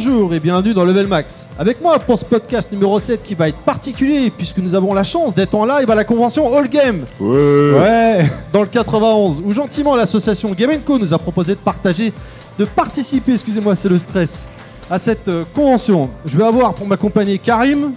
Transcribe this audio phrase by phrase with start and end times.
[0.00, 1.48] Bonjour et bienvenue dans Level Max.
[1.58, 5.02] Avec moi pour ce podcast numéro 7 qui va être particulier puisque nous avons la
[5.02, 7.04] chance d'être en live à la convention All Game.
[7.18, 8.30] Ouais.
[8.52, 12.12] Dans le 91 où gentiment l'association Game Co nous a proposé de partager,
[12.60, 14.46] de participer, excusez-moi c'est le stress,
[14.88, 16.10] à cette euh, convention.
[16.24, 17.90] Je vais avoir pour m'accompagner Karim,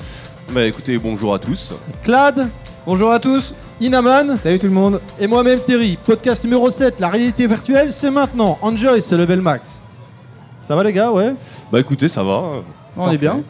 [0.52, 1.76] Bah écoutez, bonjour à tous.
[2.04, 2.48] Clad,
[2.88, 3.54] Bonjour à tous.
[3.80, 5.00] Inaman Salut tout le monde.
[5.20, 6.00] et moi-même Terry.
[6.04, 8.58] Podcast numéro 7, la réalité virtuelle c'est maintenant.
[8.64, 9.80] Enjoy c'est Level Max.
[10.68, 11.34] Ça va les gars, ouais
[11.72, 12.42] Bah écoutez, ça va.
[12.98, 13.42] On est bien.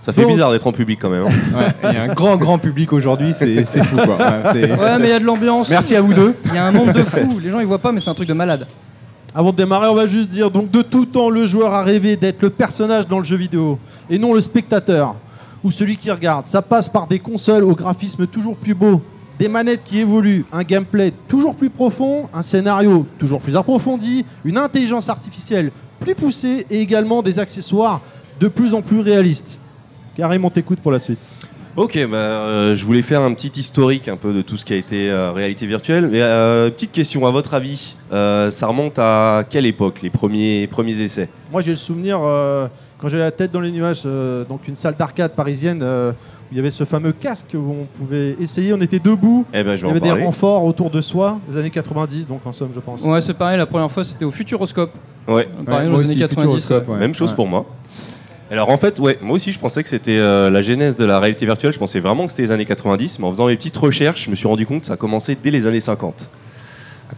[0.00, 0.28] Ça fait Bon.
[0.32, 1.24] bizarre d'être en public quand même.
[1.26, 1.58] hein.
[1.58, 4.16] Ouais, il y a un grand grand public aujourd'hui, c'est c'est fou quoi.
[4.16, 5.68] Ouais, mais il y a de l'ambiance.
[5.70, 6.34] Merci à vous deux.
[6.46, 7.38] Il y a un monde de fous.
[7.42, 8.66] Les gens ils voient pas, mais c'est un truc de malade.
[9.34, 12.16] Avant de démarrer, on va juste dire donc de tout temps, le joueur a rêvé
[12.16, 15.14] d'être le personnage dans le jeu vidéo et non le spectateur
[15.64, 16.46] ou celui qui regarde.
[16.46, 19.02] Ça passe par des consoles au graphisme toujours plus beau,
[19.38, 24.56] des manettes qui évoluent, un gameplay toujours plus profond, un scénario toujours plus approfondi, une
[24.58, 28.00] intelligence artificielle plus poussée et également des accessoires
[28.40, 29.58] de plus en plus réalistes.
[30.20, 31.18] On t'écoute pour la suite.
[31.76, 34.72] Ok, bah, euh, je voulais faire un petit historique un peu de tout ce qui
[34.72, 36.08] a été euh, réalité virtuelle.
[36.10, 40.66] Mais euh, petite question, à votre avis, euh, ça remonte à quelle époque les premiers,
[40.66, 41.28] premiers essais?
[41.52, 42.66] Moi, j'ai le souvenir, euh,
[42.98, 46.14] quand j'avais la tête dans les nuages, euh, donc une salle d'arcade parisienne, euh, où
[46.50, 49.74] il y avait ce fameux casque où on pouvait essayer, on était debout, Eh ben,
[49.74, 52.40] il je y vais en avait des renforts autour de soi, les années 90, donc
[52.44, 53.02] en somme, je pense.
[53.02, 53.56] Ouais, c'est pareil.
[53.56, 54.90] La première fois, c'était au Futuroscope.
[55.28, 56.40] Ouais, Pareil, Ouais, moi aux années aussi, 90.
[56.62, 56.96] Futuroscope, ouais.
[56.98, 57.36] même chose Ouais.
[57.36, 57.66] pour moi.
[58.50, 61.20] Alors en fait, ouais, moi aussi je pensais que c'était euh, la genèse de la
[61.20, 61.72] réalité virtuelle.
[61.72, 64.30] Je pensais vraiment que c'était les années 90, mais en faisant mes petites recherches, je
[64.30, 66.28] me suis rendu compte que ça a commencé dès les années 50.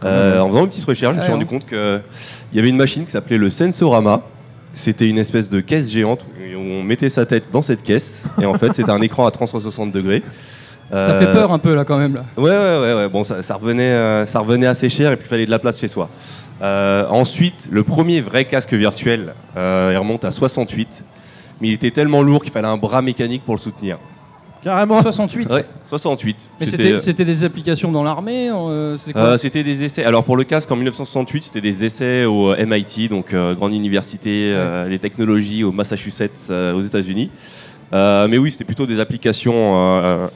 [0.03, 2.01] Euh, en faisant une petite recherche, je me suis Ouais, rendu compte qu'il
[2.53, 4.21] y avait une machine qui s'appelait le Sensorama.
[4.73, 8.45] C'était une espèce de caisse géante où on mettait sa tête dans cette caisse et
[8.45, 10.23] en fait c'était un écran à 360 degrés.
[10.91, 12.15] Ça Euh, fait peur un peu là quand même.
[12.15, 12.25] Là.
[12.37, 13.09] Ouais, ouais, ouais, ouais.
[13.09, 15.59] Bon, ça, ça revenait, euh, ça revenait assez cher et puis il fallait de la
[15.59, 16.09] place chez soi.
[16.61, 21.05] Euh, ensuite, le premier vrai casque virtuel, euh, il remonte à 68,
[21.59, 23.97] mais il était tellement lourd qu'il fallait un bras mécanique pour le soutenir.
[24.63, 25.01] Carrément.
[25.01, 25.49] 68.
[25.51, 26.35] Ouais, 68.
[26.59, 28.51] Mais C'était, c'était euh, c'était des applications dans l'armée.
[28.51, 29.17] euh, C'était
[29.59, 30.03] Euh, des essais.
[30.03, 34.51] Alors pour le casque en 1968, c'était des essais au MIT, donc euh, grande université
[34.53, 37.31] euh, des technologies au Massachusetts euh, aux États-Unis.
[37.93, 40.27] Euh, mais oui, c'était plutôt des applications euh,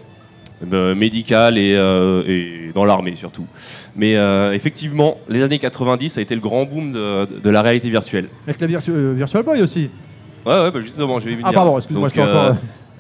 [0.74, 3.46] euh, médicales et, euh, et dans l'armée surtout.
[3.96, 7.62] Mais euh, effectivement, les années 90, ça a été le grand boom de, de la
[7.62, 8.28] réalité virtuelle.
[8.48, 9.90] Avec la Virtu- euh, Virtual Boy aussi.
[10.46, 11.48] Ouais, ouais, bah justement, je vais y venir.
[11.50, 12.36] Ah, pardon, excuse-moi, je encore.
[12.36, 12.52] euh,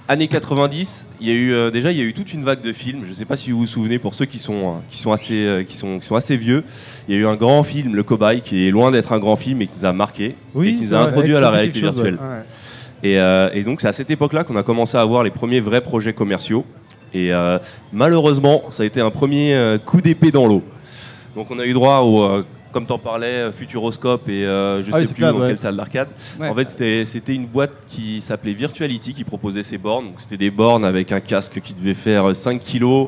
[0.07, 2.61] années 90, il y a eu euh, déjà il y a eu toute une vague
[2.61, 3.01] de films.
[3.03, 5.11] Je ne sais pas si vous vous souvenez pour ceux qui sont euh, qui sont
[5.11, 6.63] assez euh, qui sont qui sont assez vieux.
[7.07, 9.35] Il y a eu un grand film, Le Cobaye, qui est loin d'être un grand
[9.35, 11.93] film et qui nous a marqué et qui nous a introduit à la réalité chose,
[11.93, 12.15] virtuelle.
[12.21, 13.09] Ouais.
[13.11, 15.59] Et, euh, et donc c'est à cette époque-là qu'on a commencé à avoir les premiers
[15.59, 16.65] vrais projets commerciaux.
[17.13, 17.59] Et euh,
[17.93, 20.63] malheureusement, ça a été un premier euh, coup d'épée dans l'eau.
[21.35, 24.99] Donc on a eu droit au, euh, comme t'en parlais, Futuroscope et euh, je Ah
[24.99, 25.47] sais plus clair, dans ouais.
[25.49, 26.07] quelle salle d'arcade.
[26.39, 26.47] Ouais.
[26.47, 30.05] En fait, c'était c'était une boîte qui s'appelait Virtuality qui proposait ces bornes.
[30.05, 33.07] Donc c'était des bornes avec un casque qui devait faire 5 kilos.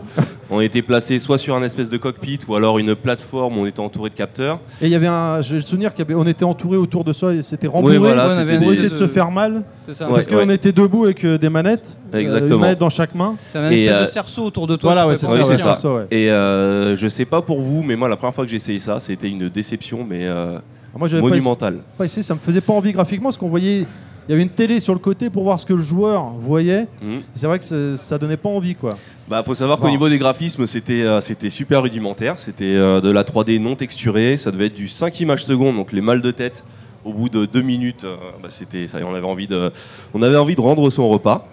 [0.50, 3.66] On était placé soit sur un espèce de cockpit ou alors une plateforme où on
[3.66, 4.59] était entouré de capteurs.
[4.81, 5.41] Et il y avait un.
[5.41, 7.94] J'ai le souvenir qu'on était entouré autour de soi et c'était rembourré.
[7.97, 9.63] Oui, voilà, Ouais, on c'était avait pour éviter de se faire mal.
[9.86, 10.07] C'est ça.
[10.07, 10.13] Ouais.
[10.16, 11.97] Parce qu'on était debout avec euh, des manettes.
[12.13, 12.56] euh, Exactement.
[12.56, 13.36] une manette dans chaque main.
[13.53, 14.94] T'avais un espèce euh, de cerceau autour de toi.
[14.94, 16.06] Voilà, ouais, c'est Oui, ça.
[16.12, 18.80] Et euh, je sais pas pour vous, mais moi la première fois que j'ai essayé
[18.80, 20.59] ça, c'était une déception, mais euh,
[20.97, 21.80] Moi, j'avais pas monumentale.
[21.97, 23.86] pas essayé, ça me faisait pas envie graphiquement parce qu'on voyait.
[24.28, 26.88] Il y avait une télé sur le côté pour voir ce que le joueur voyait.
[27.02, 27.22] Mhm.
[27.34, 28.98] C'est vrai que ça, ça donnait pas envie, quoi.
[29.30, 32.38] Bah, faut savoir qu'au niveau des graphismes, c'était euh, c'était super rudimentaire.
[32.38, 34.38] C'était euh, de la 3D non texturée.
[34.38, 36.66] Ça devait être du 5 images secondes, donc les mal de tête.
[37.06, 38.98] Au bout de deux minutes, euh, bah, c'était ça.
[39.06, 39.72] On avait envie de,
[40.13, 41.48] on avait envie de rendre son repas.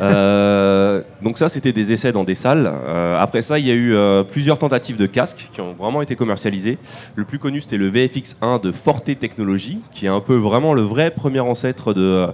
[0.00, 2.70] Euh, donc ça, c'était des essais dans des salles.
[2.70, 6.02] Euh, après ça, il y a eu euh, plusieurs tentatives de casques qui ont vraiment
[6.02, 6.78] été commercialisés.
[7.14, 10.82] Le plus connu, c'était le VFX1 de Forte Technologies, qui est un peu vraiment le
[10.82, 12.26] vrai premier ancêtre de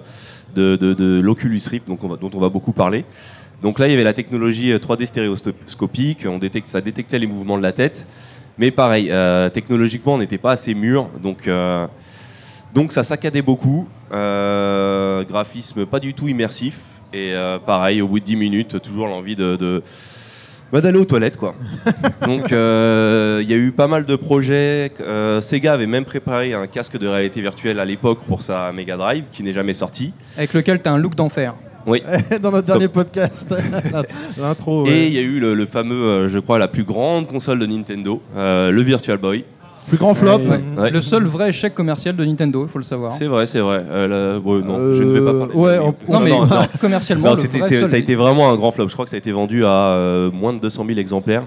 [0.55, 3.07] de, de, l'Oculus Rift, donc dont on va beaucoup parler.
[3.63, 7.27] Donc là, il y avait la technologie euh, 3D stéréoscopique, on détecte, ça détectait les
[7.27, 8.07] mouvements de la tête.
[8.59, 9.11] Mais pareil,
[9.55, 11.49] technologiquement, on n'était pas assez mûr, donc,
[12.75, 13.89] donc ça saccadait beaucoup.
[14.11, 16.79] Graphisme pas du tout immersif.
[17.13, 19.83] Et euh, pareil, au bout de 10 minutes, toujours l'envie de, de-
[20.73, 21.37] bah, d'aller aux toilettes.
[21.37, 21.55] Quoi.
[22.27, 24.91] donc euh, il y a eu pas mal de projets.
[25.01, 28.97] Euh, Sega avait même préparé un casque de réalité virtuelle à l'époque pour sa Mega
[28.97, 30.13] Drive, qui n'est jamais sorti.
[30.39, 31.55] Avec lequel t'as un look d'enfer.
[31.87, 32.03] Oui.
[32.43, 33.55] dans notre dernier podcast,
[34.39, 34.87] l'intro.
[34.87, 37.59] Et il y a eu le, le fameux, euh, je crois, la plus grande console
[37.59, 39.45] de Nintendo, euh, le Virtual Boy.
[39.89, 40.39] Plus grand flop.
[40.39, 40.61] Ouais.
[40.79, 40.91] Ouais.
[40.91, 43.13] Le seul vrai échec commercial de Nintendo, il faut le savoir.
[43.13, 43.85] C'est vrai, c'est vrai.
[43.91, 45.53] Euh, là, bon, non, je ne vais pas parler.
[45.53, 46.67] de- ouais, on- Non, mais non, non.
[46.81, 47.89] commercialement, Non, le vrai seul.
[47.89, 48.89] ça a été vraiment un grand flop.
[48.89, 51.43] Je crois que ça a été vendu à euh, moins de 200 000 exemplaires.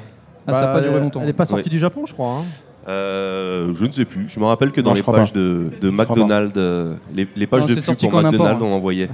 [0.48, 1.22] Ah, ça a Bah, pas duré elle- longtemps.
[1.24, 1.70] Elle est pas sortie Ouais.
[1.72, 2.34] du Japon, je crois.
[2.40, 2.44] hein.
[2.88, 4.28] Euh, je ne sais plus.
[4.30, 5.40] Je me rappelle que dans Non, les pages pas.
[5.40, 5.90] de.
[5.90, 8.66] McDonald's, euh, les, les pages Non, de sorti pour McDonald's, hein.
[8.66, 9.10] on envoyait.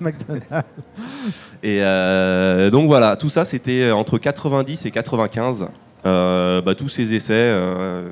[0.00, 0.46] McDonald's.
[1.62, 5.68] Et euh, donc voilà, tout ça c'était entre 90 et 95.
[6.04, 8.08] Euh, bah, tous ces essais, euh,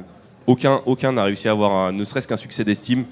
[0.50, 3.04] aucun aucun n'a réussi à avoir ne serait-ce qu'un succès d'estime.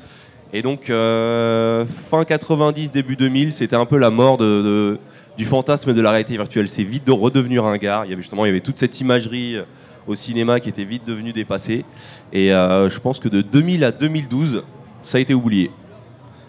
[0.52, 6.00] Et donc euh, fin 90, début 2000, c'était un peu la mort du fantasme de
[6.00, 6.69] la réalité virtuelle.
[6.69, 8.02] C'est vite de redevenir un gars.
[8.05, 9.62] Il y avait justement il y avait toute cette imagerie euh,
[10.08, 11.85] au cinéma qui était vite devenue dépassée.
[12.32, 14.64] Et euh, je pense que de 2000 à 2012,
[15.05, 15.70] ça a été oublié.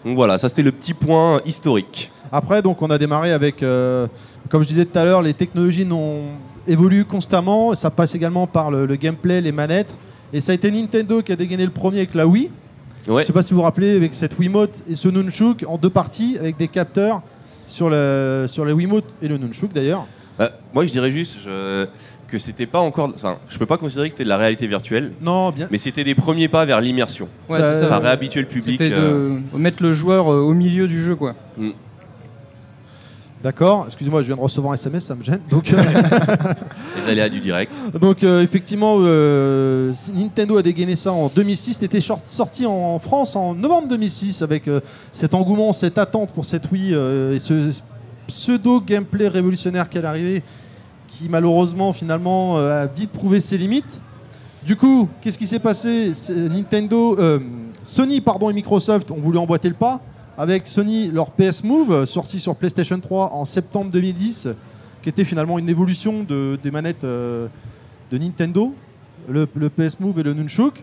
[0.04, 2.10] Donc voilà, ça c'était le petit point historique.
[2.32, 6.22] Après, donc, on a démarré avec, comme je disais tout à l'heure, les technologies n'ont
[7.08, 7.74] constamment.
[7.74, 9.92] Ça passe également par le gameplay, les manettes.
[10.32, 12.50] Et ça a été Nintendo qui a dégainé le premier avec la Wii.
[13.08, 13.22] Ouais.
[13.22, 15.90] Je sais pas si vous vous rappelez, avec cette Wiimote et ce Nunchuk en deux
[15.90, 17.22] parties avec des capteurs
[17.66, 20.06] sur le, sur le Wiimote et le Nunchuk d'ailleurs.
[20.38, 21.86] Bah, moi, je dirais juste je-
[22.28, 23.10] que c'était pas encore.
[23.14, 25.66] Enfin, je peux pas considérer que c'était de la réalité virtuelle, Non, bien.
[25.70, 27.28] mais c'était des premiers pas vers l'immersion.
[27.48, 27.96] Ouais, Ça- Ça ça.
[27.96, 28.78] a réhabitué le public.
[28.80, 31.34] C'était euh, de mettre le joueur euh, au milieu du jeu, quoi.
[33.42, 33.84] D'accord.
[33.86, 35.40] Excusez-moi, je viens de recevoir un SMS, ça me gêne.
[35.48, 35.82] Donc, euh,
[37.06, 37.82] les aléas du direct.
[37.98, 41.78] donc euh, effectivement, euh, Nintendo a dégainé ça en 2006.
[41.80, 44.80] C'était sorti en France en novembre 2006 avec euh,
[45.12, 47.70] cet engouement, cette attente pour cette Wii et ce
[48.26, 50.42] pseudo gameplay révolutionnaire qu'elle arrivait,
[51.08, 54.00] qui malheureusement finalement a vite prouvé ses limites.
[54.66, 56.12] Du coup, qu'est-ce qui s'est passé?
[56.28, 57.18] Nintendo,
[57.82, 60.00] Sony pardon et Microsoft ont voulu emboîter le pas
[60.40, 64.48] avec Sony leur PS Move sorti sur PlayStation 3 en septembre 2010,
[65.02, 67.46] qui était finalement une évolution de- des manettes euh,
[68.10, 68.74] de Nintendo,
[69.28, 70.82] le, PS Move et le Nunchuk.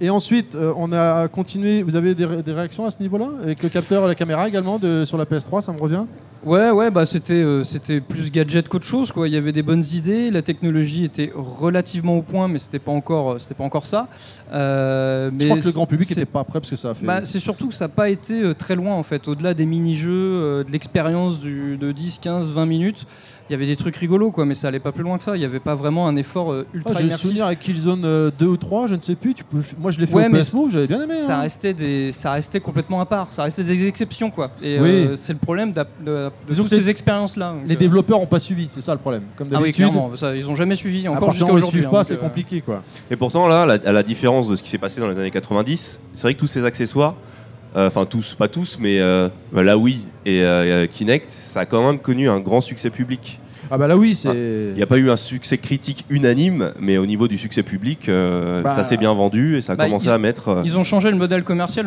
[0.00, 1.82] Et ensuite, euh, on a continué.
[1.82, 4.48] Vous avez des, ré- des réactions à ce niveau-là Avec le capteur et la caméra
[4.48, 6.04] également sur la PS3, ça me revient?
[6.44, 9.28] Ouais, ouais, bah c'était euh, c'était plus gadget qu'autre chose, quoi.
[9.28, 12.92] Il y avait des bonnes idées, la technologie était relativement au point, mais c'était pas
[12.92, 14.08] encore, euh, c'était pas encore ça.
[14.52, 16.94] Euh, Je mais crois que le grand public n'était pas prêt parce que ça a
[16.94, 17.06] fait.
[17.06, 19.64] Bah, c'est surtout que ça n'a pas été euh, très loin en fait, au-delà des
[19.66, 23.06] mini-jeux, euh, de l'expérience du- de 10, 15, 20 minutes.
[23.50, 25.36] Il y avait des trucs rigolos quoi, mais ça allait pas plus loin que ça.
[25.36, 27.26] Il n'y avait pas vraiment un effort euh, Ah, ultra j'ai le immersif.
[27.26, 29.34] souvenir avec Killzone euh, 2 ou 3, je ne sais plus.
[29.34, 29.58] Tu peux...
[29.78, 31.14] Moi, je l'ai fait Ouais, au mais PS Move, j'avais bien aimé.
[31.26, 31.40] Ça hein.
[31.42, 34.50] restait, des, ça restait complètement à part, ça restait des exceptions quoi.
[34.62, 34.88] Et Oui.
[34.88, 37.54] euh, c'est le problème de, toutes ces expériences là.
[37.66, 39.24] Les développeurs n'ont pas suivi, c'est ça le problème.
[39.36, 41.80] Comme Ah oui, d'habitude, clairement, ça, ils ont jamais suivi, à encore jusqu'à aujourd'hui.
[41.80, 42.82] suivent pas, hein, c'est donc, euh, compliqué quoi.
[43.10, 45.30] Et pourtant, là, la- à la différence de ce qui s'est passé dans les années
[45.30, 47.43] 90, c'est vrai que tous ces accessoires, euh,
[47.74, 51.98] enfin tous, pas tous, mais euh, la Wii et euh, Kinect, ça a quand même
[51.98, 53.38] connu un grand succès public.
[53.70, 54.68] Ah bah là oui, c'est.
[54.70, 58.08] Il n'y a pas eu un succès critique unanime, mais au niveau du succès public,
[58.08, 60.48] euh, Bah, ça s'est bien vendu et ça a bah, commencé ils- à mettre.
[60.48, 61.86] euh, Ils ont changé le modèle commercial.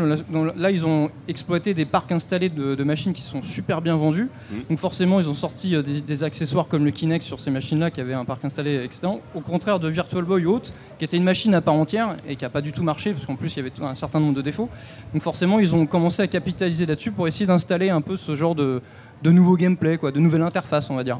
[0.55, 4.27] Là, ils ont exploité des parcs installés de, de machines qui sont super bien vendues.
[4.51, 4.59] Mhm.
[4.69, 7.91] Donc forcément, ils ont sorti euh, des, des accessoires comme le Kinect sur ces machines-là
[7.91, 9.21] qui avaient un parc installé excellent.
[9.35, 12.35] Au contraire de Virtual Boy ou autre, qui était une machine à part entière et
[12.35, 14.33] qui n'a pas du tout marché parce qu'en plus, il y avait un certain nombre
[14.35, 14.69] de défauts.
[15.13, 18.55] Donc forcément, ils ont commencé à capitaliser là-dessus pour essayer d'installer un peu ce genre
[18.55, 18.81] de,
[19.23, 21.19] de nouveau gameplay, quoi, de nouvelle interface, on va dire.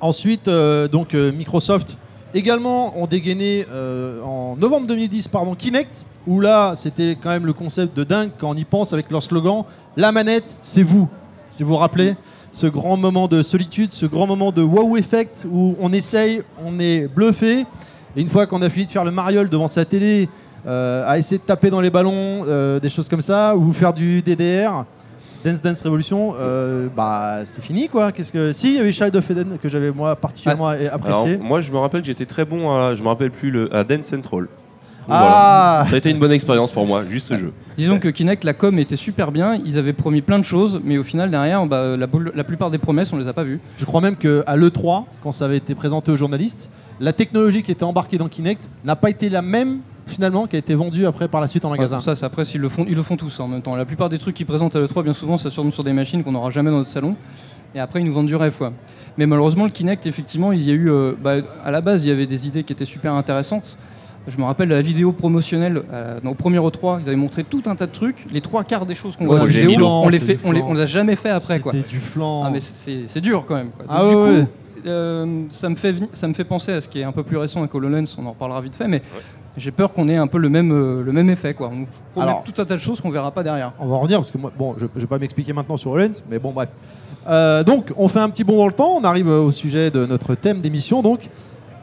[0.00, 1.96] Ensuite, euh, donc euh, Microsoft
[2.34, 7.54] également ont dégainé euh, en novembre 2010 pardon, Kinect, où là c'était quand même le
[7.54, 9.64] concept de dingue quand on y pense avec leur slogan
[9.96, 11.08] La manette, c'est vous.
[11.56, 12.14] Si vous vous rappelez,
[12.52, 16.78] ce grand moment de solitude, ce grand moment de wow effect où on essaye, on
[16.78, 17.60] est bluffé,
[18.16, 20.28] et une fois qu'on a fini de faire le mariole devant sa télé,
[20.66, 22.44] à essayer de taper dans les ballons,
[22.80, 24.84] des choses comme ça, ou faire du DDR.
[25.50, 28.10] Dance Dance Revolution, euh, bah c'est fini quoi.
[28.12, 31.38] Qu'est-ce que si il y avait Child of Eden que j'avais moi particulièrement alors, apprécié.
[31.38, 33.84] moi, je me rappelle que j'étais très bon à, je me rappelle plus le, à
[33.84, 34.42] Dance Central.
[34.42, 34.48] Donc,
[35.16, 35.88] Ah voilà.
[35.90, 37.52] Ça a été une bonne expérience pour moi, juste ce jeu.
[37.78, 40.98] Disons que Kinect, la com était super bien, ils avaient promis plein de choses, mais
[40.98, 43.60] au final, derrière, bah, la, boule- la plupart des promesses, on les a pas vues.
[43.78, 47.62] Je crois même que à l'E3, quand ça avait été présenté aux journalistes, la technologie
[47.62, 51.06] qui était embarquée dans Kinect n'a pas été la même finalement qui a été vendue
[51.06, 51.96] après par la suite en magasin.
[51.96, 53.74] Ouais, ça, c'est après, ils le, font, ils le font tous en même temps.
[53.76, 56.22] La plupart des trucs qu'ils présentent à l'E3, bien souvent, ça tourne sur des machines
[56.24, 57.16] qu'on n'aura jamais dans notre salon.
[57.74, 58.54] Et après, ils nous vendent du rêve.
[58.56, 58.72] Quoi.
[59.18, 60.88] Mais malheureusement, le Kinect, effectivement, il y a eu.
[60.90, 61.34] euh, bah,
[61.64, 63.76] à la base, il y avait des idées qui étaient super intéressantes.
[64.28, 67.62] Je me rappelle de la vidéo promotionnelle euh, au premier E3, ils avaient montré tout
[67.66, 68.26] un tas de trucs.
[68.32, 70.50] Les trois quarts des choses qu'on Ouais, voit dans la vidéo, on les, fait, on,
[70.50, 70.68] les, flan.
[70.70, 71.60] on les a jamais fait après.
[71.60, 71.70] Quoi.
[71.72, 72.42] C'était du flan.
[72.44, 73.70] Ah, mais c'est dur quand même.
[73.70, 73.84] Quoi.
[73.84, 74.46] Donc, Ah du ouais, coup, ouais.
[74.86, 77.36] euh, ça, me fait, ça me fait penser à ce qui est un peu plus
[77.36, 79.00] récent avec HoloLens, on en reparlera vite fait, mais
[79.56, 81.54] j'ai peur qu'on ait un peu le même, euh, le même effet.
[81.54, 81.68] Quoi.
[81.72, 83.72] On nous promet Alors- tout un tas de choses qu'on verra pas derrière.
[83.78, 85.90] On va en revenir parce que moi, bon, je, je vais pas m'expliquer maintenant sur
[85.92, 86.68] Hollands, mais bon, bref.
[87.28, 88.96] Euh, donc, on fait un petit bond dans le temps.
[89.00, 91.02] On arrive au sujet de notre thème d'émission.
[91.02, 91.28] Donc,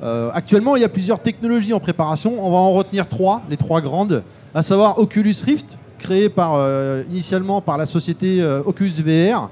[0.01, 2.33] Euh, actuellement, il y a plusieurs technologies en préparation.
[2.37, 4.21] On va en retenir trois, les trois grandes,
[4.53, 6.59] à savoir Oculus Rift, créé par,
[7.09, 9.49] initialement par la société Oculus VR,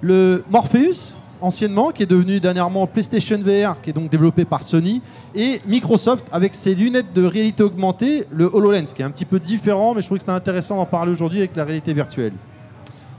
[0.00, 5.02] le Morpheus, anciennement, qui est devenu dernièrement PlayStation VR, qui est donc développé par Sony,
[5.34, 9.38] et Microsoft avec ses lunettes de réalité augmentée, le HoloLens, qui est un petit peu
[9.38, 12.32] différent, mais je trouve que c'est intéressant d'en parler aujourd'hui avec la réalité virtuelle.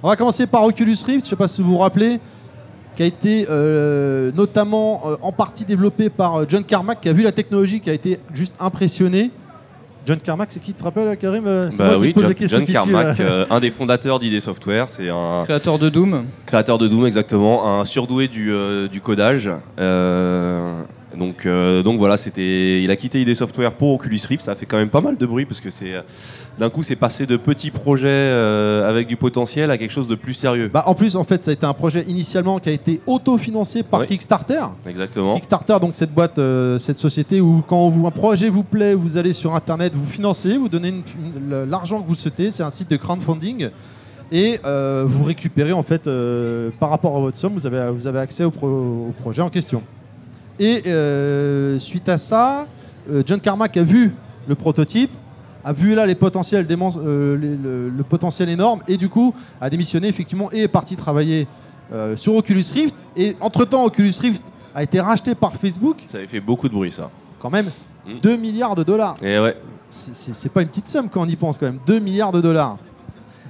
[0.02, 2.20] On va commencer par Oculus Rift, je ne sais pas si vous vous rappelez,
[2.96, 7.14] qui a été euh, notamment euh, en partie développé par euh, John Carmack, qui a
[7.14, 9.32] vu la technologie, qui a été juste impressionné.
[10.06, 12.48] John Carmack, c'est qui tu te rappelles, Karim Euh, Bah qui oui, te pose la
[12.48, 16.26] John, John Carmack, euh, un des fondateurs d'ID Software, c'est un Créateur de Doom.
[16.46, 19.50] créateur de Doom exactement, un surdoué du, euh, du codage.
[19.80, 20.82] Euh,
[21.18, 24.44] donc, euh, donc voilà, c'était, il a quitté ID Software pour Oculus Rift.
[24.44, 26.02] Ça a fait quand même pas mal de bruit parce que c'est, euh,
[26.60, 30.16] d'un coup, c'est passé de petits projets euh, avec du potentiel à quelque chose de
[30.16, 30.70] plus sérieux.
[30.74, 33.84] Bah, en plus, en fait, ça a été un projet initialement qui a été autofinancé
[33.84, 34.00] par.
[34.08, 34.64] Kickstarter.
[34.88, 35.36] Exactement.
[35.36, 39.18] Kickstarter, donc cette boîte, euh, cette société où quand vous- un projet vous plaît, vous
[39.18, 40.94] allez sur Internet, vous financez, vous donnez
[41.70, 42.52] l'argent que vous souhaitez.
[42.52, 43.70] C'est un site de crowdfunding.
[44.32, 44.60] Et
[45.06, 46.10] vous récupérez, en fait,
[46.80, 48.68] par rapport à votre somme, vous avez, vous avez accès au, pro-
[49.10, 49.84] au projet en question.
[50.60, 52.68] Et euh, suite à ça,
[53.12, 54.14] euh, John Carmack a vu
[54.48, 55.12] le prototype,
[55.66, 59.70] a vu là les potentiels euh, les- le, le potentiel énorme, et du coup a
[59.70, 61.48] démissionné effectivement et est parti travailler
[62.16, 62.96] sur Oculus Rift.
[63.16, 64.44] Et entre-temps, Oculus Rift
[64.74, 67.10] a été racheté par Facebook, Ça avait fait beaucoup de bruit, ça.
[67.40, 67.70] quand même
[68.06, 68.20] Mm.
[68.22, 69.16] 2 milliards de dollars.
[69.22, 69.56] Et ouais.
[69.90, 72.78] C'est- pas une petite somme quand on y pense quand même, 2 milliards de dollars.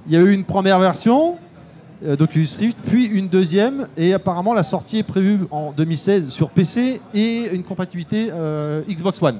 [0.08, 1.38] Il y a eu une première version
[2.18, 7.00] d'Oculus Rift, puis une deuxième, et apparemment la sortie est prévue en 2016 sur PC
[7.14, 9.40] et une compatibilité euh, Xbox One.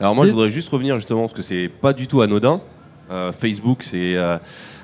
[0.00, 2.60] Alors moi, Et- je voudrais juste revenir justement parce que c'est pas du tout anodin.
[3.10, 4.38] Euh, Facebook, c'est, euh,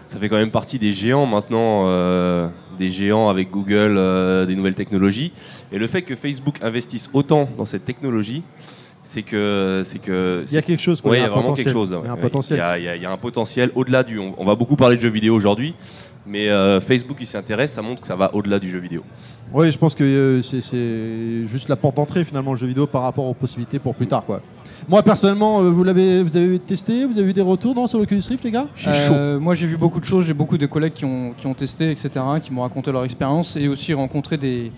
[0.06, 2.48] ça fait quand même partie des géants maintenant, euh,
[2.78, 5.32] des géants avec Google, euh, des nouvelles technologies.
[5.72, 8.42] Et le fait que Facebook investisse autant dans cette technologie,
[9.02, 11.00] c'est que, c'est que, Il y a quelque chose.
[11.04, 11.64] Ouais, il il y a vraiment potentiel.
[11.64, 11.98] quelque chose.
[12.02, 12.58] Il y a un potentiel.
[12.58, 14.18] Il y a, il y a- il y a un potentiel au-delà du.
[14.18, 15.74] On, on va beaucoup parler de jeux vidéo aujourd'hui,
[16.26, 19.02] mais euh, Facebook, il s'y intéresse, ça montre que ça va au-delà du jeu vidéo.
[19.52, 23.02] Oui, je pense que euh, c'est- juste la porte d'entrée finalement le jeu vidéo par
[23.02, 24.24] rapport aux possibilités pour plus tard.
[24.24, 24.40] Quoi.
[24.88, 27.98] Moi personnellement, euh, vous l'avez, vous avez testé, vous avez eu des retours dans sur
[27.98, 28.66] l'Oculus Rift, les gars?
[28.86, 30.24] Euh, Moi, j'ai vu beaucoup de choses.
[30.26, 32.10] J'ai beaucoup de collègues qui ont, qui ont testé, etc.,
[32.42, 34.70] qui m'ont raconté leur expérience et aussi rencontré des,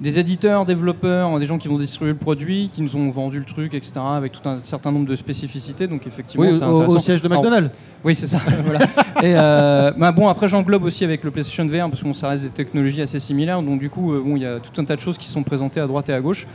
[0.00, 3.44] des éditeurs, développeurs, des gens qui vont distribuer le produit, qui nous ont vendu le
[3.44, 5.86] truc, etc., avec tout un certain nombre de spécificités.
[5.86, 7.70] Donc, effectivement, Oui, c'est au, au siège de Alors, McDonald's.
[8.04, 8.38] oui, c'est ça.
[8.64, 8.80] voilà.
[9.22, 12.28] Et euh, bah bon, après, j'englobe aussi avec le PlayStation VR parce que bon, ça
[12.28, 13.62] reste des technologies assez similaires.
[13.62, 15.42] Donc, du coup, euh, bon, il y a tout un tas de choses qui sont
[15.42, 16.46] présentées à droite et à gauche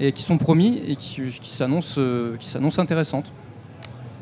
[0.00, 3.26] et qui sont promis et qui, qui s'annoncent euh, qui s'annoncent intéressantes.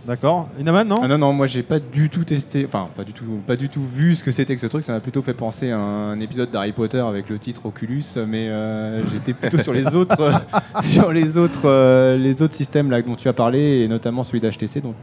[0.07, 0.49] D'accord.
[0.61, 3.25] Inaman, non Ah non, non, moi j'ai pas du tout testé, enfin pas du tout,
[3.47, 4.85] pas du tout vu ce que c'était que ce truc.
[4.85, 8.49] Ça m'a plutôt fait penser à un épisode d'Harry Potter avec le titre Oculus, mais
[8.49, 10.33] euh, j'étais plutôt sur les autres, euh,
[10.83, 14.41] sur les autres, euh, les autres systèmes là dont tu as parlé, et notamment celui
[14.41, 14.95] d'HTC, dont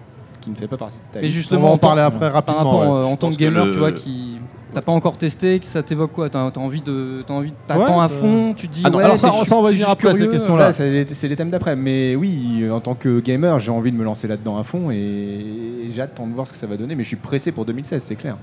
[0.42, 2.20] qui ne fait pas partie de ta Mais On justement, va en tant- parler après
[2.20, 2.58] par rapidement.
[2.72, 3.02] rapport ouais.
[3.02, 4.38] euh, en tant que gamer, que le- tu vois, qui
[4.74, 8.00] t'as pas encore testé, que ça t'évoque quoi T'as as envie de, t'as envie, t'attends
[8.00, 10.18] Ouais, à fond, tu dis Ah non, ouais, alors ça, on va venir après, ces
[10.18, 10.32] curieux.
[10.32, 10.58] questions.
[10.58, 11.76] Ça, c'est les, thèmes d'après.
[11.76, 15.90] Mais oui, en tant que gamer, j'ai envie de me lancer là-dedans à fond et
[15.96, 16.96] j'attends de voir ce que ça va donner.
[16.96, 18.38] Mais je suis pressé pour 2016, c'est clair.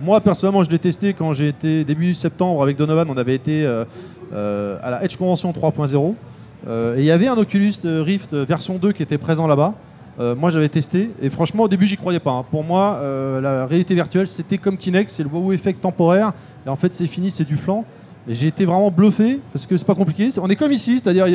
[0.00, 3.08] Moi personnellement, je l'ai testé quand j'ai été début septembre avec Donovan.
[3.08, 3.84] On avait été euh,
[4.32, 6.14] euh, à la Edge Convention 3.0
[6.66, 9.74] euh, et il y avait un Oculus de Rift version 2 qui était présent là-bas.
[10.20, 12.30] Euh, moi j'avais testé et franchement au début j'y croyais pas.
[12.30, 12.44] hein.
[12.48, 16.32] Pour moi euh, la réalité virtuelle c'était comme Kinect, c'est le wow effect temporaire
[16.64, 17.84] et en fait c'est fini, c'est du flanc.
[18.28, 20.30] Et j'ai été vraiment bluffé parce que c'est pas compliqué.
[20.40, 21.34] On est comme ici, c'est-à-dire il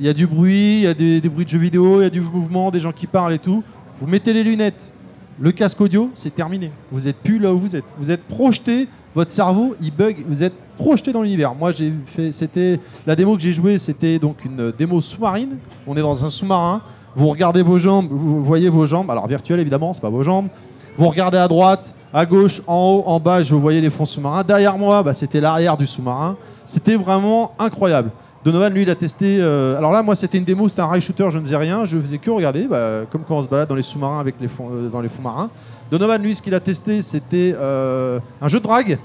[0.00, 2.06] y a, du bruit, il y a des, des bruits de jeux vidéo, il y
[2.06, 3.62] a du mouvement, des gens qui parlent et tout.
[4.00, 4.90] Vous mettez les lunettes,
[5.38, 6.70] le casque audio, c'est terminé.
[6.90, 7.84] Vous êtes plus là où vous êtes.
[7.98, 11.54] Vous êtes projeté, votre cerveau, il bug, vous êtes projeté dans l'univers.
[11.54, 15.58] Moi, j'ai fait, c'était la démo que j'ai jouée, c'était donc une démo sous-marine.
[15.86, 16.80] On est dans un sous-marin.
[17.14, 19.10] Vous regardez vos jambes, vous voyez vos jambes.
[19.10, 20.48] Alors virtuel évidemment, c'est pas vos jambes.
[20.96, 24.42] Vous regardez à droite, à gauche, en haut, en bas, je voyais les fonds sous-marins.
[24.42, 26.36] Derrière moi, bah, c'était l'arrière du sous-marin.
[26.64, 28.10] C'était vraiment incroyable.
[28.44, 29.38] Donovan, lui, il a testé.
[29.40, 31.84] euh, alors là, moi, c'était une démo, c'était un rail shooter, je ne faisais rien.
[31.84, 34.48] Je faisais que regarder, bah, comme quand on se balade dans les sous-marins avec les
[34.48, 35.48] fonds, euh, dans les fonds marins.
[35.90, 38.98] Donovan, lui, ce qu'il a testé, c'était euh, un jeu de drague.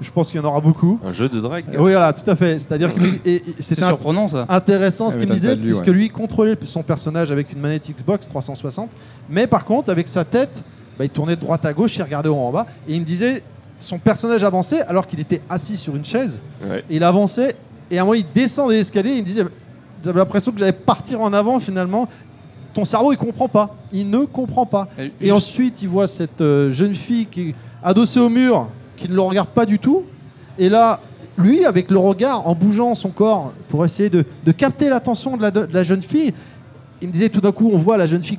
[0.00, 0.98] Je pense qu'il y en aura beaucoup.
[1.04, 2.58] Un jeu de drague Oui, voilà, tout à fait.
[2.58, 3.00] C'est-à-dire que
[3.60, 4.44] C'est surprenant ça.
[4.48, 5.92] intéressant ce Ah, qu'il disait, puisque ouais.
[5.92, 8.90] lui contrôlait son personnage avec une manette Xbox 360.
[9.30, 10.62] Mais par contre, avec sa tête,
[10.98, 12.66] bah, il tournait de droite à gauche, il regardait en haut en bas.
[12.88, 13.42] Et il me disait,
[13.78, 16.40] son personnage avançait alors qu'il était assis sur une chaise.
[16.68, 16.84] Ouais.
[16.90, 17.56] Et il avançait,
[17.90, 19.44] et à un moment, il descend des escaliers, il me disait,
[20.04, 22.08] j'avais l'impression que j'allais partir en avant finalement.
[22.74, 23.76] Ton cerveau, il comprend pas.
[23.92, 24.88] Il ne comprend pas.
[24.98, 29.08] Et Et ensuite, il voit cette euh, jeune fille qui est adossée au mur, qui
[29.08, 30.04] ne le regarde pas du tout.
[30.58, 31.00] Et là,
[31.36, 35.42] lui, avec le regard, en bougeant son corps pour essayer de, de capter l'attention de
[35.42, 36.32] la, de la jeune fille,
[37.02, 38.38] il me disait tout d'un coup, on voit la jeune fille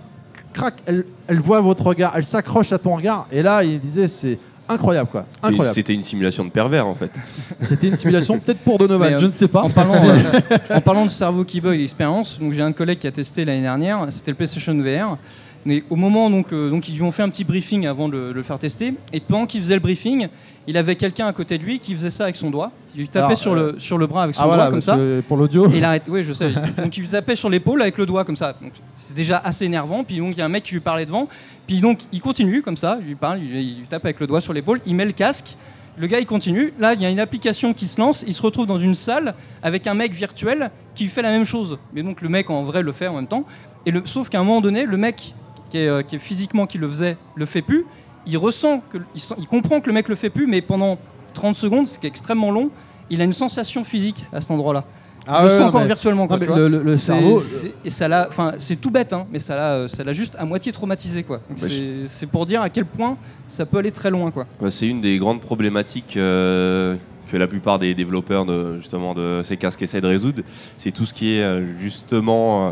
[0.53, 3.27] craque, elle, elle voit votre regard, elle s'accroche à ton regard.
[3.31, 5.25] Et là, il disait, c'est incroyable quoi.
[5.73, 7.11] C'était une simulation de pervers en fait.
[7.61, 9.61] C'était une simulation peut-être pour Donovan, euh, je ne sais pas.
[9.61, 10.41] En parlant, euh,
[10.73, 13.61] en parlant de cerveau qui bug expérience, donc j'ai un collègue qui a testé l'année
[13.61, 15.17] dernière, c'était le PlayStation VR.
[15.65, 18.15] Mais au moment donc, euh, donc ils lui ont fait un petit briefing avant de,
[18.29, 20.27] de le faire tester, et pendant qu'il faisait le briefing,
[20.67, 22.71] il avait quelqu'un à côté de lui qui faisait ça avec son doigt.
[22.95, 24.81] Il lui tapait Alors, sur, le, sur le bras avec son Ah doigt voilà, comme
[24.81, 24.97] ça.
[25.27, 25.69] pour l'audio.
[25.71, 26.51] Et il arrête, oui, je sais.
[26.77, 28.53] Donc il lui tapait sur l'épaule avec le doigt comme ça.
[28.61, 30.03] Donc c'est déjà assez énervant.
[30.03, 31.27] Puis donc il y a un mec qui lui parlait devant.
[31.67, 32.97] Puis donc il continue comme ça.
[33.01, 34.81] Il lui parle, il, il lui tape avec le doigt sur l'épaule.
[34.85, 35.55] Il met le casque.
[35.97, 36.73] Le gars il continue.
[36.79, 38.23] Là il y a une application qui se lance.
[38.27, 41.45] Il se retrouve dans une salle avec un mec virtuel qui lui fait la même
[41.45, 41.77] chose.
[41.93, 43.45] Mais donc le mec en vrai le fait en même temps.
[43.85, 45.35] Et le, sauf qu'à un moment donné, le mec
[45.75, 47.85] qui est, euh, qui est physiquement qui le faisait le fait plus.
[48.27, 50.97] Il ressent que, il, sent- il comprend que le mec le fait plus, mais pendant
[51.33, 52.69] 30 secondes, ce qui est extrêmement long,
[53.09, 54.85] il a une sensation physique à cet endroit-là.
[55.27, 56.27] Ah il le ouais, sent encore mais- virtuellement.
[56.27, 56.69] quoi, non, tu vois.
[56.69, 57.39] le, le- cerveau.
[57.39, 60.13] c'est- et ça l'a, enfin, c'est tout bête, hein, mais ça l'a, euh, ça l'a
[60.13, 61.41] juste à moitié traumatisé, quoi.
[61.61, 61.67] Bah,
[62.07, 63.17] c'est, pour dire à quel point
[63.47, 64.45] ça peut aller très loin, quoi.
[64.69, 66.95] C'est une des grandes problématiques euh,
[67.29, 70.41] que la plupart des développeurs de, justement, de ces casques essaient de résoudre.
[70.77, 72.71] C'est tout ce qui est justement euh,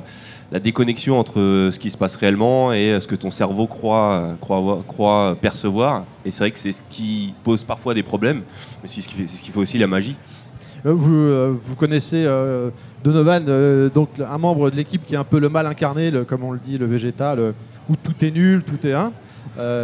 [0.53, 3.65] la déconnexion entre euh, ce qui se passe réellement et euh, ce que ton cerveau
[3.65, 6.05] croit, euh, croit, voir- croit percevoir.
[6.25, 8.43] Et c'est vrai que c'est ce qui pose parfois des problèmes,
[8.83, 10.15] mais c'est ce qui fait, aussi la magie.
[10.85, 12.27] Vous, connaissez
[13.03, 13.43] Donovan,
[13.95, 16.59] donc un membre de l'équipe qui est un peu le mal incarné, comme on le
[16.59, 17.53] dit, le végétal,
[17.89, 19.13] où tout est nul, tout est un.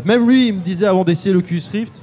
[0.05, 1.93] Même lui, il me disait avant d'essayer l'Oculus Rift,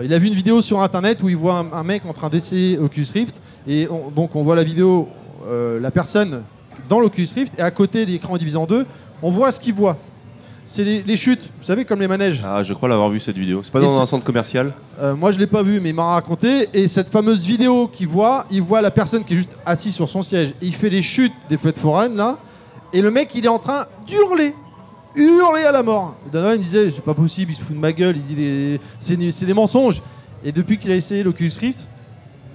[0.00, 2.78] il a vu une vidéo sur internet où il voit un, mec en train d'essayer
[2.78, 3.34] Oculus Rift,
[3.66, 5.08] et on- donc on voit la vidéo,
[5.80, 6.42] la personne
[6.90, 8.84] dans l'Oculus Rift, et à côté l'écran est divisé en deux,
[9.22, 9.96] on voit ce qu'il voit.
[10.66, 12.42] C'est les, les chutes, vous savez, comme les manèges.
[12.44, 13.62] Ah, je crois l'avoir vu cette vidéo.
[13.64, 15.94] C'est pas Et dans un centre commercial Euh, moi, je l'ai pas vu, mais il
[15.94, 16.68] m'a raconté.
[16.74, 20.08] Et cette fameuse vidéo qu'il voit, il voit la personne qui est juste assise sur
[20.08, 20.52] son siège.
[20.62, 22.38] Il fait les chutes des fêtes foraines, là.
[22.92, 24.54] Et le mec, il est en train d'hurler.
[25.16, 26.14] Hurler à la mort.
[26.30, 28.34] Donovan il me disait, c'est pas possible, il se fout de ma gueule, il dit
[28.36, 28.80] des...
[29.00, 30.00] c'est des- c'est des mensonges.
[30.44, 31.88] Et depuis qu'il a essayé l'Oculus Rift,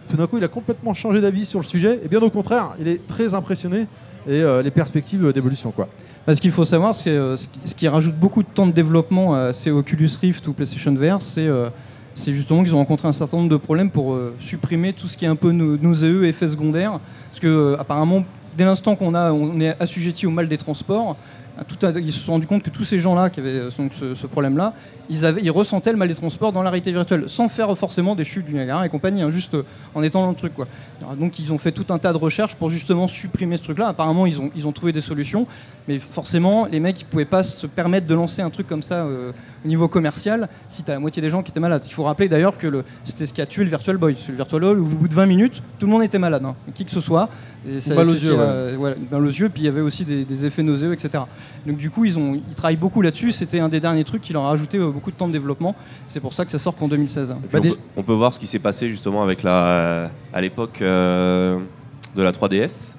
[0.10, 2.00] tout d'un coup, il a complètement changé d'avis sur le sujet.
[2.06, 3.88] Et bien au contraire, il est très impressionné.
[4.28, 5.88] Et euh, les perspectives d'évolution, quoi.
[6.26, 9.36] Parce qu'il faut savoir, c'est euh, ce, qui, ce rajoute beaucoup de temps de développement
[9.36, 11.70] à ces Oculus Rift ou PlayStation VR, c'est euh,
[12.16, 15.18] c'est justement qu'ils ont rencontré un certain nombre de problèmes pour euh, supprimer tout ce
[15.18, 17.00] qui est un peu nauséeux, effets secondaires.
[17.30, 18.24] Parce que euh, apparemment,
[18.58, 21.18] dès l'instant qu'on a, est assujetti au mal des transports,
[21.98, 24.74] ils se sont rendus compte que tous ces gens-là qui avaient euh, ce, ce problème-là,
[25.10, 28.16] ils, avaient- ils ressentaient le mal des transports dans la réalité virtuelle, sans faire forcément
[28.16, 29.64] des chutes du Niagara et compagnie, hein, juste euh,
[29.94, 30.54] en étant dans le truc.
[30.54, 30.68] Quoi.
[31.02, 33.88] Alors, donc ils ont fait tout un tas de recherches pour justement supprimer ce truc-là.
[33.90, 35.48] Apparemment, ils ont, ils ont trouvé des solutions,
[35.88, 39.06] mais forcément, les mecs, ils pouvaient pas se permettre de lancer un truc comme ça
[39.06, 39.32] euh,
[39.64, 41.84] au niveau commercial si tu as la moitié des gens qui étaient malades.
[41.88, 44.16] Il faut rappeler d'ailleurs que c'était ce qui a tué le Virtual Boy.
[44.20, 46.44] C'est le Virtual Boy, où au bout de 20 minutes, tout le monde était malade,
[46.46, 47.30] hein, qui que ce soit.
[47.68, 48.36] Et ça- mal aux yeux,
[48.78, 51.24] voilà, mal aux yeux, puis il y avait aussi des, des effets nauséeux, etc.
[51.66, 53.32] Donc du coup, ils, ont, ils travaillent beaucoup là-dessus.
[53.32, 55.76] C'était un des derniers trucs qui leur a rajouté euh, beaucoup de temps de développement.
[56.08, 57.30] C'est pour ça que ça sort qu'en 2016.
[57.30, 59.44] Et puis Bah, on, des- peut, on peut voir ce qui s'est passé justement avec
[59.44, 61.60] la, à l'époque euh,
[62.16, 62.96] de la 3DS.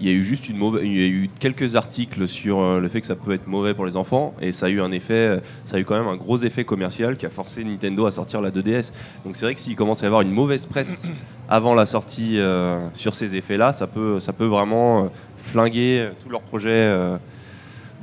[0.00, 2.80] Il y a eu juste une mauvaise, il y a eu quelques articles sur euh,
[2.80, 4.90] le fait que ça peut être mauvais pour les enfants et ça a eu un
[4.90, 8.10] effet, ça a eu quand même un gros effet commercial qui a forcé Nintendo à
[8.10, 8.90] sortir la 2DS.
[9.24, 11.08] Donc c'est vrai que s'il commence à y avoir une mauvaise presse
[11.48, 15.06] avant la sortie euh, sur ces effets-là, ça peut, ça peut vraiment euh,
[15.38, 17.16] flinguer tout leur projet euh,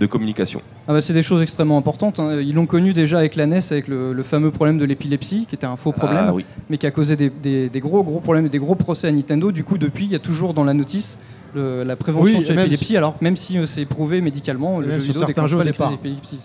[0.01, 0.61] de communication.
[0.87, 2.19] Ah bah, c'est des choses extrêmement importantes.
[2.19, 2.39] hein.
[2.41, 5.55] Ils l'ont connu déjà avec la NES, avec le, le fameux problème de l'épilepsie, qui
[5.55, 6.43] était un faux problème, Ah oui.
[6.69, 9.11] mais qui a causé des, des- des gros gros problèmes et des gros procès à
[9.11, 9.51] Nintendo.
[9.51, 11.17] Du coup, depuis, il y a toujours dans la notice
[11.53, 14.89] le- la prévention Oui, sur l'épilepsie, alors que même si euh, c'est prouvé médicalement, le
[14.91, 16.39] jeu vidéo déclenche jeux au pas les crises d'épilepsie.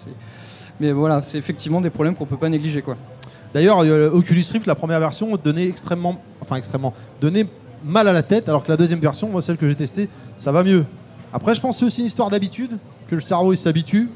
[0.78, 2.82] Mais voilà, c'est effectivement des problèmes qu'on peut pas négliger.
[2.82, 2.96] Quoi.
[3.54, 6.92] D'ailleurs, euh, Oculus Rift, la première version, donnait extrêmement, enfin extrêmement,
[7.22, 7.46] donnait
[7.84, 10.52] mal à la tête, alors que la deuxième version, moi celle que j'ai testée, ça
[10.52, 10.84] va mieux.
[11.32, 12.72] Après, je pense que c'est aussi une histoire d'habitude,
[13.08, 14.08] que le cerveau il s'habitue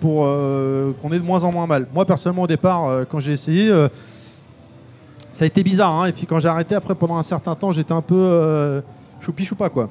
[0.00, 1.86] pour euh, qu'on ait de moins en moins mal.
[1.92, 3.88] Moi personnellement, au départ, euh, quand j'ai essayé, euh,
[5.32, 7.72] ça a été bizarre, hein, et puis quand j'ai arrêté, après pendant un certain temps,
[7.72, 8.82] j'étais un peu
[9.20, 9.88] choupi choupa quoi.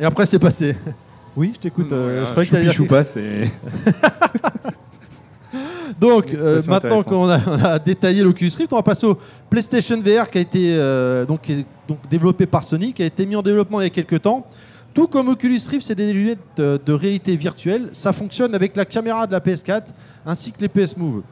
[0.00, 0.76] Et après, c'est passé.
[1.34, 1.86] Oui, je t'écoute.
[1.88, 3.50] je croyais que t'allais dire- Choupi-choupa, c'est.
[5.98, 6.26] Donc,
[6.68, 9.16] maintenant qu'on a, on a détaillé l'Oculus Rift, on va passer au
[9.48, 10.76] PlayStation VR qui a été
[11.26, 11.40] donc
[12.10, 14.46] développé par Sony, qui a été mis en développement il y a quelques temps.
[14.94, 17.88] Tout comme Oculus Rift, c'est des lunettes de, de réalité virtuelle.
[17.92, 19.84] Ça fonctionne avec la caméra de la PS4
[20.26, 21.22] ainsi que les PS Move.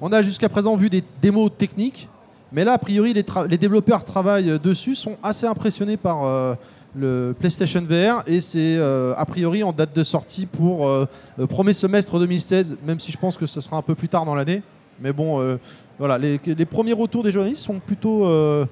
[0.00, 2.08] On a jusqu'à présent vu des démos techniques,
[2.52, 6.54] mais là, a priori, les, les développeurs travaillent euh, dessus, sont assez impressionnés par euh,
[6.96, 11.06] le PlayStation VR et c'est euh, a priori en date de sortie pour euh,
[11.38, 14.24] euh, premier semestre 2016, même si je pense que ce sera un peu plus tard
[14.24, 14.62] dans l'année.
[15.00, 15.58] Mais bon, euh,
[15.98, 18.64] voilà, les, les premiers retours des journalistes sont plutôt euh,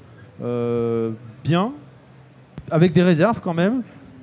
[0.42, 1.10] euh,
[1.42, 1.72] bien,
[2.70, 3.82] avec des réserves quand même.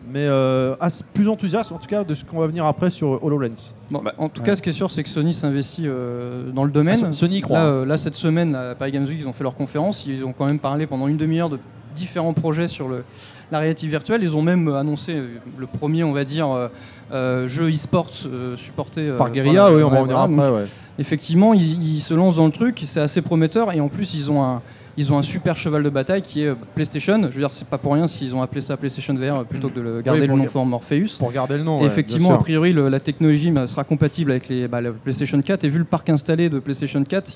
[0.10, 0.76] Mais euh,
[1.14, 3.74] plus enthousiaste en tout cas de ce qu'on va venir après sur HoloLens.
[3.90, 6.64] Bon, Bah, en tout cas, ce qui est sûr, c'est que Sony s'investit euh, dans
[6.64, 6.98] le domaine.
[7.08, 7.60] Ah, Sony croit.
[7.60, 10.06] Là, euh, là, cette semaine, à Paris Games Week, ils ont fait leur conférence.
[10.06, 11.60] Ils ont quand même parlé pendant une demi-heure de
[11.96, 13.04] différents projets sur le,
[13.52, 14.24] la réalité virtuelle.
[14.24, 16.68] Ils ont même euh, annoncé euh, le premier, on va dire, euh,
[17.12, 20.50] euh, jeu e-sport euh, supporté euh, Par Guerilla, oui, on va revenir après.
[20.50, 20.66] Ouais.
[21.00, 22.82] effectivement, ils, ils se lancent dans le truc.
[22.86, 23.74] C'est assez prometteur.
[23.74, 24.62] Et en plus, ils ont un.
[24.98, 27.18] Ils ont un super cheval de bataille qui est euh, PlayStation.
[27.22, 29.70] Je veux dire, c'est pas pour rien s'ils ont appelé ça PlayStation VR euh, plutôt
[29.70, 31.18] que de le garder Oui, le nom le- for Morpheus.
[31.18, 31.82] Pour garder le nom.
[31.82, 35.42] Et effectivement, a priori, le- la technologie bah, sera compatible avec les, bah, la PlayStation
[35.42, 35.64] 4.
[35.64, 37.32] Et vu le parc installé de PlayStation 4,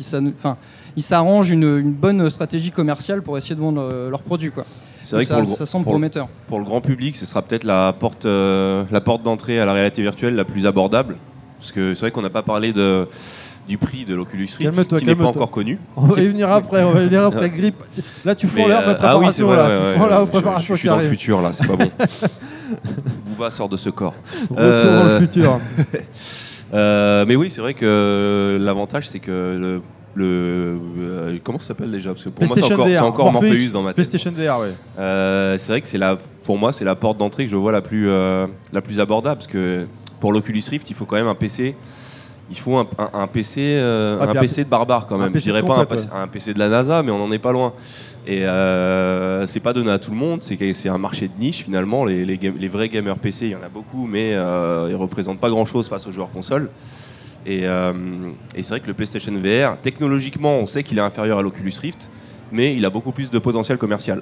[0.97, 4.51] ils s'arrangent une, une bonne stratégie commerciale pour essayer de vendre euh, leurs produits.
[4.51, 4.65] Quoi.
[5.03, 6.27] C'est vrai Donc que pour ça, le, ça semble pour le- prometteur.
[6.47, 9.73] pour le grand public, ce sera peut-être la porte, euh, la porte d'entrée à la
[9.73, 11.15] réalité virtuelle la plus abordable.
[11.59, 13.07] Parce que c'est vrai qu'on n'a pas parlé de,
[13.67, 15.80] du prix de l'Oculus Rift, qui n'est pas encore connu.
[15.95, 17.49] On va y venir après, on va y venir après.
[17.58, 17.75] Grip.
[18.23, 19.47] Là, tu Mais, l'air euh, ma ah oui, c'est préparation.
[19.47, 21.41] vrai, là, ouais, tu ouais, fous ouais, la je- préparation Je, suis dans le futur
[21.41, 21.89] là, c'est pas bon.
[23.25, 24.13] Booba sort de ce corps.
[24.49, 25.60] Retour dans le Euh, futur.
[26.73, 29.82] Euh, mais oui, c'est vrai que l'avantage, c'est que le,
[30.15, 32.10] le- euh, comment ça s'appelle déjà?
[32.10, 33.95] Parce que pour moi, c'est PlayStation encore, encore Morpheus dans ma tête.
[34.10, 34.73] PlayStation VR, ouais.
[34.99, 37.71] Euh, c'est vrai que c'est la, pour moi, c'est la porte d'entrée que je vois
[37.71, 39.86] la plus, euh, la plus abordable, parce que
[40.19, 41.75] pour l'Oculus Rift, il faut quand même un PC.
[42.49, 45.31] Il faut un, un- un PC, euh, Ah, un PC de barbare quand même.
[45.31, 47.39] PC Je dirais pas un, PC un PC de la NASA, mais on n'en est
[47.39, 47.73] pas loin.
[48.27, 50.41] Et euh, c'est pas donné à tout le monde.
[50.43, 52.05] C'est un marché de niche finalement.
[52.05, 54.95] Les, les, game- les vrais gamers PC, il y en a beaucoup, mais euh, ils
[54.95, 56.69] représentent pas grand chose face aux joueurs console.
[57.47, 57.93] Et, euh,
[58.55, 61.73] et c'est vrai que le PlayStation VR, technologiquement, on sait qu'il est inférieur à l'Oculus
[61.81, 62.10] Rift,
[62.51, 64.21] mais il a beaucoup plus de potentiel commercial.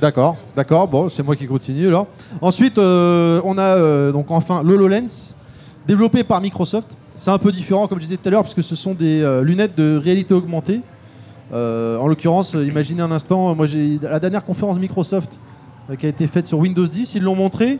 [0.00, 0.86] D'accord, d'accord.
[0.86, 2.06] Bon, c'est moi qui continue là.
[2.40, 5.34] Ensuite, on a donc enfin l'HoloLens,
[5.88, 6.96] développé par Microsoft.
[7.16, 9.22] C'est un peu différent, comme je disais tout à l'heure, parce que ce sont des
[9.22, 10.82] euh, lunettes de réalité augmentée.
[11.52, 15.30] Euh, en l'occurrence, euh, imaginez un instant, moi j'ai la dernière conférence Microsoft
[15.98, 17.78] qui a été faite sur Windows 10, ils l'ont montré.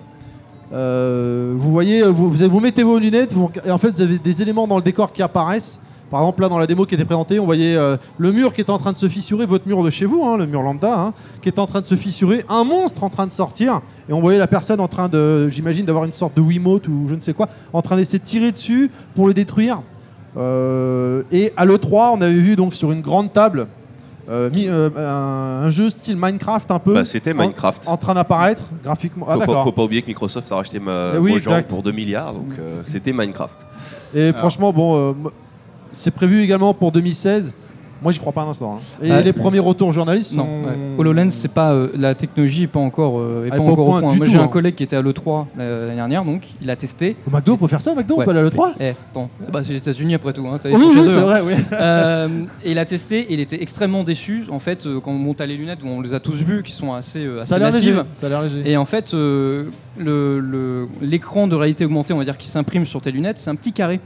[0.73, 3.35] Vous voyez, vous, mettez vos lunettes,
[3.67, 5.79] et en fait vous avez des éléments dans le décor qui apparaissent.
[6.11, 8.71] Par exemple, là dans la démo qui était présentée, on voyait le mur qui est
[8.71, 11.13] en train de se fissurer, votre mur de chez vous, hein, le mur lambda, hein,
[11.43, 14.21] qui est en train de se fissurer, un monstre en train de sortir, et on
[14.21, 17.21] voyait la personne en train de, j'imagine, d'avoir une sorte de Wiimote ou je ne
[17.21, 19.83] sais quoi, en train d'essayer de tirer dessus pour le détruire.
[20.37, 23.67] Euh, et à l'E3, on avait vu donc sur une grande table
[24.31, 27.89] euh, euh, un, un jeu style Minecraft un peu Bah, C'était Minecraft.
[27.89, 29.27] en train d'apparaître graphiquement.
[29.29, 31.93] Ah faut, pas, faut pas oublier que Microsoft a racheté ma, Eh oui, pour 2
[31.93, 32.53] milliards, donc
[32.85, 33.67] c'était Minecraft.
[34.15, 35.15] Et franchement, bon,
[35.93, 37.53] c'est prévu également pour 2016.
[38.01, 38.79] Moi, j'y crois pas un instant.
[38.81, 39.05] hein.
[39.05, 40.69] Et Ah, les premiers retours journalistes Non, sont.
[40.69, 40.77] ouais.
[40.99, 43.97] HoloLens, c'est pas euh, la technologie est pas encore, euh, est Elle pas encore point
[43.99, 44.13] au point.
[44.13, 44.43] du Moi, j'ai hein.
[44.45, 47.17] un collègue qui était à l'E3 euh, l'année dernière, donc il a testé.
[47.27, 48.25] Au McDo, on peut faire ça, au McDo, on Ouais.
[48.25, 50.47] peut aller à l'E3 Eh, attends, bah, c'est les États-Unis après tout.
[50.47, 51.21] Hein, t'as Oui, c'est hein.
[51.23, 51.53] vrai, oui.
[51.73, 52.29] Euh,
[52.65, 54.45] et il a testé, et il était extrêmement déçu.
[54.51, 56.73] En fait, euh, quand on monte à les lunettes, on les a tous vus, qui
[56.73, 57.93] sont assez, euh, assez Ça a l'air léger.
[57.93, 58.05] massives.
[58.15, 58.63] Ça a l'air léger.
[58.65, 62.85] Et en fait, euh, le- le- l'écran de réalité augmentée, on va dire, qui s'imprime
[62.87, 63.99] sur tes lunettes, c'est un petit carré,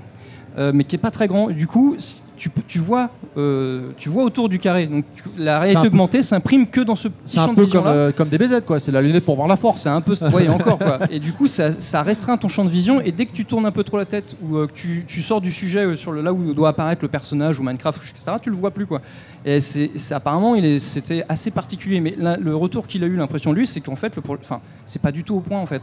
[0.59, 1.51] euh, mais qui est pas très grand.
[1.51, 1.97] Du coup,
[2.43, 4.87] tu, tu vois, euh, tu vois autour du carré.
[4.87, 7.45] Donc, tu- la C'est réalité un peu- augmentée s'imprime que dans ce petit C'est un
[7.47, 8.81] champ de peu vision comme, euh, comme des BZ, quoi.
[8.81, 9.81] C'est la lunette pour voir la force.
[9.81, 10.15] c'est un peu.
[10.35, 10.99] Ouais, encore quoi.
[11.09, 13.01] Et du coup, ça, ça restreint ton champ de vision.
[13.01, 15.23] Et dès que tu tournes un peu trop la tête ou euh, que tu, tu
[15.23, 18.51] sors du sujet sur le, là où doit apparaître le personnage ou Minecraft, etc., tu
[18.51, 19.01] le vois plus quoi.
[19.45, 22.01] Et c'est c'est- apparemment, il c'était assez particulier.
[22.01, 25.01] Mais le retour qu'il a eu, l'impression de lui, c'est qu'en fait, le, enfin, c'est
[25.01, 25.83] pas du tout au point en fait.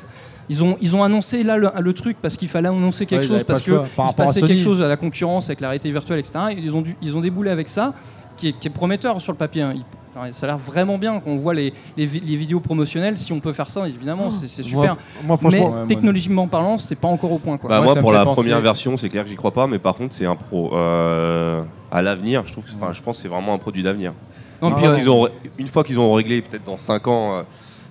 [0.51, 3.27] Ils ont, ils ont annoncé là le, le truc parce qu'il fallait annoncer quelque Ouais,
[3.27, 6.17] chose parce que il se passait quelque chose à la concurrence avec la réalité virtuelle,
[6.17, 6.39] etc.
[6.57, 7.93] Ils ont, dû, ils ont déboulé avec ça,
[8.37, 9.61] qui est, qui est prometteur sur le papier.
[9.61, 9.73] hein.
[10.15, 13.19] Enfin, ça a l'air vraiment bien quand on voit les, les, vi- les vidéos promotionnelles.
[13.19, 14.95] Si on peut faire ça, évidemment, c'est c'est super.
[14.95, 17.57] Moi, moi, franchement, mais ouais, moi, technologiquement parlant, c'est pas encore au point.
[17.59, 17.69] Quoi.
[17.69, 19.93] Bah, moi, pour la penser- première version, c'est clair que j'y crois pas, mais par
[19.95, 20.71] contre, c'est un pro.
[20.75, 24.13] Euh, à l'avenir, je trouve, que- je pense que c'est vraiment un produit d'avenir.
[24.61, 25.27] Non, Une, euh, qu'ils ont-
[25.59, 27.41] une fois qu'ils ont réglé, peut-être dans 5 ans, euh,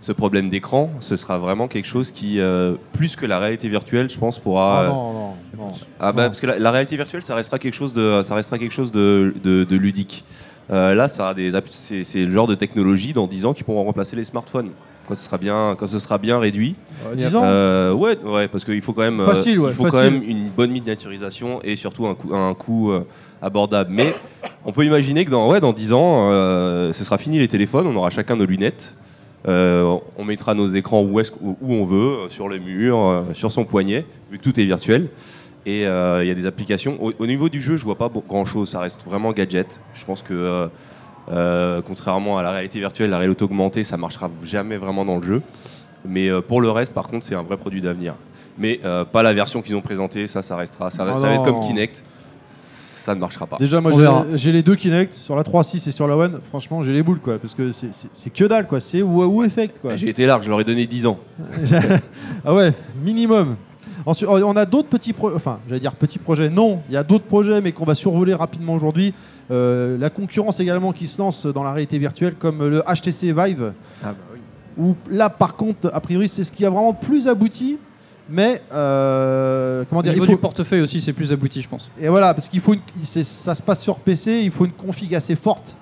[0.08, 4.08] ce problème d'écran, ce sera vraiment quelque chose qui, euh, plus que la réalité virtuelle,
[4.08, 4.80] je pense, pourra.
[4.80, 5.72] Ah, euh, non, non, non.
[6.00, 8.56] Ah bah, parce que la, la réalité virtuelle, ça restera quelque chose de, ça restera
[8.58, 10.24] quelque chose de, de- de ludique.
[10.70, 13.64] Euh, là, ça a des, c'est, c'est le genre de technologie dans 10 ans qui
[13.64, 14.70] pourront remplacer les smartphones
[15.06, 16.74] quand ce sera bien, quand ce sera bien réduit.
[17.06, 19.84] Euh, 10 ans Euh, ouais, ouais, parce qu'il faut quand même, Facile, ouais, il faut
[19.84, 23.04] quand même une bonne miniaturisation et surtout un coût, un coût euh,
[23.42, 23.90] abordable.
[23.92, 24.14] Mais
[24.64, 26.30] on peut imaginer que dans, ouais, dans 10 ans,
[26.94, 28.94] ce sera fini les téléphones, on aura chacun nos lunettes.
[29.48, 33.64] Euh, on mettra nos écrans où, on veut, euh, sur les murs, euh, sur son
[33.64, 35.08] poignet, vu que tout est virtuel.
[35.66, 36.96] Et euh, il y a des applications.
[37.02, 38.68] Au, au niveau du jeu, je vois pas grand chose.
[38.70, 39.80] Ça reste vraiment gadget.
[39.94, 40.68] Je pense que, euh,
[41.30, 45.22] euh, contrairement à la réalité virtuelle, la réalité augmentée, ça marchera jamais vraiment dans le
[45.22, 45.42] jeu.
[46.06, 48.14] Mais pour le reste, par contre, c'est un vrai produit d'avenir.
[48.56, 48.80] Mais
[49.12, 50.26] pas la version qu'ils ont présentée.
[50.28, 50.90] Ça, ça restera.
[50.90, 52.04] Ça, va- Oh ça va être comme Kinect.
[52.98, 53.56] Ça ne marchera pas.
[53.58, 56.40] Déjà, moi j'ai- j'ai les deux Kinect sur la 3.6 et sur la One.
[56.48, 58.80] Franchement, j'ai les boules quoi, parce que c'est- c'est c'est que dalle quoi.
[58.80, 59.96] C'est wow effect quoi.
[59.96, 61.18] J'ai été large, je leur ai donné 10 ans.
[62.44, 63.56] ah ouais, minimum.
[64.06, 66.48] Ensuite, on a d'autres petits projets, enfin, j'allais dire petits projets.
[66.48, 69.12] Non, il y a d'autres projets, mais qu'on va survoler rapidement aujourd'hui.
[69.50, 73.72] Euh, la concurrence également qui se lance dans la réalité virtuelle, comme le HTC Vive,
[74.02, 74.40] Ah bah oui.
[74.78, 77.78] où là, par contre, a priori, c'est ce qui a vraiment plus abouti.
[78.30, 81.68] Mais euh, comment Au dire, il niveau faut, du portefeuille aussi, c'est plus abouti, je
[81.68, 81.88] pense.
[82.00, 84.72] et voilà, parce qu'il faut une, il- ça se passe sur PC, il faut une
[84.72, 85.74] config assez forte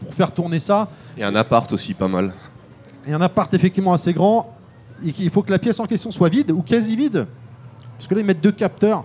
[0.00, 0.88] pour faire tourner ça.
[1.16, 2.32] Et un appart aussi, pas mal.
[3.06, 4.54] Et un appart effectivement assez grand.
[5.04, 7.26] Et qu'il faut que la pièce en question soit vide ou quasi vide.
[7.96, 9.04] Parce que là, ils mettent deux capteurs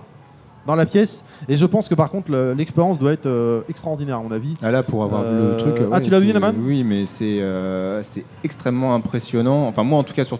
[0.68, 1.24] dans la pièce.
[1.50, 4.54] Et je pense que par contre, le- l'expérience doit être euh, extraordinaire, à mon avis.
[4.62, 5.88] Ah là, pour avoir vu Euh, le truc.
[5.92, 9.68] ah, tu l'as vu, Naman Oui, mais c'est euh, c'est extrêmement impressionnant.
[9.68, 10.38] Enfin, moi, en tout cas, sur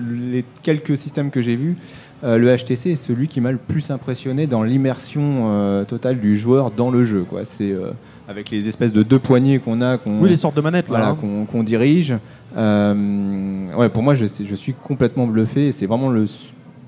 [0.00, 1.76] les quelques systèmes que j'ai vus,
[2.24, 6.36] euh, le HTC est celui qui m'a le plus impressionné dans l'immersion euh, totale du
[6.36, 7.24] joueur dans le jeu.
[7.28, 7.44] Quoi.
[7.44, 7.90] C'est euh,
[8.28, 11.08] avec les espèces de deux poignées qu'on a, qu'on Oui, les sortes de manettes voilà,
[11.08, 11.18] hein.
[11.20, 12.14] qu'on qu'on dirige.
[12.56, 15.72] Ouais, pour moi, je, je suis complètement bluffé.
[15.72, 16.24] C'est vraiment le,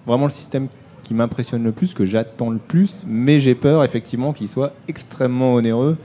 [0.07, 0.69] vraiment le système
[1.03, 5.55] qui m'impressionne le plus, que j'attends le plus, mais j'ai peur effectivement qu'il soit extrêmement
[5.55, 5.97] onéreux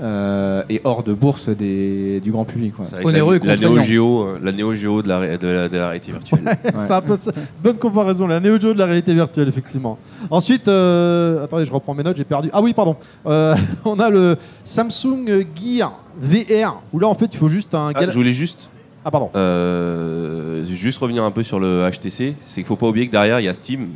[0.00, 2.78] euh, et hors de bourse des, du grand public.
[2.78, 2.86] ouais.
[2.88, 3.82] C'est Onéreux la, et la Neo contraignant.
[3.92, 6.58] Geo, euh, la Neo Geo de la, de la, de la réalité virtuelle.
[6.78, 7.32] C'est un peu ça.
[7.62, 9.98] Bonne comparaison, la Neo Geo de la réalité virtuelle, effectivement.
[10.30, 12.48] Ensuite, euh, attendez, je reprends mes notes, j'ai perdu.
[12.52, 12.96] Ah oui, pardon.
[13.26, 17.92] Euh, on a le Samsung Gear VR, où là, en fait, il faut juste un.
[17.94, 18.70] Ah, je voulais juste,
[19.04, 19.30] Ah, pardon.
[19.36, 22.34] euh, juste revenir un peu sur le HTC.
[22.46, 23.88] C'est qu'il faut pas oublier que derrière il y a Steam.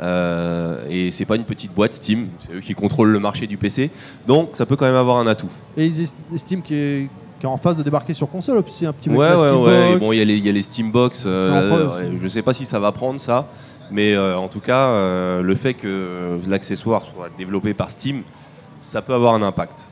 [0.00, 3.56] Euh, et c'est pas une petite boîte Steam, c'est eux qui contrôlent le marché du
[3.56, 3.90] PC.
[4.26, 5.48] Donc ça peut quand même avoir un atout.
[5.76, 7.08] Et ils est- estiment qu'il est,
[7.44, 9.16] en phase de débarquer sur console aussi un petit peu.
[9.16, 9.98] Ouais, ouais, ouais.
[9.98, 11.24] Bon, il y, a les- il y a les Steambox.
[11.26, 13.46] Euh, je sais pas si ça va prendre ça,
[13.90, 18.22] mais euh, en tout cas, euh, le fait que l'accessoire soit développé par Steam,
[18.80, 19.84] ça peut avoir un impact.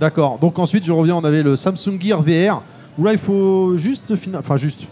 [0.00, 0.38] D'accord.
[0.38, 2.62] Donc ensuite, je reviens, on avait le Samsung Gear VR,
[2.98, 4.12] où là, il faut juste...
[4.38, 4.82] Enfin, juste...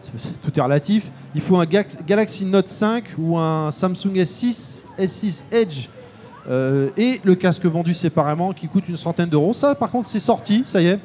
[0.00, 1.04] c'est- c'est- tout est relatif.
[1.34, 5.88] Il faut un Gax- Galaxy Note 5 ou un Samsung S6, S6 Edge.
[6.48, 9.52] euh, et le casque vendu séparément qui coûte une centaine d'euros.
[9.52, 10.98] Ça, par contre, c'est sorti, ça y est.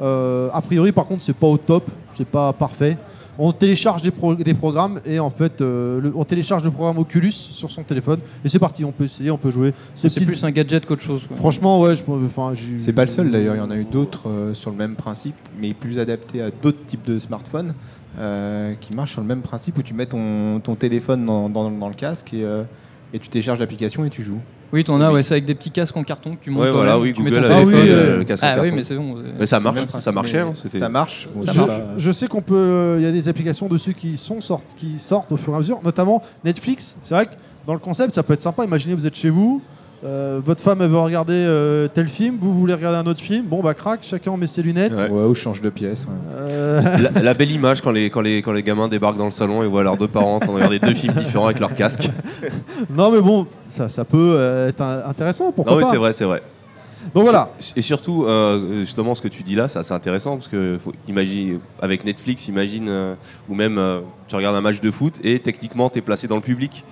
[0.00, 2.96] Euh, a priori, par contre, c'est pas au top, c'est pas parfait.
[3.36, 6.98] On télécharge des, pro- des programmes et en fait, euh, le- on télécharge le programme
[6.98, 8.84] Oculus sur son téléphone et c'est parti.
[8.84, 9.72] On peut essayer, on peut jouer.
[9.96, 11.22] Ces C'est plus un gadget qu'autre chose.
[11.26, 11.36] quoi.
[11.38, 14.28] Franchement, ouais, je, enfin, C'est pas le seul d'ailleurs, il y en a eu d'autres
[14.28, 17.74] euh, sur le même principe, mais plus adaptés à d'autres types de smartphones
[18.18, 21.70] euh, qui marchent sur le même principe où tu mets ton, ton téléphone dans, dans-
[21.70, 22.62] dans le casque et, euh,
[23.12, 24.40] et tu télécharges l'application et tu joues.
[24.72, 26.70] Oui, t'en as, ouais, c'est avec des petits casques en carton que tu montes Ouais,
[26.72, 28.54] voilà, oui, tu mets Google ton avait téléphone, fait euh, euh, le casque en Ah
[28.56, 28.76] oui, carton.
[28.76, 29.16] mais c'est bon.
[29.38, 30.32] Mais ça marche, ça marchait.
[30.44, 31.28] mais hein, c'était- ça marche.
[31.34, 31.78] Bon, Ça marche.
[31.78, 32.96] pas- Je sais qu'on peut.
[32.98, 35.56] Il y a des applications de ceux qui sont sortent, qui sortent au fur et
[35.56, 36.96] à mesure, notamment Netflix.
[37.02, 37.32] C'est vrai que
[37.66, 38.64] dans le concept, ça peut être sympa.
[38.64, 39.62] Imaginez, vous êtes chez vous,
[40.04, 43.46] euh, votre femme elle veut regarder euh, tel film, vous voulez regarder un autre film.
[43.46, 44.92] Bon bah crac, chacun met ses lunettes.
[44.92, 45.08] Ouais.
[45.08, 46.04] Ouais, ou change de pièce.
[46.04, 46.12] ouais.
[46.36, 46.82] Euh,
[47.14, 49.62] La, la belle image quand les, quand, les, quand les gamins débarquent dans le salon
[49.62, 52.08] et voient leurs deux parents en train de regarder deux films différents avec leur casque.
[52.90, 55.52] non mais bon, ça, ça peut euh, être un- intéressant.
[55.52, 56.42] Pourquoi Non, oui, pas c'est vrai, c'est vrai.
[57.14, 57.50] Donc voilà.
[57.76, 61.58] Et surtout, euh, justement, ce que tu dis là, c'est intéressant parce que faut imagine,
[61.82, 63.14] avec Netflix, imagine, euh,
[63.48, 66.36] ou même euh, tu regardes un match de foot et techniquement tu es placé dans
[66.36, 66.82] le public.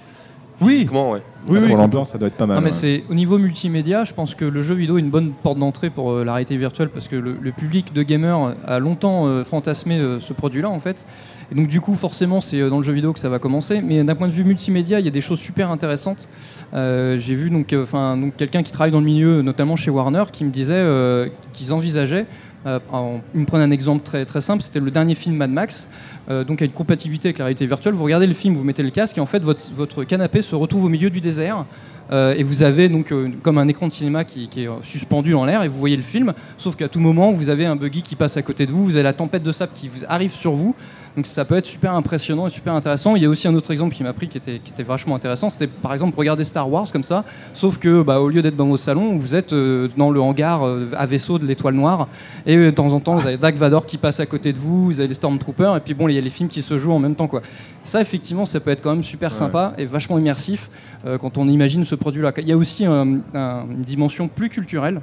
[0.61, 0.89] Oui.
[0.93, 1.23] Ouais.
[1.49, 1.69] Oui, oui.
[1.69, 2.57] Pour l'ambiance, ça doit être pas mal.
[2.57, 2.77] Non, mais ouais.
[2.77, 5.91] c'est au niveau multimédia, je pense que le jeu vidéo est une bonne porte d'entrée
[5.91, 9.43] pour euh, la réalité virtuelle parce que le, le public de gamers a longtemps euh,
[9.43, 11.05] fantasmé euh, ce produit-là en fait.
[11.51, 13.81] Et donc du coup, forcément, c'est euh, dans le jeu vidéo que ça va commencer.
[13.83, 16.29] Mais d'un point de vue multimédia, il y a des choses super intéressantes.
[16.75, 19.91] Euh, J'ai vu donc, euh, enfin, donc quelqu'un qui travaille dans le milieu, notamment chez
[19.91, 22.27] Warner, qui me disait euh, qu'ils envisageaient.
[22.67, 24.63] Euh, en- me un exemple très simple.
[24.63, 25.89] C'était le dernier film Mad Max.
[26.31, 27.95] Euh, donc, a une compatibilité avec la réalité virtuelle.
[27.95, 30.85] Vous regardez le film, vous mettez le casque et en fait, votre, canapé se retrouve
[30.85, 31.65] au milieu du désert.
[32.11, 35.31] Euh, et vous avez donc euh, comme un écran de cinéma qui, est euh, suspendu
[35.31, 38.03] dans l'air et vous voyez le film, sauf qu'à tout moment vous avez un buggy
[38.03, 40.53] qui passe à côté de vous, vous avez la tempête de sable qui arrive sur
[40.53, 40.75] vous,
[41.17, 43.17] donc ça peut être super impressionnant et super intéressant.
[43.17, 45.15] Il y a aussi un autre exemple qui m'a pris qui était, qui était vachement
[45.15, 48.57] intéressant, c'était par exemple regarder Star Wars comme ça, sauf que bah, au lieu d'être
[48.57, 52.09] dans vos salons, vous êtes euh, dans le hangar euh, à vaisseau de l'étoile noire
[52.47, 54.59] et euh, de temps en temps vous avez Dark Vador qui passe à côté de
[54.59, 56.79] vous, vous avez les Stormtroopers et puis bon il y a les films qui se
[56.79, 57.43] jouent en même temps quoi.
[57.85, 60.71] Ça effectivement ça peut être quand même super sympa et vachement immersif
[61.05, 62.33] euh, quand on imagine ce produit-là.
[62.39, 65.01] Il y a aussi un- un- une dimension plus culturelle.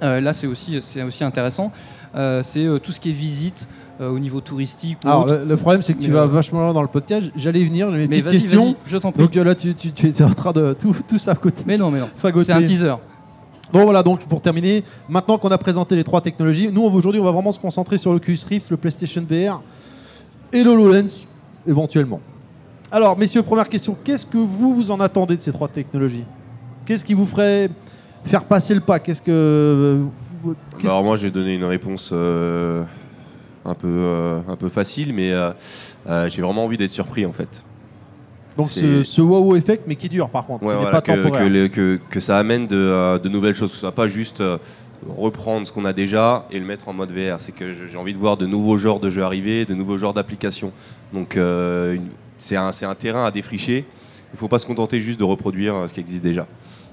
[0.00, 1.72] Euh, là, c'est aussi, aussi intéressant.
[2.14, 3.68] Euh, c'est euh, tout ce qui est visite
[4.00, 4.98] euh, au niveau touristique.
[5.04, 5.34] Ou Alors autre.
[5.42, 7.30] le, le problème c'est que tu Mais, vas euh, vachement loin dans le podcast.
[7.36, 8.64] J'allais y venir, j'ai mes Mais petites vas-y, questions.
[8.64, 9.22] vas-y, je t'en prie.
[9.22, 11.62] Donc euh, là, tu, tu, tu étais en train de tout, tout saboter.
[11.66, 12.08] mais non, mais non.
[12.22, 12.94] C'est un teaser.
[13.72, 17.24] Donc voilà, donc pour terminer, maintenant qu'on a présenté les trois technologies, nous aujourd'hui on
[17.24, 19.60] va vraiment se concentrer sur le Oculus Rift, le PlayStation VR
[20.52, 21.26] et le HoloLens
[21.66, 22.20] éventuellement.
[22.90, 26.24] Alors messieurs, première question, qu'est-ce que vous vous en attendez de ces trois technologies?
[26.86, 27.68] Qu'est-ce qui vous ferait
[28.24, 28.98] faire passer le pas?
[28.98, 30.00] Qu'est-ce que.
[30.78, 32.82] qu'est-ce- Alors moi, je vais donner une réponse euh,
[33.68, 35.50] un, peu, euh, un peu facile, mais euh,
[36.08, 37.62] euh, j'ai vraiment envie d'être surpris en fait.
[38.56, 41.12] Donc ce, ce wow effect, mais qui dure par contre, Ouais, qui voilà, pas que,
[41.22, 41.44] temporaire.
[41.44, 44.42] que, le- que- que ça amène de, de nouvelles choses, que ce soit pas juste
[45.16, 47.36] reprendre ce qu'on a déjà et le mettre en mode VR.
[47.40, 50.12] C'est que j'ai envie de voir de nouveaux genres de jeux arriver, de nouveaux genres
[50.14, 50.72] d'applications.
[51.12, 51.96] Donc euh,
[52.38, 53.84] c'est un, c'est un terrain à défricher.
[54.32, 56.46] Il ne faut pas se contenter juste de reproduire ce qui existe déjà.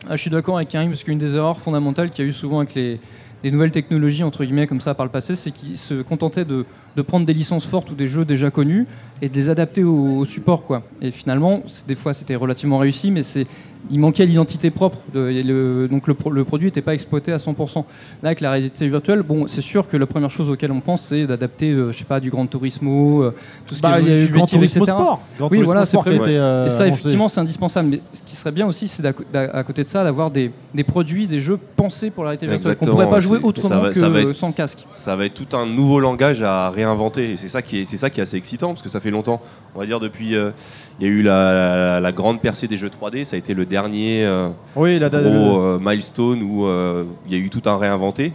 [0.08, 2.34] Ah, je suis d'accord avec Karim parce qu'une des erreurs fondamentales qu'il y a eu
[2.34, 3.00] souvent avec les,
[3.44, 6.66] les nouvelles technologies entre guillemets comme ça par le passé, c'est qu'ils se contentaient de,
[7.04, 8.88] prendre des licences fortes ou des jeux déjà connus
[9.22, 10.84] et de les adapter au, au support quoi.
[11.02, 13.48] Et finalement, des fois c'était relativement réussi, mais c'est
[13.92, 17.32] il manquait l'identité propre, de, et le- donc le, pro- le produit n'était pas exploité
[17.32, 17.76] à 100%.
[18.24, 21.04] Là, avec la réalité virtuelle, bon, c'est sûr que la première chose auquel on pense,
[21.04, 23.36] c'est d'adapter, euh, je sais pas, du Gran Turismo, euh,
[23.68, 24.86] tout ce Bah, qui il y a est eu Grand Turismo.
[24.86, 25.22] Sport.
[25.38, 26.88] Grand Oui, Turismo voilà, Sport qui euh, Et ça, annoncé.
[27.00, 27.90] effectivement, c'est indispensable.
[27.90, 31.28] Mais ce qui serait bien aussi, c'est à côté de ça, d'avoir des, des produits,
[31.28, 34.00] des jeux pensés pour la réalité virtuelle, qu'on ne pourrait pas jouer autrement va- que
[34.30, 34.88] être- sans casque.
[34.90, 37.34] Ça va être tout un nouveau langage à réinventer.
[37.34, 39.12] Et c'est ça qui est, c'est ça qui est assez excitant parce que ça fait
[39.12, 39.42] longtemps.
[39.76, 40.50] On va dire depuis, euh,
[41.00, 43.26] il y a eu la, la- la grande percée des jeux 3D.
[43.26, 47.34] Ça a été le dernier euh, Oui, la, gros le- euh, milestone où euh, il
[47.34, 48.32] y a eu tout un réinventé.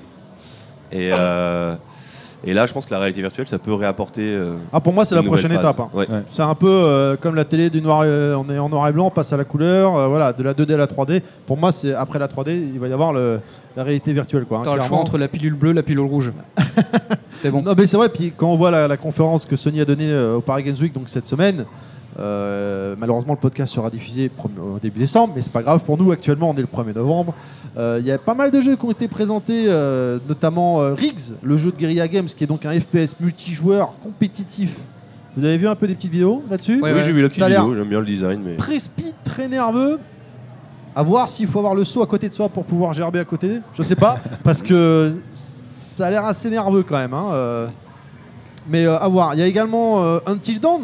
[0.92, 1.74] Et, euh,
[2.44, 4.22] et là, je pense que la réalité virtuelle, ça peut réapporter.
[4.24, 5.60] euh, Ah, pour moi, c'est la prochaine phase.
[5.60, 5.80] étape.
[5.80, 5.88] hein.
[5.94, 6.06] Ouais.
[6.26, 8.92] C'est un peu euh, comme la télé du noir, euh, on est en noir et
[8.92, 11.22] blanc, on passe à la couleur, euh, voilà, de la 2D à la 3D.
[11.46, 13.40] Pour moi, c'est après la 3D, il va y avoir le-
[13.76, 14.58] la réalité virtuelle, quoi.
[14.66, 16.32] hein, le choix entre la pilule bleue et la pilule rouge.
[17.42, 17.62] c'est bon.
[17.62, 18.08] Non, mais c'est vrai.
[18.08, 20.76] Puis quand on voit la, la conférence que Sony a donnée euh, au Paris Games
[20.80, 21.64] Week, donc cette semaine,
[22.20, 26.12] euh, malheureusement le podcast sera diffusé au début décembre, mais c'est pas grave pour nous.
[26.12, 27.34] Actuellement, on est le 1er novembre.
[27.76, 30.94] Euh, Il y a pas mal de jeux qui ont été présentés, euh, notamment euh,
[30.94, 34.76] Riggs, le jeu de Guerrilla Games, qui est donc un FPS multijoueur compétitif.
[35.36, 36.80] Vous avez vu un peu des petites vidéos là-dessus?
[36.80, 37.74] Ouais, oui, j'ai vu la petite vidéo.
[37.74, 39.98] J'aime bien le design, mais Très speed, très nerveux.
[40.94, 43.24] À voir s'il faut avoir le saut à côté de soi pour pouvoir gerber à
[43.24, 43.60] côté.
[43.74, 47.14] Je sais pas, parce que ça a l'air assez nerveux quand même.
[47.14, 47.68] hein.
[48.68, 49.34] Mais euh, à voir.
[49.34, 50.82] Il y a également euh, Until Dawn,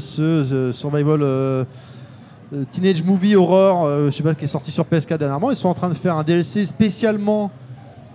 [0.00, 1.64] ce, ce survival euh,
[2.54, 5.50] euh, teenage movie horror, euh, je sais pas, qui est sorti sur PS4 dernièrement.
[5.50, 7.50] Ils sont en train de faire un DLC spécialement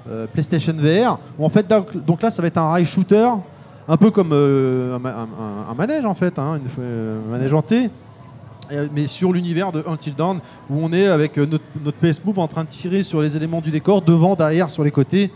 [0.09, 1.19] euh, PlayStation VR.
[1.39, 3.29] En fait, donc, là, ça va être un rail shooter,
[3.87, 7.53] un peu comme euh, un, ma- un- un- un manège en fait, hein, un manège
[7.53, 7.89] hanté.
[8.71, 12.23] Euh, mais sur l'univers de Until Dawn, où on est avec euh, notre, notre PS
[12.23, 15.29] Move en train de tirer sur les éléments du décor, devant, derrière, sur les côtés.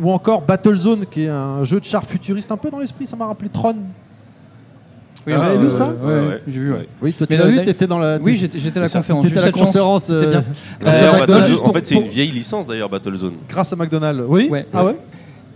[0.00, 3.16] Ou encore Battlezone, qui est un jeu de char futuriste, un peu dans l'esprit, ça
[3.16, 3.76] m'a rappelé Tron.
[5.26, 6.40] Oui, Vous avez vu ouais, ça ouais, Ouais, ouais.
[6.46, 6.72] J'ai vu.
[6.72, 6.88] ouais.
[7.02, 8.18] Oui, toi Mais tu l'as vu, t'étais dans la.
[8.18, 9.24] Oui, j'étais j'étais à la conférence.
[9.24, 10.04] T'étais à J'ai la eu cette chance, conférence.
[10.04, 10.38] C'était bien.
[10.38, 10.42] euh,
[10.80, 13.32] grâce Euh, à D'ailleurs, McDonald's, en fait, c'est pour- une vieille licence d'ailleurs, Battlezone.
[13.48, 14.22] Grâce à McDonald's.
[14.28, 14.66] Oui Ouais.
[14.72, 14.96] Ah ouais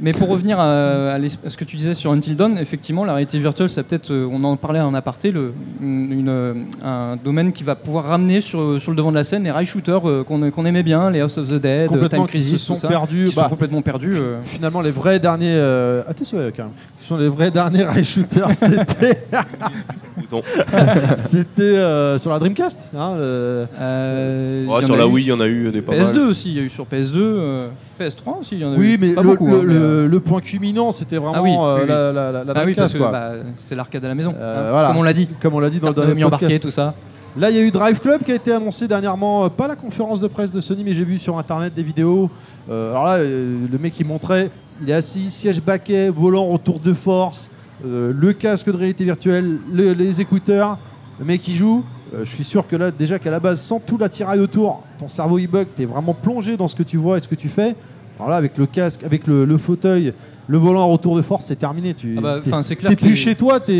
[0.02, 3.04] Mais pour revenir à, à l'es- à ce que tu disais sur Until Dawn, effectivement,
[3.04, 6.54] la réalité virtuelle, c'est peut-être, euh, on en parlait en aparté, le, une, une, euh,
[6.82, 9.66] un domaine qui va pouvoir ramener sur, sur le devant de la scène les rail
[9.66, 12.74] shooters euh, qu'on aimait bien, les House of the Dead, Time qui se Crisis, sont
[12.76, 13.26] tout ça, perdus.
[13.26, 14.16] qui sont bah, complètement perdus.
[14.16, 14.38] euh.
[14.44, 15.54] finalement, les vrais derniers.
[15.54, 16.02] Euh...
[16.08, 16.72] Ah, quand même.
[16.98, 19.22] Qui sont les vrais derniers rail shooters, c'était.
[20.16, 20.42] Bouton.
[21.18, 22.80] c'était euh, sur la Dreamcast.
[22.96, 25.92] hein, le- Euh, Ouais, sur la eu Wii, il y en a eu des pas
[25.92, 26.28] PS2 mal.
[26.28, 27.68] aussi, il y a eu sur PS2, euh,
[28.00, 28.78] PS3 aussi, il y en a eu.
[28.78, 29.46] Oui, mais pas le, beaucoup.
[29.48, 31.88] le- hein, mais, euh, le point culminant, c'était vraiment Ah oui, euh, oui, oui.
[31.88, 34.68] la, la, la, la ah oui, parce que bah, c'est l'arcade à la maison, Euh,
[34.68, 34.88] hein, voilà.
[34.88, 35.28] comme on l'a dit.
[35.40, 36.42] Comme on l'a dit dans le Carte dernier podcast.
[36.42, 36.94] embarqué, tout ça.
[37.38, 40.20] Là, il y a eu Drive Club qui a été annoncé dernièrement, pas la conférence
[40.20, 42.28] de presse de Sony, mais j'ai vu sur internet des vidéos.
[42.70, 44.50] Euh, alors là, euh, le mec il montrait,
[44.82, 47.48] il est assis, siège baquet, volant retour de force,
[47.86, 50.76] euh, le casque de réalité virtuelle, le- les écouteurs,
[51.20, 51.84] le mec qui joue.
[52.24, 55.38] Je suis sûr que là, déjà qu'à la base, sans tout l'attirail autour, ton cerveau
[55.38, 57.76] il bug, t'es vraiment plongé dans ce que tu vois et ce que tu fais.
[58.20, 60.12] Alors là, avec le casque, avec le, le fauteuil,
[60.46, 61.94] le volant à retour de force, c'est terminé.
[61.94, 63.72] Tu Ah bah, c'est clair que plus les- chez toi, t'es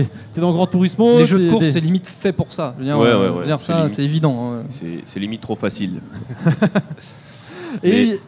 [0.00, 1.18] es dans Grand Turismo.
[1.18, 2.74] Les jeux de course, c'est limite fait pour ça.
[2.80, 4.62] Ouais, euh, ouais, ouais, c'est évident.
[5.04, 6.00] C'est limite trop facile.
[7.82, 8.18] Et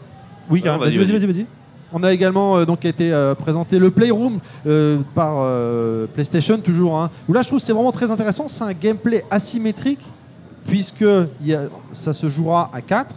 [0.50, 1.33] oui, Karim, vas-y, vas-y, vas-y, vas-y.
[1.33, 1.46] vas-y.
[1.92, 6.98] On a également euh, donc été euh, présenté le Playroom euh, par euh, PlayStation toujours.
[6.98, 8.48] hein, où là, je trouve que c'est vraiment très intéressant.
[8.48, 10.00] C'est un gameplay asymétrique
[10.67, 13.15] puisque il y a- ça se jouera à 4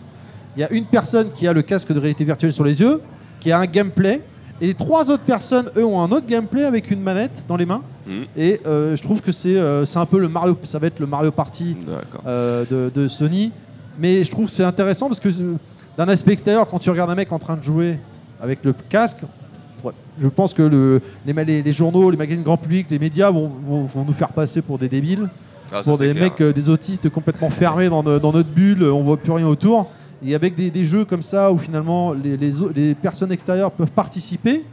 [0.57, 2.99] Il y a une personne qui a le casque de réalité virtuelle sur les yeux,
[3.39, 4.21] qui a un gameplay,
[4.59, 7.67] et les trois autres personnes, eux, ont un autre gameplay avec une manette dans les
[7.67, 7.83] mains.
[8.07, 8.25] Mhm.
[8.35, 10.99] Et euh, je trouve que c'est euh, c'est un peu le Mario, ça va être
[10.99, 11.77] le Mario Party
[12.25, 13.51] euh, de, de Sony.
[13.99, 15.29] Mais je trouve que c'est intéressant parce que
[15.95, 17.99] d'un aspect extérieur, quand tu regardes un mec en train de jouer
[18.41, 19.19] avec le casque,
[20.19, 24.05] je pense que le- les, journaux, les magazines grand public, les médias vont, vont- vont
[24.05, 25.29] nous faire passer pour des débiles,
[25.71, 26.31] Ah, pour des clair.
[26.39, 29.91] mecs, des autistes complètement fermés dans, dans notre bulle, on voit plus rien autour.
[30.25, 34.63] Et avec des, jeux comme ça où finalement les personnes extérieures peuvent participer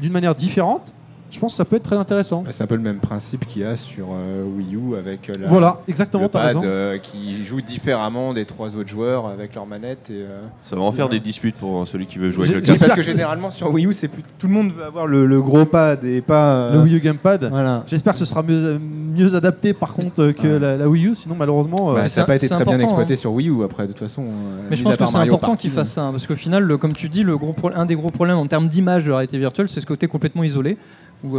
[0.00, 0.92] d'une manière différente,
[1.30, 2.42] Je pense que ça peut être très intéressant.
[2.50, 5.34] C'est un peu le même principe qu'il y a sur euh, Wii U avec euh,
[5.38, 6.62] la, Voilà, exactement, le pad raison.
[6.64, 10.08] euh, qui joue différemment des trois autres joueurs avec leur manette.
[10.10, 12.60] Et, euh, Ça va en faire des disputes pour celui qui veut jouer avec le
[12.62, 12.80] casque.
[12.80, 15.42] parce que généralement sur Wii U, c'est plus tout le monde veut avoir le, le
[15.42, 17.44] gros pad et pas euh, Le Wii U Gamepad.
[17.50, 17.84] Voilà.
[17.88, 20.58] J'espère que ce sera mieux, mieux adapté par contre euh, que Ouais.
[20.58, 21.92] la, la Wii U, sinon malheureusement.
[21.92, 23.16] Bah, ça n'a pas été très bien exploité hein.
[23.16, 24.24] sur Wii U après de toute façon.
[24.70, 26.92] Mais je pense que c'est important qu'ils fassent ça, hein, parce qu'au final, le- comme
[26.92, 29.36] tu dis, le gros pro- un des gros problèmes en termes d'image de la réalité
[29.38, 30.78] virtuelle, c'est ce côté complètement isolé,
[31.24, 31.36] où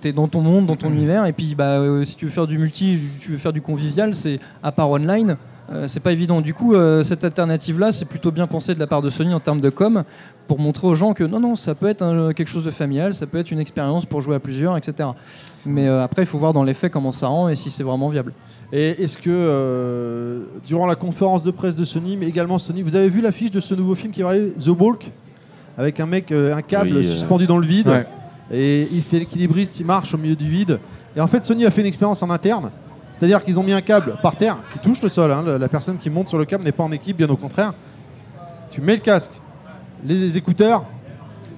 [0.00, 2.30] tu es dans ton monde, dans ton univers, et puis bah, euh, si tu veux
[2.32, 5.36] faire du multi, tu veux faire du convivial, c'est à part online.
[5.72, 6.42] euh, c'est pas évident.
[6.42, 9.40] Du coup, euh, cette alternative-là, c'est plutôt bien pensé de la part de Sony en
[9.40, 10.04] termes de com,
[10.46, 13.14] pour montrer aux gens que non, non, ça peut être un- quelque chose de familial,
[13.14, 15.08] ça peut être une expérience pour jouer à plusieurs, etc.
[15.64, 17.82] Mais euh, après, il faut voir dans les faits comment ça rend et si c'est
[17.82, 18.32] vraiment viable.
[18.74, 22.94] Et est-ce que euh, durant la conférence de presse de Sony, mais également Sony, vous
[22.96, 25.10] avez vu l'affiche de ce nouveau film qui va arriver, The Walk,
[25.78, 28.04] avec un mec, euh, un câble Oui, euh, suspendu dans le vide, Ouais.
[28.54, 30.78] Et il fait l'équilibriste, il marche au milieu du vide.
[31.16, 32.70] Et en fait, Sony a fait une expérience en interne,
[33.12, 35.30] c'est-à-dire qu'ils ont mis un câble par terre qui touche le sol.
[35.30, 35.58] hein.
[35.58, 37.74] La, personne qui monte sur le câble n'est pas en équipe, bien au contraire.
[38.70, 39.30] Tu mets le casque,
[40.04, 40.84] les écouteurs.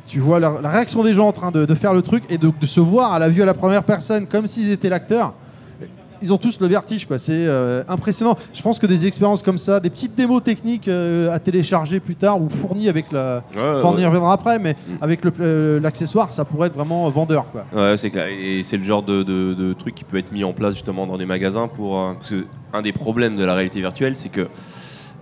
[0.07, 2.81] Tu vois la, réaction des gens en train de, faire le truc et de se
[2.81, 5.35] voir à la vue à la première personne comme s'ils étaient l'acteur
[6.27, 7.19] ils ont tous le vertige, quoi.
[7.19, 8.37] C'est euh, impressionnant.
[8.53, 12.17] Je pense que des expériences comme ça, des petites démos techniques euh, à télécharger plus
[12.17, 13.43] tard ou fournies avec la.
[13.55, 14.03] Ouais, Enfin, on ouais.
[14.03, 14.93] y reviendra après, mais Mm.
[15.03, 17.65] avec euh, l'accessoire, ça pourrait être vraiment vendeur, quoi.
[17.75, 18.27] Ouais, c'est clair.
[18.27, 21.07] Et c'est le genre de, de- de truc qui peut être mis en place justement
[21.07, 21.95] dans des magasins pour.
[22.15, 24.49] parce que un des problèmes de la réalité virtuelle, c'est que.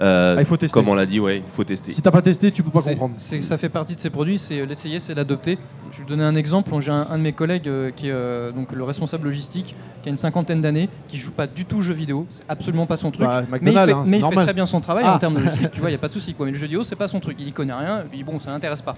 [0.01, 0.73] Euh, Ah, il faut tester.
[0.75, 1.93] Comme on l'a dit, ouais, il faut tester.
[1.93, 3.15] Si t'as pas testé, tu peux pas comprendre.
[3.19, 5.59] c'est- ça fait partie de ces produits, c'est euh, l'essayer, c'est l'adopter.
[5.93, 6.73] Je vais vous donner un exemple.
[6.81, 10.09] J'ai un, un de mes collègues euh, qui est euh, donc le responsable logistique, qui
[10.09, 12.27] a une cinquantaine d'années, qui joue pas du tout aux jeux vidéo.
[12.31, 13.27] C'est absolument pas son truc.
[13.27, 14.45] Bah, mais il, fait, hein, mais c'est il fait normal.
[14.45, 15.15] très bien son travail Ah.
[15.15, 15.71] en termes de logistique.
[15.73, 16.35] tu vois, il y a pas de souci.
[16.35, 16.47] quoi.
[16.47, 17.37] Mais le jeu vidéo, c'est pas son truc.
[17.39, 18.01] Il y connaît rien.
[18.01, 18.97] Et puis bon, ça l'intéresse pas.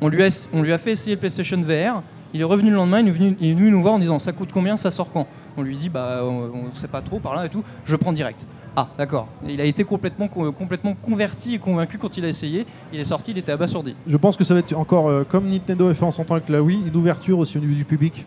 [0.00, 2.02] On lui, a, on lui a fait essayer le PlayStation VR.
[2.34, 4.18] Il est revenu le lendemain, il est venu, il est venu nous voir en disant
[4.18, 5.26] ça coûte combien, ça sort quand?
[5.58, 7.62] On lui dit bah on, on sait pas trop par là et tout.
[7.84, 8.46] Je prends direct.
[8.74, 9.28] Ah d'accord.
[9.46, 12.66] Il a été complètement co- complètement converti et convaincu quand il a essayé.
[12.92, 13.94] Il est sorti, il était abasourdi.
[14.06, 16.34] Je pense que ça va être encore, euh, comme Nintendo a fait en son temps
[16.34, 18.24] avec la Wii, une ouverture aussi au niveau du public.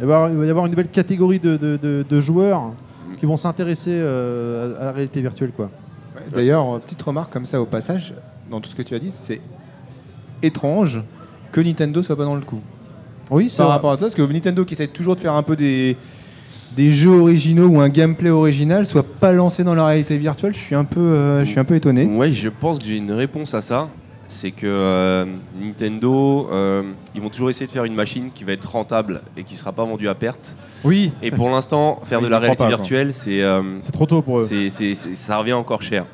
[0.00, 2.72] Il va y avoir, une nouvelle catégorie de, de- de- de joueurs
[3.18, 5.70] qui vont s'intéresser euh, à, la réalité virtuelle, quoi.
[6.34, 8.14] D'ailleurs, euh, petite remarque comme ça au passage,
[8.50, 9.40] dans tout ce que tu as dit, c'est
[10.42, 11.02] étrange
[11.52, 12.60] que Nintendo soit pas dans le coup.
[13.30, 13.74] Oui, c'est Par vrai.
[13.76, 15.96] rapport à ça, parce que Nintendo qui essaie toujours de faire un peu des,
[16.76, 20.58] des jeux originaux ou un gameplay original soit pas lancé dans la réalité virtuelle, je
[20.58, 22.04] suis un peu, euh, je suis un peu étonné.
[22.04, 23.88] Ouais, je pense que j'ai une réponse à ça.
[24.28, 25.26] C'est que euh,
[25.60, 26.82] Nintendo, euh,
[27.14, 29.72] ils vont toujours essayer de faire une machine qui va être rentable et qui sera
[29.72, 30.56] pas vendue à perte.
[30.84, 33.42] Oui, Et pour l'instant, faire de la réalité pas, virtuelle, c'est,
[33.80, 34.46] c'est trop tôt pour eux.
[34.46, 36.06] c'est- ça revient encore cher.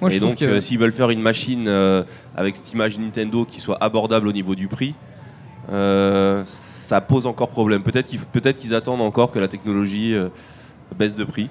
[0.00, 1.68] Moi je et donc, que s'ils veulent faire une machine
[2.36, 4.94] avec cette image Nintendo qui soit abordable au niveau du prix,
[6.90, 7.82] ça pose encore problème.
[7.82, 10.28] Peut-être qu'ils peut qu'ils attendent encore que la technologie euh,
[10.98, 11.48] baisse de prix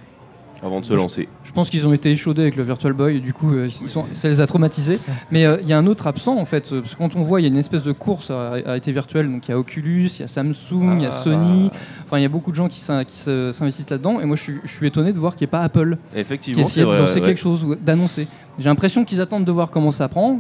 [0.62, 1.30] avant de se lancer.
[1.46, 3.88] Je pense qu'ils ont été échaudés avec le Virtual Boy et du coup euh, ils
[3.88, 5.00] sont- ça les a traumatisés.
[5.32, 7.40] Mais euh, il y a un autre absent en fait, parce que quand on voit
[7.40, 9.58] il y a une espèce de course à à réalité virtuelle, donc il y a
[9.58, 11.12] Oculus, il y a Samsung, il y a Ah.
[11.24, 11.72] Sony,
[12.06, 14.36] enfin il y a beaucoup de gens qui s'in- qui se- s'investissent là-dedans et moi
[14.36, 16.82] je suis, je suis étonné de voir qu'il n'y ait pas Apple qui Effectivement, c'est
[16.82, 17.26] essaie de lancer ouais.
[17.28, 18.28] quelque chose, d'annoncer.
[18.60, 20.40] J'ai l'impression qu'ils attendent de voir comment ça prend,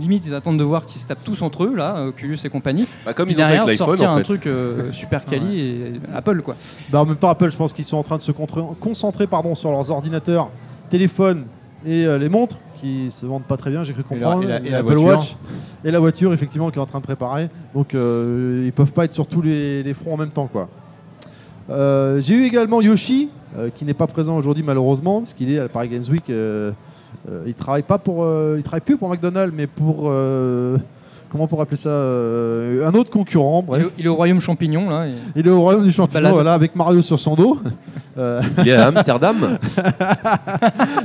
[0.00, 2.86] limite ils attendent de voir qu'ils se tapent tous entre eux là, Oculus et compagnie,
[3.04, 4.24] Bah, comme ils ont fait derrière avec l'iPhone sortir en un fait.
[4.24, 6.56] truc euh, super quali et Apple quoi.
[6.90, 9.54] Bah, en même temps, Apple, je pense qu'ils sont en train de se concentrer pardon,
[9.54, 10.48] sur leurs ordinateurs,
[10.90, 11.44] téléphones
[11.86, 14.44] et euh, les montres qui se vendent pas très bien, j'ai cru Et la- comprendre.
[14.44, 15.06] et la- et Apple voiture.
[15.18, 15.36] Watch
[15.84, 17.48] et la voiture, effectivement, qui est en train de préparer.
[17.74, 20.68] Donc, euh, ils peuvent pas être sur tous les, les fronts en même temps, quoi.
[21.70, 25.58] Euh, j'ai eu également Yoshi, euh, qui n'est pas présent aujourd'hui malheureusement, parce qu'il est
[25.58, 26.24] à la Paris Games Week.
[27.30, 30.76] Euh, il travaille pas pour, euh, il travaille plus pour McDonald's, mais pour euh,
[31.30, 33.64] comment on pourrait appeler ça, euh, un autre concurrent.
[33.74, 35.06] Il est, il est au royaume champignon là.
[35.08, 37.58] et- il est au royaume du champignon, voilà, avec Mario sur son dos.
[38.58, 39.36] Il est à Amsterdam.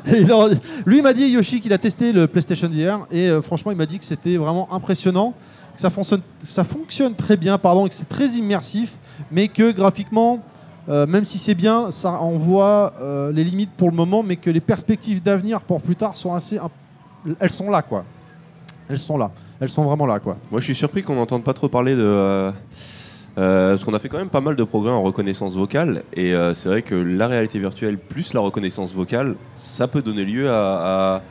[0.08, 0.48] Et il en-
[0.86, 3.78] lui il m'a dit Yoshi qu'il a testé le PlayStation VR et euh, franchement il
[3.78, 5.34] m'a dit que c'était vraiment impressionnant,
[5.76, 8.94] que ça fonctionne, ça fonctionne très bien, pardon, et que c'est très immersif,
[9.32, 10.40] mais que graphiquement,
[10.90, 14.50] euh, même si c'est bien, ça envoie euh, les limites pour le moment, mais que
[14.50, 16.60] les perspectives d'avenir pour plus tard sont assez,
[17.40, 18.04] elles sont là quoi,
[18.90, 20.38] elles sont là, elles sont vraiment là quoi.
[20.52, 22.02] Moi, je suis surpris qu'on n'entende pas trop parler de.
[22.02, 22.52] euh,
[23.38, 26.34] euh, parce qu'on a fait quand même pas mal de progrès en reconnaissance vocale, et
[26.54, 31.22] c'est vrai que la réalité virtuelle plus la reconnaissance vocale, ça peut donner lieu à-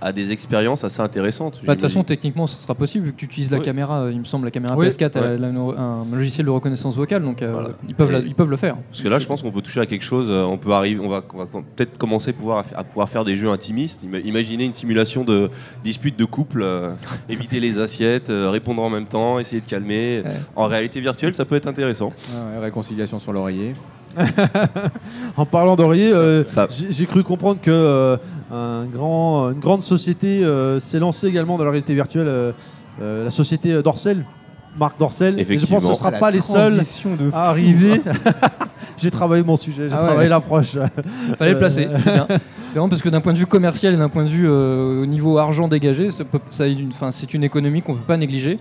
[0.00, 1.60] à des expériences assez intéressantes.
[1.64, 3.64] Bah, De toute façon, techniquement, ça sera possible vu que tu utilises la Oui.
[3.64, 4.00] caméra.
[4.02, 4.86] euh, Il me semble la caméra Oui.
[4.88, 5.76] PS4 a Ouais.
[5.78, 7.68] un logiciel de reconnaissance vocale, donc euh, Voilà.
[7.88, 8.76] ils, peuvent la- ils peuvent le faire.
[8.90, 10.26] Parce que là, je pense qu'on peut toucher à quelque chose.
[10.30, 13.24] euh, On peut arriver, on va, on va peut-être commencer à pouvoir, à pouvoir faire
[13.24, 14.02] des jeux intimistes.
[14.04, 15.50] Ima- Imaginez une simulation de
[15.84, 16.92] dispute de couple, euh,
[17.28, 20.22] éviter les assiettes, euh, répondre en même temps, essayer de calmer.
[20.24, 20.30] Ouais.
[20.56, 22.12] En réalité virtuelle, ça peut être intéressant.
[22.34, 23.74] Ah ouais, réconciliation sur l'oreiller.
[25.36, 28.16] En parlant d'Aurier, euh, Ça- j'ai j'ai cru comprendre que euh,
[28.52, 32.52] un grand, une grande société euh, s'est lancée également dans la réalité virtuelle, euh,
[33.02, 34.24] euh, la société Dorcel,
[34.78, 35.38] Marc Dorcel.
[35.40, 36.80] Et je pense que ce ne sera La pas les seuls
[37.32, 38.00] à arriver.
[38.98, 40.06] j'ai travaillé mon sujet, j'ai Ah ouais.
[40.06, 40.76] travaillé l'approche.
[41.36, 41.88] Fallait le placer.
[42.04, 42.26] c'est bien.
[42.72, 45.06] Vraiment, parce que d'un point de vue commercial et d'un point de vue euh, au
[45.06, 48.58] niveau argent dégagé, a une- c'est une économie qu'on ne peut pas négliger.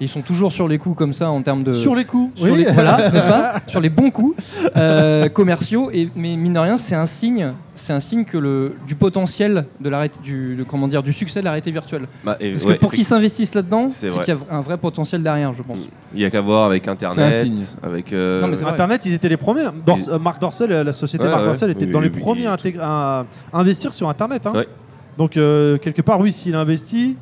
[0.00, 1.72] Ils sont toujours sur les coups comme ça en termes de.
[1.72, 2.64] Sur les coups, sur oui.
[2.64, 3.54] les, voilà, n'est-ce pas?
[3.66, 4.36] Sur les bons coups
[4.76, 5.90] euh, commerciaux.
[5.92, 9.64] Et, mais mine de rien, c'est un signe, c'est un signe que le, du potentiel
[9.80, 12.02] de la, du, de- comment dire, du succès de la réalité virtuelle.
[12.24, 14.76] Bah, et- Parce ouais, que pour qu'ils s'investissent là-dedans, C'est qu'il y a un vrai
[14.78, 15.78] potentiel derrière, je pense.
[16.14, 17.64] Il y a qu'à voir avec C'est un Internet, signe.
[17.82, 18.12] avec.
[18.12, 18.64] euh, Non, mais c'est.
[18.64, 19.64] Internet, ils étaient les premiers.
[19.84, 21.46] Dors- Et- euh, Marc Dorcel, la société Ouais, Marc ouais.
[21.48, 22.46] Dorcel était Oui, dans les oui, premiers oui.
[22.46, 24.42] à, intégr- à investir sur Internet.
[24.46, 24.52] hein.
[24.54, 24.68] Ouais.
[25.16, 27.16] Donc euh, quelque part, oui, s'il investit,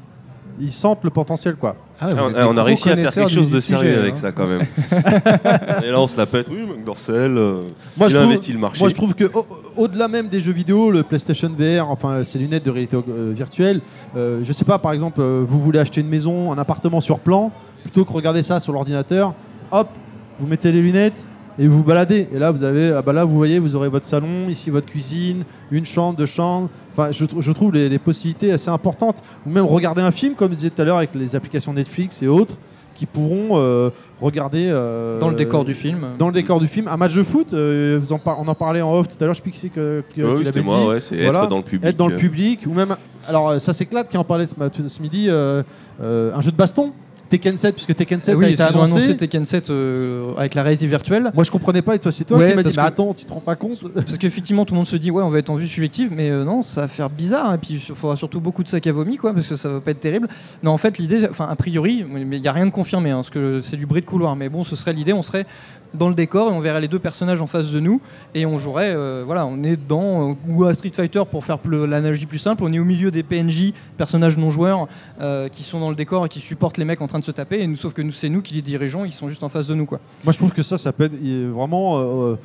[0.60, 1.76] ils sentent le potentiel, quoi.
[2.00, 4.20] Ah, Ah, on, a réussi à faire quelque chose de sérieux sujet, avec hein.
[4.20, 4.62] ça quand même.
[5.84, 7.62] Et là on se la pète, oui, Marc Dorcel, euh,
[7.96, 8.80] Moi, il je a trouve- investi le marché.
[8.80, 9.46] Moi, je trouve que au-
[9.76, 13.80] au-delà même des jeux vidéo, le PlayStation VR, enfin ces lunettes de réalité euh, virtuelle,
[14.16, 17.18] euh, je sais pas, par exemple, euh, vous voulez acheter une maison, un appartement sur
[17.18, 17.50] plan,
[17.82, 19.34] plutôt que regarder ça sur l'ordinateur,
[19.70, 19.88] hop,
[20.38, 21.26] vous mettez les lunettes
[21.58, 22.28] et vous vous baladez.
[22.34, 24.86] Et là, vous avez, ah bah là, vous voyez, vous aurez votre salon, ici votre
[24.86, 26.68] cuisine, une chambre, deux chambres.
[26.96, 29.16] Enfin, je, je trouve les, les possibilités assez importantes.
[29.46, 32.22] Ou même regarder un film, comme je disais tout à l'heure, avec les applications Netflix
[32.22, 32.54] et autres,
[32.94, 33.90] qui pourront euh,
[34.22, 36.06] regarder euh, Dans le décor du film.
[36.18, 38.54] dans le décor du film, un match de foot, euh, vous en par- on en
[38.54, 40.62] parlait en off tout à l'heure, je sais plus qui c'est que, que- qui oui,
[40.64, 41.90] moi, ouais, c'est Voilà, être dans le public.
[41.90, 42.96] Être dans le public, ou même,
[43.28, 45.62] alors ça s'éclate qui en parlait ce, midi, euh,
[46.02, 46.92] euh, un jeu de baston,
[47.28, 48.92] Tekken 7, puisque Tekken 7 Ah oui, a ils été ont annoncé.
[48.92, 51.30] annoncé Tekken 7 euh, avec la réalité virtuelle.
[51.34, 53.24] Moi je comprenais pas, et toi c'est toi Ouais, qui m'as dit, mais attends, tu
[53.24, 55.50] te rends pas compte Parce qu'effectivement, tout le monde se dit, ouais, on va être
[55.50, 57.54] en vue subjective, mais euh, non, ça va faire bizarre.
[57.54, 59.80] Et puis, il faudra surtout beaucoup de sac à vomi, quoi, parce que ça va
[59.80, 60.28] pas être terrible.
[60.62, 63.16] Non, en fait, l'idée, enfin, a priori, mais il n'y a rien de confirmé, hein,
[63.16, 64.36] parce que c'est du bruit de couloir.
[64.36, 65.46] Mais bon, ce serait l'idée, on serait
[65.94, 68.00] dans le décor et on verrait les deux personnages en face de nous
[68.34, 71.58] et on jouerait, euh, voilà, on est dans, euh, ou à Street Fighter pour faire
[71.68, 74.88] l'analogie plus simple, on est au milieu des PNJ, personnages non joueurs,
[75.20, 77.30] euh, qui sont dans le décor et qui supportent les mecs en train de se
[77.30, 79.48] taper, et nous, sauf que nous, c'est nous qui les dirigeons, ils sont juste en
[79.48, 80.00] face de nous, quoi.
[80.24, 81.16] Moi je trouve que ça, ça peut être
[81.52, 82.36] vraiment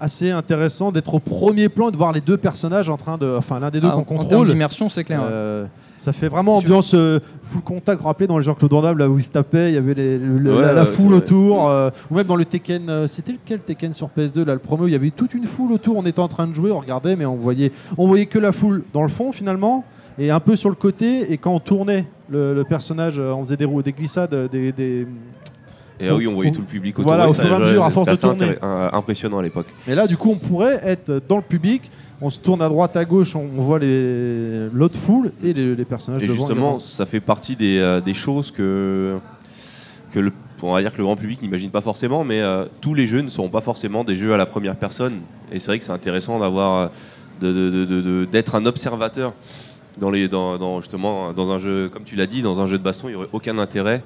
[0.00, 3.34] assez intéressant d'être au premier plan et de voir les deux personnages en train de.
[3.36, 4.48] Enfin, l'un des deux Ah, qu'on contrôle.
[4.48, 5.20] d'immersion, c'est clair.
[5.22, 7.18] Euh, ça fait vraiment ambiance euh,
[7.48, 8.02] full contact.
[8.02, 10.18] Rappelez dans les Jean-Claude Van Damme, là où ils se tapaient, il y avait les-
[10.18, 11.68] le- Ouais, la, la ouais, foule autour.
[11.68, 14.86] euh, ou même dans le Tekken, euh, c'était lequel Tekken sur PS2 là, le promo,
[14.86, 15.96] il y avait toute une foule autour.
[15.96, 18.52] On était en train de jouer, on regardait, mais on voyait, on voyait que la
[18.52, 19.84] foule dans le fond finalement
[20.18, 21.32] et un peu sur le côté.
[21.32, 24.72] Et quand on tournait le, le personnage, euh, on faisait des, roues- des glissades, des,
[24.72, 25.06] des-
[26.00, 27.10] Et ah oui, on voyait tout le public autour.
[27.10, 28.52] Voilà, au fur et à mesure, à force de tourner.
[28.62, 29.66] euh, impressionnant à l'époque.
[29.88, 31.90] Et là, du coup, on pourrait être dans le public.
[32.20, 35.84] On se tourne à droite, à gauche, on voit les- l'autre foule et les, les
[35.84, 39.16] personnages Et devant justement, ça fait partie des, euh, des choses que,
[40.12, 40.32] que le,
[40.62, 43.20] on va dire que le grand public n'imagine pas forcément, mais euh, tous les jeux
[43.20, 45.20] ne seront pas forcément des jeux à la première personne.
[45.52, 46.90] Et c'est vrai que c'est intéressant d'avoir
[47.40, 49.32] d'être un observateur
[50.00, 52.78] dans les, dans, dans, justement dans un jeu, comme tu l'as dit, dans un jeu
[52.78, 54.02] de baston, il n'y aurait aucun intérêt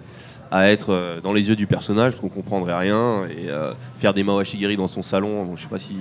[0.53, 4.23] à être euh, dans les yeux du personnage qu'on comprendrait rien et euh, faire des
[4.23, 5.45] mawashigiri dans son salon.
[5.45, 5.97] Bon, je sais pas si.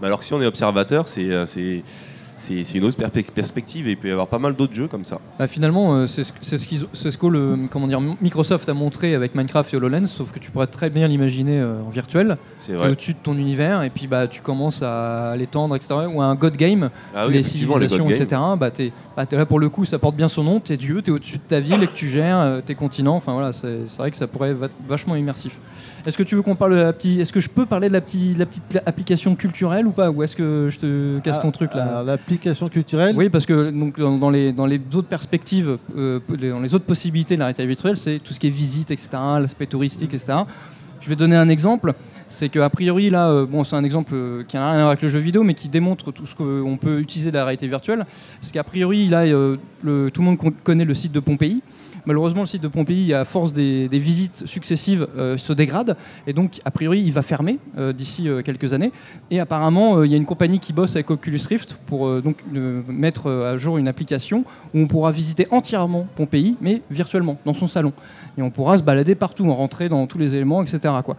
[0.00, 1.44] Mais alors que si on est observateur, c'est euh,
[2.46, 2.96] c'est une autre
[3.34, 5.18] perspective et il peut y avoir pas mal d'autres jeux comme ça.
[5.38, 9.76] Bah, finalement, euh, c'est ce, que le, comment dire, Microsoft a montré avec Minecraft et
[9.76, 12.36] HoloLens, sauf que tu pourrais très bien l'imaginer euh, en virtuel.
[12.58, 15.94] C'est au-dessus de ton univers et puis bah, tu commences à l'étendre, etc.
[16.12, 18.40] Ou un God Game, Ah oui, les civilisations, etc.
[18.58, 21.02] Bah, t'es, bah, t'es là pour le coup, ça porte bien son nom, t'es Dieu,
[21.02, 23.16] t'es au-dessus de ta ville et que tu gères euh, tes continents.
[23.16, 25.56] Enfin voilà, c'est, vrai que ça pourrait être va- vachement immersif.
[26.06, 27.18] Est-ce que tu veux qu'on parle de la petite.
[27.20, 30.10] Est-ce que je peux parler de la, petite la petite pla- application culturelle ou pas?
[30.10, 32.02] Ou est-ce que je te casse ton truc là?
[32.04, 33.14] L'application culturelle?
[33.16, 37.34] Oui, parce que donc, dans, les, dans les autres perspectives, euh, dans les autres possibilités
[37.34, 39.08] de la réalité virtuelle, c'est tout ce qui est visite, etc.,
[39.40, 40.34] l'aspect touristique, etc.
[41.00, 41.92] Je vais donner un exemple.
[42.28, 44.88] C'est qu'a priori, là, euh, bon, c'est un exemple euh, qui n'a rien à voir
[44.88, 47.68] avec le jeu vidéo, mais qui démontre tout ce qu'on peut utiliser de la réalité
[47.68, 48.04] virtuelle.
[48.40, 51.62] C'est qu'a priori, là, le- tout le monde con- connaît le site de Pompéi.
[52.06, 55.96] Malheureusement, le site de Pompéi, à force des, des visites successives, euh, se dégrade.
[56.28, 58.92] Et donc, a priori, il va fermer euh, d'ici euh, quelques années.
[59.32, 62.36] Et apparemment, il y a une compagnie qui bosse avec Oculus Rift pour donc
[62.88, 67.66] mettre à jour une application où on pourra visiter entièrement Pompéi, mais virtuellement, dans son
[67.66, 67.92] salon.
[68.38, 70.94] Et on pourra se balader partout, en rentrer dans tous les éléments, etc.
[71.04, 71.16] Quoi.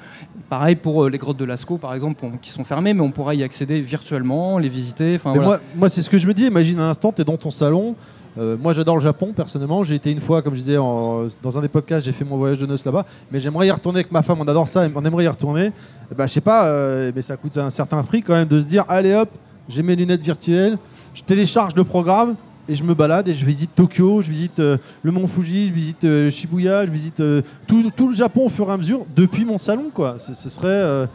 [0.50, 3.44] Pareil pour les grottes de Lascaux, par exemple, qui sont fermées, mais on pourra y
[3.44, 5.18] accéder virtuellement, les visiter.
[5.18, 5.42] Voilà.
[5.42, 6.46] moi, moi c'est ce que je me dis.
[6.46, 7.96] Imagine un instant, tu es dans ton salon.
[8.38, 9.84] Euh, moi, j'adore le Japon, personnellement.
[9.84, 12.60] J'ai été une fois, comme je disais, dans un des podcasts, j'ai fait mon voyage
[12.60, 13.06] de noces là-bas.
[13.32, 15.72] Mais j'aimerais y retourner avec ma femme, on adore ça, on aimerait y retourner.
[16.16, 18.66] Ben, je sais pas, euh, mais ça coûte un certain prix quand même de se
[18.66, 19.30] dire allez hop,
[19.68, 20.78] j'ai mes lunettes virtuelles,
[21.14, 22.36] je télécharge le programme
[22.70, 25.74] et je me balade et je visite Tokyo, je visite euh, le mont Fuji, je
[25.74, 27.22] visite Shibuya, je visite
[27.68, 29.90] tout, tout le Japon au fur et à mesure depuis mon salon.
[29.94, 30.16] Quoi.
[30.18, 31.08] Ce, serait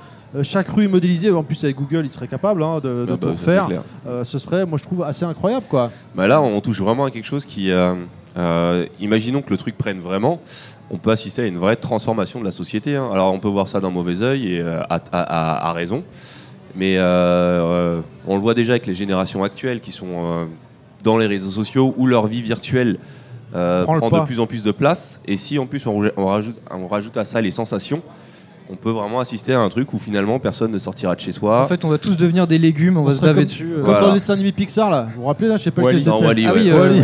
[0.42, 3.28] chaque rue modélisée, en plus avec Google, il serait capable hein, de, de Ah bah,
[3.36, 3.68] tout clair.
[4.06, 5.66] Euh, ce serait, moi je trouve, assez incroyable.
[5.68, 5.90] quoi.
[6.14, 7.70] Bah là, on touche vraiment à quelque chose qui.
[7.70, 7.94] euh,
[8.38, 10.40] euh, imaginons que le truc prenne vraiment.
[10.90, 12.96] On peut assister à une vraie transformation de la société.
[12.96, 13.08] hein.
[13.12, 16.02] Alors, on peut voir ça d'un mauvais œil et euh, à, à- à- à raison.
[16.74, 20.44] Mais euh, euh, on le voit déjà avec les générations actuelles qui sont euh,
[21.04, 22.96] dans les réseaux sociaux où leur vie virtuelle
[23.54, 25.20] euh, Prend de plus en plus de place.
[25.26, 28.00] Et si en plus on, rou- on rajoute, on rajoute à ça les sensations,
[28.72, 31.62] on peut vraiment assister à un truc où finalement personne ne sortira de chez soi.
[31.64, 33.70] En fait, on va tous devenir des légumes, on, On va se laver comme- dessus.
[33.72, 33.74] euh.
[33.76, 34.00] Comme Voilà.
[34.00, 35.08] dans les dessins animés Pixar, là.
[35.14, 36.26] Vous vous rappelez, là Je sais pas lequel Non, c'était.
[36.26, 36.60] Wall-E, Ah ouais.
[36.62, 36.70] oui,
[37.00, 37.02] euh.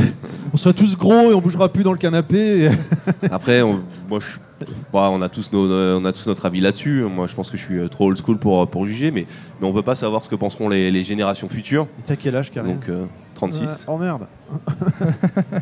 [0.55, 2.65] On sera tous gros et on bougera plus dans le canapé.
[2.65, 2.71] et-
[3.31, 7.03] Après, on, moi, je- bon, on, a tous nos, on a tous notre avis là-dessus.
[7.03, 9.27] Moi, je pense que je suis euh, trop old school pour, pour juger, mais,
[9.61, 11.87] mais on peut pas savoir ce que penseront les, les générations futures.
[11.99, 12.73] Et T'as quel âge, Karim?
[12.75, 13.05] Donc, euh,
[13.35, 13.85] 36.
[13.89, 14.23] Oh merde.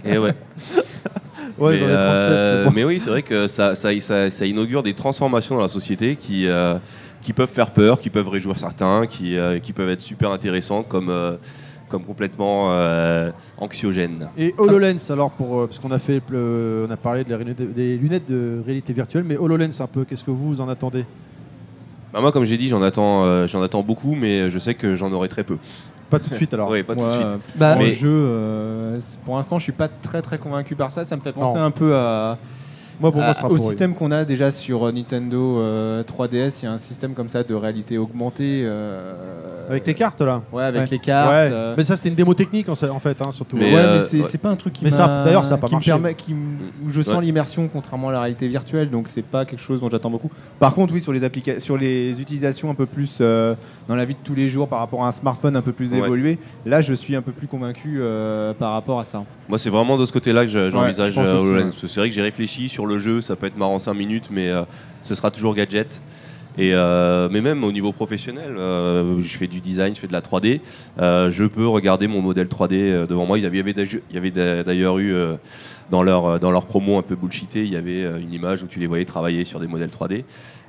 [0.05, 0.35] Et ouais.
[1.59, 1.99] Ouais, mais, j'en ai 37.
[2.31, 2.71] euh, bon.
[2.71, 6.17] mais oui, c'est vrai que ça, ça, ça- ça inaugure des transformations dans la société
[6.17, 6.77] qui, euh,
[7.23, 10.87] qui peuvent faire peur, qui peuvent réjouir certains, qui, euh, qui peuvent être super intéressantes,
[10.89, 11.13] comme,
[11.89, 12.71] comme complètement
[13.59, 14.29] anxiogènes.
[14.37, 17.97] Et HoloLens, alors, pour, parce qu'on a, fait, le- on a parlé de la des
[17.97, 21.05] lunettes de réalité virtuelle, mais HoloLens un peu, qu'est-ce que vous, vous en attendez?
[22.13, 25.13] Bah, moi, comme j'ai dit, j'en attends, j'en attends beaucoup, mais je sais que j'en
[25.13, 25.57] aurai très peu.
[26.11, 26.71] Pas tout de suite alors.
[26.71, 27.27] Oui, pas tout de suite.
[27.57, 31.05] Bah, en Mais- jeu, euh, pour l'instant, je suis pas très très convaincu par ça.
[31.05, 31.65] Ça me fait penser Non.
[31.65, 32.39] un peu à,
[33.01, 36.61] Moi, pour moi, ce sera au système qu'on a déjà sur euh, Nintendo euh, 3DS.
[36.63, 38.63] Il y a un système comme ça de réalité augmentée.
[38.65, 39.13] euh,
[39.69, 40.43] Avec les cartes là.
[40.53, 40.89] Ouais, avec Ouais.
[40.93, 41.29] les cartes.
[41.31, 41.49] ouais.
[41.53, 43.57] euh, Mais ça, c'était une démo technique en, en fait, hein, surtout.
[43.57, 44.29] Mais, ouais, euh, mais c'est ouais.
[44.31, 45.91] c'est pas un truc qui Mais ça, m'a- d'ailleurs, ça a pas qui me marché.
[45.91, 47.25] permet- qui m- où je sens Ouais.
[47.25, 50.31] l'immersion contrairement à la réalité virtuelle, donc c'est pas quelque chose dont j'attends beaucoup.
[50.59, 53.55] Par contre, oui, sur les applica- sur les utilisations un peu plus euh,
[53.89, 55.93] dans la vie de tous les jours par rapport à un smartphone un peu plus
[55.93, 55.99] Ouais.
[55.99, 59.23] évolué, là, je suis un peu plus convaincu euh, par rapport à ça.
[59.49, 61.57] Moi, c'est vraiment de ce côté-là que je- j'envisage je pense euh, aussi, HoloLens.
[61.59, 61.63] ouais.
[61.71, 63.95] Parce que C'est vrai que j'ai réfléchi sur le jeu, ça peut être marrant 5
[63.95, 64.63] minutes, mais euh,
[65.03, 66.01] ce sera toujours gadget.
[66.59, 70.13] Et euh, mais même au niveau professionnel, euh, je fais du design, je fais de
[70.15, 70.61] la 3D.
[70.99, 73.37] euh, je peux regarder mon modèle 3D euh, devant moi.
[73.39, 73.75] Il y avait,
[74.63, 75.15] d'ailleurs eu
[75.91, 78.79] dans leur dans leur promo un peu bullshité, il y avait une image où tu
[78.81, 80.25] les voyais travailler sur des modèles 3D.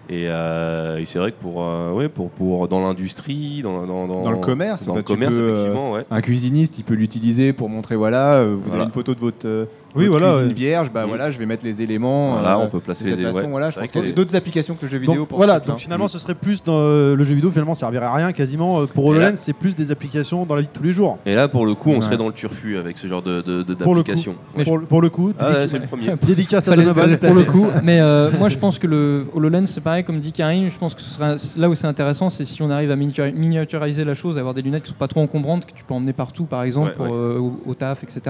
[0.09, 4.37] Et, et c'est vrai que pour, ouais, pour, pour dans l'industrie, dans, dans, Dans le
[4.37, 6.05] commerce, dans le commerce, peux, effectivement, ouais.
[6.11, 8.75] Un cuisiniste, il peut l'utiliser pour montrer voilà, vous Voilà.
[8.75, 9.67] avez une photo de votre,
[9.97, 10.53] Oui, voilà, cuisine ouais.
[10.53, 12.33] vierge, bah voilà, je vais mettre les éléments.
[12.33, 13.47] Voilà, euh, on peut placer de cette les- façon, ouais.
[13.49, 16.07] voilà, je pense que d'autres applications que le jeu vidéo Donc, pour voilà, donc finalement,
[16.07, 17.51] ce serait plus dans euh, le jeu vidéo.
[17.51, 18.81] Finalement, ça servirait à rien quasiment.
[18.81, 21.17] Euh, Pour HoloLens, c'est plus des applications dans la vie de tous les jours.
[21.25, 22.01] Et là, pour le coup, on Ouais.
[22.01, 24.07] serait dans le turfu avec ce genre de, de, de- Pour le coup.
[24.07, 24.35] d'application.
[24.55, 26.13] Mais Pour, pour le coup, Ah c'est le premier.
[26.27, 27.67] dédicace à Donovan pour le coup.
[27.83, 30.93] Mais euh, moi, je pense que le HoloLens, c'est pareil, comme dit Karine, je pense
[30.95, 34.37] que ce serait, là où c'est intéressant, c'est si on arrive à miniaturiser la chose,
[34.37, 36.89] avoir des lunettes qui sont pas trop encombrantes, que tu peux emmener partout, par exemple,
[36.89, 37.11] Ouais, pour, ouais.
[37.13, 38.21] euh, au, au taf, etc.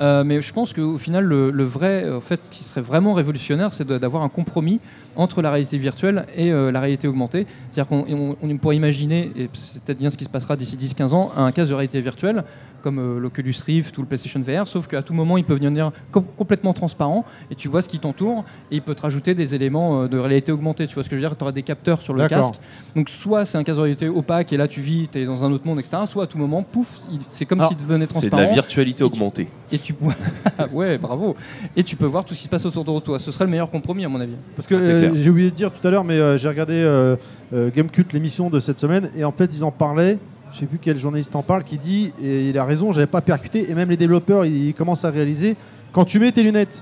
[0.00, 3.86] Euh, mais je pense qu'au final, le, vrai, en fait, qui serait vraiment révolutionnaire, c'est
[3.86, 4.80] d'avoir un compromis
[5.16, 7.46] entre la réalité virtuelle et euh, la réalité augmentée.
[7.70, 10.76] C'est-à-dire qu'on on- on pourrait imaginer, et c'est peut-être bien ce qui se passera d'ici
[10.76, 12.44] 10-15 ans, un cas de réalité virtuelle
[12.84, 15.90] comme euh, l'Oculus Rift ou le PlayStation VR, sauf qu'à tout moment, il peut venir
[16.12, 19.54] com- complètement transparent et tu vois ce qui t'entoure et il peut te rajouter des
[19.54, 20.86] éléments euh, de réalité augmentée.
[20.86, 21.36] Tu vois ce que je veux dire?
[21.36, 22.60] Tu auras des capteurs sur le casque.
[22.94, 25.42] Donc, soit c'est un casque de réalité opaque et là tu vis, tu es dans
[25.42, 26.02] un autre monde, etc.
[26.06, 28.42] Soit à tout moment, pouf, c'est comme s'il devenait C'est de transparent.
[28.42, 29.48] la virtualité augmentée.
[29.72, 29.94] et tu
[30.72, 31.34] ouais, bravo.
[31.76, 33.18] Et tu peux voir tout ce qui se passe autour de toi.
[33.18, 34.34] Ce serait le meilleur compromis à mon avis.
[34.56, 36.74] Parce que C'est euh, j'ai oublié de dire tout à l'heure, mais euh, j'ai regardé
[36.74, 37.16] euh,
[37.54, 40.18] euh, Gamecult, l'émission de cette semaine, et en fait, ils en parlaient.
[40.54, 43.20] Je sais plus quel journaliste en parle, qui dit, et il a raison, j'avais pas
[43.20, 45.56] percuté, et même les développeurs, ils, commencent à réaliser,
[45.90, 46.80] quand tu mets tes lunettes,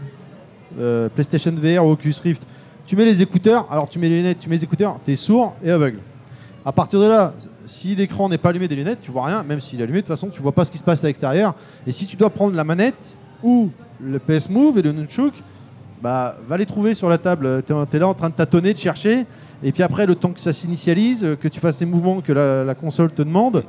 [0.79, 2.43] euh, PlayStation VR ou Oculus Rift,
[2.85, 5.55] tu mets les écouteurs, alors tu mets les lunettes, tu mets les écouteurs, t'es sourd
[5.65, 6.01] et aveugle.
[6.67, 7.33] À partir de là,
[7.65, 10.03] si l'écran n'est pas allumé des lunettes, tu vois rien, même s'il est allumé, de
[10.03, 11.55] toute façon, tu vois pas ce qui se passe à l'extérieur.
[11.87, 13.71] Et si tu dois prendre la manette ou
[14.03, 15.33] le PS Move et le Nunchuk,
[16.03, 17.63] bah, va les trouver sur la table.
[17.67, 19.25] Tu es, là en train de tâtonner, de chercher.
[19.63, 22.33] Et puis après, le temps que ça s'initialise, euh, que tu fasses les mouvements que
[22.33, 23.65] la, la console te demande.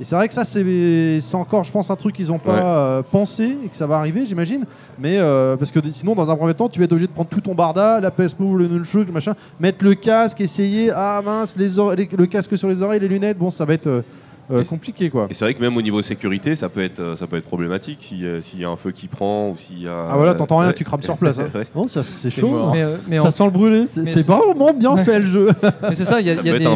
[0.00, 2.60] Et c'est vrai que ça, c'est encore, je pense, un truc qu'ils n'ont pas Ouais.
[2.62, 4.64] euh, pensé et que ça va arriver, j'imagine.
[4.96, 7.28] Mais euh, parce que sinon, dans un premier temps, tu vas être obligé de prendre
[7.28, 10.92] tout ton barda, la PS Move, le Nunchuk, le machin, mettre le casque, essayer.
[10.94, 13.38] Ah mince, les ore- les- le casque sur les oreilles, les lunettes.
[13.38, 14.02] Bon, ça va être euh,
[14.50, 15.26] euh, compliqué, quoi.
[15.30, 17.44] Et c'est vrai que même au niveau sécurité, ça peut être, euh, ça peut être
[17.44, 20.08] problématique si, euh, s'il y a un feu qui prend ou s'il y a.
[20.10, 20.74] Ah voilà, t'entends rien, ouais.
[20.74, 21.38] tu crames sur place.
[21.38, 21.48] hein.
[21.54, 21.66] Ouais.
[21.74, 22.54] Non, ça, c'est chaud.
[22.56, 22.70] hein.
[22.74, 23.86] Mais, euh, mais ça en- sent le brûler.
[23.86, 25.04] C'est vraiment bien Ouais.
[25.04, 25.48] fait le jeu.
[25.82, 26.66] mais c'est ça, il y a, y a des,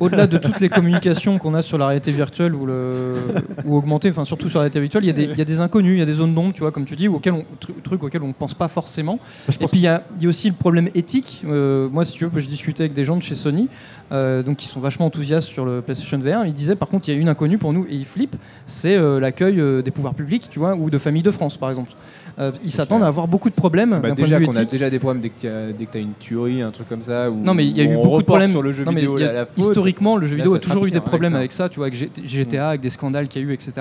[0.00, 3.14] au-delà de toutes les communications qu'on a sur la réalité virtuelle ou, le,
[3.64, 5.44] ou augmentée, enfin surtout sur la réalité virtuelle, il y, a des- il y a
[5.44, 7.44] des inconnus, il y a des zones d'ombre, tu vois, comme tu dis, auxquels on,
[7.60, 9.18] tru- trucs auxquels on ne pense pas forcément.
[9.48, 11.42] Je Et puis il y, a il y a aussi le problème éthique.
[11.46, 13.68] Euh, moi, si tu veux, je discutais avec des gens de chez Sony,
[14.12, 16.46] euh, qui sont vachement enthousiastes sur le PlayStation VR.
[16.46, 18.36] Ils disaient, par contre, il y a une inconnue pour nous et ils flippent,
[18.66, 21.70] c'est euh, l'accueil euh, des pouvoirs publics, tu vois, ou de familles de France, par
[21.70, 21.92] exemple.
[22.38, 25.20] Euh, ils s'attendent à avoir beaucoup de problèmes Bah, déjà qu'on a déjà des problèmes
[25.22, 27.30] dès que tu as, une tuerie, un truc comme ça.
[27.30, 29.16] Où Non mais il y a eu beaucoup de problèmes sur le jeu Non, vidéo
[29.16, 29.58] a- la faute.
[29.58, 31.38] Historiquement, le jeu Là, vidéo a toujours eu des avec problèmes ça.
[31.38, 33.72] avec ça, tu vois, avec GTA, avec des scandales qu'il y a eu, etc.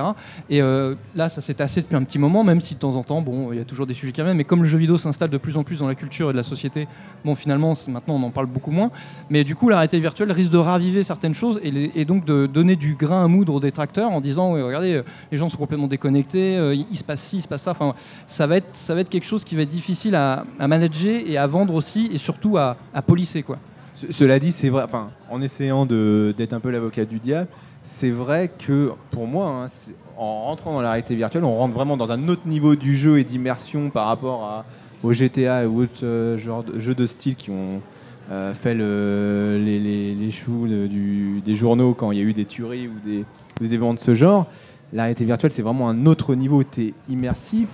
[0.49, 3.03] Et euh, là, ça s'est tassé depuis un petit moment, même si de temps en
[3.03, 4.37] temps, bon, il y a toujours des sujets qui reviennent.
[4.37, 6.37] Mais comme le jeu vidéo s'installe de plus en plus dans la culture et de
[6.37, 6.87] la société,
[7.25, 8.91] bon, finalement, maintenant, on en parle beaucoup moins.
[9.29, 12.25] Mais du coup, la réalité virtuelle risque de raviver certaines choses et, les- et donc
[12.25, 15.47] de donner du grain à moudre aux détracteurs en disant, ouais, regardez, euh, les gens
[15.49, 17.71] sont complètement déconnectés, il il se passe ci, il se passe ça.
[17.71, 17.93] Enfin,
[18.27, 21.73] ça ça va être quelque chose qui va être difficile à, manager et à vendre
[21.73, 23.01] aussi, et surtout à, à
[23.45, 23.57] quoi.
[23.93, 27.47] Ce- Cela dit, c'est vrai, enfin, en essayant d'être un peu l'avocat du diable,
[27.83, 29.67] c'est vrai que pour moi, hein,
[30.17, 33.19] en rentrant dans la réalité virtuelle, on rentre vraiment dans un autre niveau du jeu
[33.19, 34.65] et d'immersion par rapport à,
[35.03, 36.37] au GTA ou autres euh,
[36.77, 37.81] jeux de style qui ont
[38.31, 40.67] euh, fait le- les, choux
[41.43, 43.25] des journaux quand il y a eu des tueries ou des,
[43.59, 44.45] des événements de ce genre.
[44.93, 46.63] La réalité virtuelle, c'est vraiment un autre niveau.
[46.63, 47.69] Tu es immersif.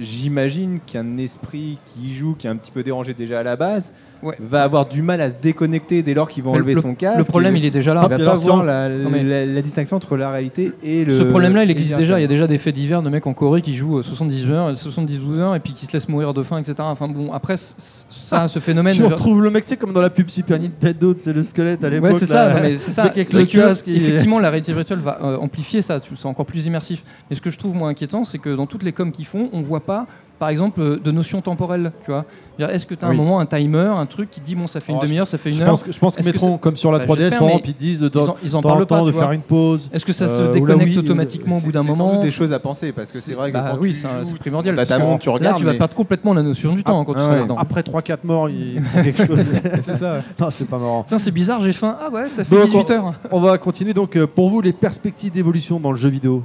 [0.00, 3.92] J'imagine qu'un esprit qui joue, qui est un petit peu dérangé déjà à la base,
[4.24, 4.36] Ouais.
[4.40, 7.18] va avoir du mal à se déconnecter dès lors qu'il va enlever le- son casque.
[7.18, 8.00] Le problème, il il est déjà là.
[8.06, 11.16] va puis pas voir la, Non, la- la distinction entre la réalité et le.
[11.16, 12.18] Ce problème-là, il existe déjà.
[12.18, 14.50] Il y a déjà des faits divers de mecs en Corée qui jouent euh, 70
[14.50, 16.74] heures, 72 heures et puis qui se laissent mourir de faim, etc.
[16.80, 18.94] Enfin bon, après, ça, ce phénomène.
[18.96, 21.84] Tu retrouves le mec, tu sais, comme dans la pub Super Nintendo, c'est le squelette
[21.84, 22.12] à l'époque.
[22.12, 22.54] Ouais, c'est ça, là.
[22.54, 23.02] non, mais c'est ça.
[23.04, 26.64] Avec le casque, il- Effectivement, la réalité virtuelle va euh, amplifier ça, c'est encore plus
[26.66, 27.02] immersif.
[27.28, 29.48] Mais ce que je trouve moins inquiétant, c'est que dans toutes les coms qu'ils font,
[29.52, 30.06] on voit pas,
[30.38, 31.92] par exemple, euh, de notion temporelle.
[32.04, 32.24] Tu vois,
[32.72, 33.14] est-ce que tu as Oui.
[33.14, 35.38] un moment, un timer, un truc qui dit bon, ça fait une Oh, demi-heure, ça
[35.38, 35.68] fait une Je heure.
[35.70, 38.00] pense, je pense qu'ils mettront comme sur la Bah, 3DS, j'espère, par exemple, ils disent
[38.00, 39.90] de Ils temps en, temps de tu faire une pause.
[39.92, 42.22] Est-ce que ça Euh, se la déconnecte Wii, automatiquement au bout d'un C'est moment doute
[42.22, 44.38] des choses à penser parce que c'est vrai que Bah quand oui, tu c'est c'est
[44.38, 44.74] primordial.
[44.76, 47.04] parce que tu regardes, Là, tu vas mais- perdre complètement la notion du temps hein,
[47.04, 47.38] quand tu ah seras ouais.
[47.40, 47.56] là-dedans.
[47.58, 49.50] Après 3-4 morts, il prend quelque chose.
[49.82, 50.16] C'est ça.
[50.38, 51.04] non, c'est pas marrant.
[51.08, 51.96] Tiens, c'est bizarre, j'ai faim.
[52.00, 53.14] Ah ouais, ça fait Donc, 18 heures.
[53.32, 53.94] On va continuer.
[53.94, 56.42] Donc, euh, pour vous, les perspectives d'évolution dans le jeu vidéo,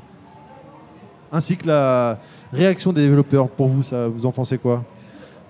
[1.31, 2.19] ainsi que la
[2.53, 4.83] réaction des développeurs, pour vous, ça, vous en pensez quoi?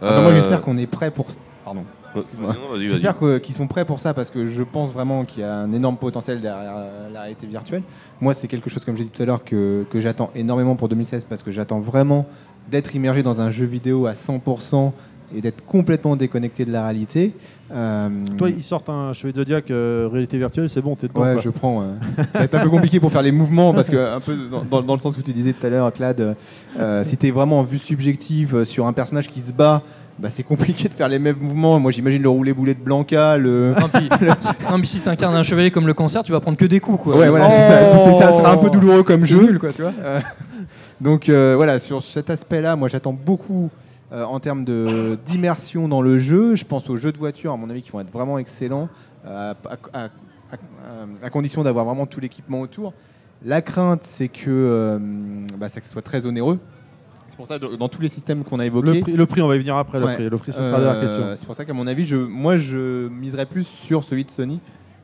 [0.02, 1.28] Ah bah, moi Euh, j'espère qu'on est prêt pour.
[1.66, 1.84] Pardon.
[2.14, 2.90] vas-y.
[2.90, 5.72] J'espère qu'ils sont prêts pour ça parce que je pense vraiment qu'il y a un
[5.74, 7.84] énorme potentiel derrière euh, la réalité virtuelle.
[8.20, 10.90] Moi, c'est quelque chose, comme j'ai dit tout à l'heure, que, que j'attends énormément pour
[10.90, 12.26] 2016 parce que j'attends vraiment
[12.70, 14.92] d'être immergé dans un jeu vidéo à 100%
[15.36, 17.34] et d'être complètement déconnecté de la réalité.
[17.72, 21.22] Euh, Toi, ils sortent un chevalier de Zodiac euh, réalité virtuelle, c'est bon, t'es dedans.
[21.22, 21.42] Ouais, quoi.
[21.42, 21.82] je prends.
[21.84, 21.86] euh.
[22.34, 24.64] ça va être un peu compliqué pour faire les mouvements parce que, un peu dans,
[24.64, 26.36] dans- dans le sens où tu disais tout à l'heure, Clad,
[26.80, 29.84] euh, si tu es vraiment en vue subjective euh, sur un personnage qui se bat,
[30.18, 31.80] bah, c'est compliqué de faire les mêmes mouvements.
[31.80, 33.74] Moi, j'imagine le roulé boulet de Blanca, le.
[33.80, 34.10] Non, puis,
[34.72, 37.04] non, mais si t'incarnes un chevalier comme le cancer, tu vas prendre que des coups,
[37.04, 37.16] quoi.
[37.18, 38.32] Ouais, voilà, c'est ça, ça.
[38.32, 39.42] Sera un peu douloureux comme jeu.
[39.44, 39.94] nul, quoi, tu vois.
[41.02, 43.70] Donc euh, voilà, sur cet aspect-là, moi j'attends beaucoup
[44.12, 46.56] euh, en termes de- d'immersion dans le jeu.
[46.56, 48.90] Je pense aux jeux de voiture, à mon avis, qui vont être vraiment excellents,
[49.26, 49.54] euh,
[49.94, 52.94] à, à- à- à condition d'avoir vraiment tout l'équipement autour.
[53.46, 55.00] La crainte, c'est que, euh,
[55.58, 56.60] bah, que ce soit très onéreux.
[57.28, 59.42] C'est pour ça, que dans tous les systèmes qu'on a évoqués, Le prix, le prix,
[59.42, 60.00] on va y venir après.
[60.00, 60.16] Le Ouais.
[60.16, 61.24] prix, le prix, ce sera la dernière euh, question.
[61.36, 64.60] C'est pour ça qu'à mon avis, je, moi, je miserais plus sur celui de Sony,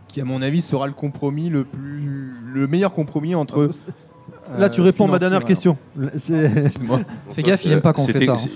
[0.07, 3.69] qui, à mon avis, sera le compromis le plus, le meilleur compromis entre.
[4.57, 5.77] Là, tu euh, réponds à ma dernière question.
[6.13, 7.01] Excuse-moi.
[7.31, 8.49] Fais gaffe, il aime pas quand on fait ça, hein.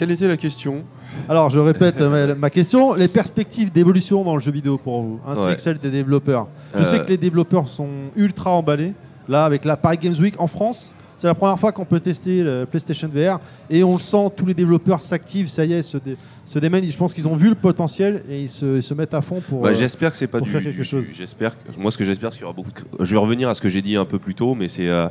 [0.00, 0.82] Quelle était la question
[1.28, 2.94] Alors, je répète euh, ma, ma question.
[2.94, 5.54] Les perspectives d'évolution dans le jeu vidéo pour vous, ainsi Ouais.
[5.56, 6.46] que celles des développeurs.
[6.74, 7.86] Je Euh, sais que les développeurs sont
[8.16, 8.94] ultra emballés.
[9.28, 12.42] Là, avec la Paris Games Week en France, c'est la première fois qu'on peut tester
[12.42, 13.40] le PlayStation VR.
[13.68, 16.82] Et on le sent, tous les développeurs s'activent, ça y est, se, dé- se démènent.
[16.82, 19.42] Je pense qu'ils ont vu le potentiel et ils se, ils se mettent à fond
[19.46, 19.60] pour.
[19.60, 21.04] Bah, euh, j'espère que c'est pas pour du, faire quelque du- chose.
[21.12, 21.56] J'espère.
[21.58, 22.70] que- Moi, ce que j'espère, c'est qu'il y aura beaucoup.
[22.70, 23.04] De...
[23.04, 24.88] Je vais revenir à ce que j'ai dit un peu plus tôt, mais c'est.
[24.88, 25.08] euh,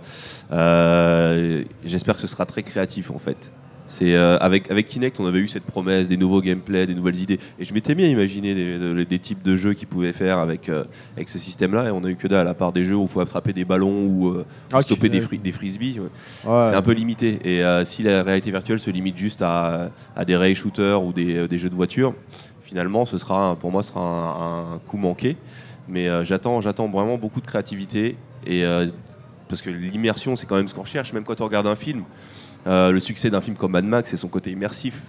[0.51, 3.51] euh, j'espère que ce sera très créatif en fait.
[3.91, 7.19] C'est euh, avec avec Kinect, on avait eu cette promesse des nouveaux gameplays, des nouvelles
[7.19, 10.37] idées, et je m'étais bien imaginé des, des- des types de jeux qu'ils pouvaient faire
[10.37, 10.83] avec euh,
[11.15, 13.07] avec ce système-là, et on a eu que dalle à part des jeux où il
[13.09, 15.99] faut attraper des ballons ou euh, Ah, stopper des, fri- des frisbees.
[15.99, 16.05] ouais.
[16.45, 16.67] ouais.
[16.69, 17.39] C'est un peu limité.
[17.43, 21.47] Et si la réalité virtuelle se limite juste à, à des ray shooters ou des,
[21.47, 22.13] des jeux de voiture,
[22.63, 25.35] finalement, ce sera, pour moi, ce sera un, un coup manqué.
[25.87, 28.17] Mais j'attends, j'attends vraiment beaucoup de créativité.
[28.45, 28.63] Et,
[29.47, 32.03] parce que l'immersion, c'est quand même ce qu'on recherche, même quand on regarde un film.
[32.67, 35.01] Euh, le succès d'un film comme Mad Max, c'est son côté immersif.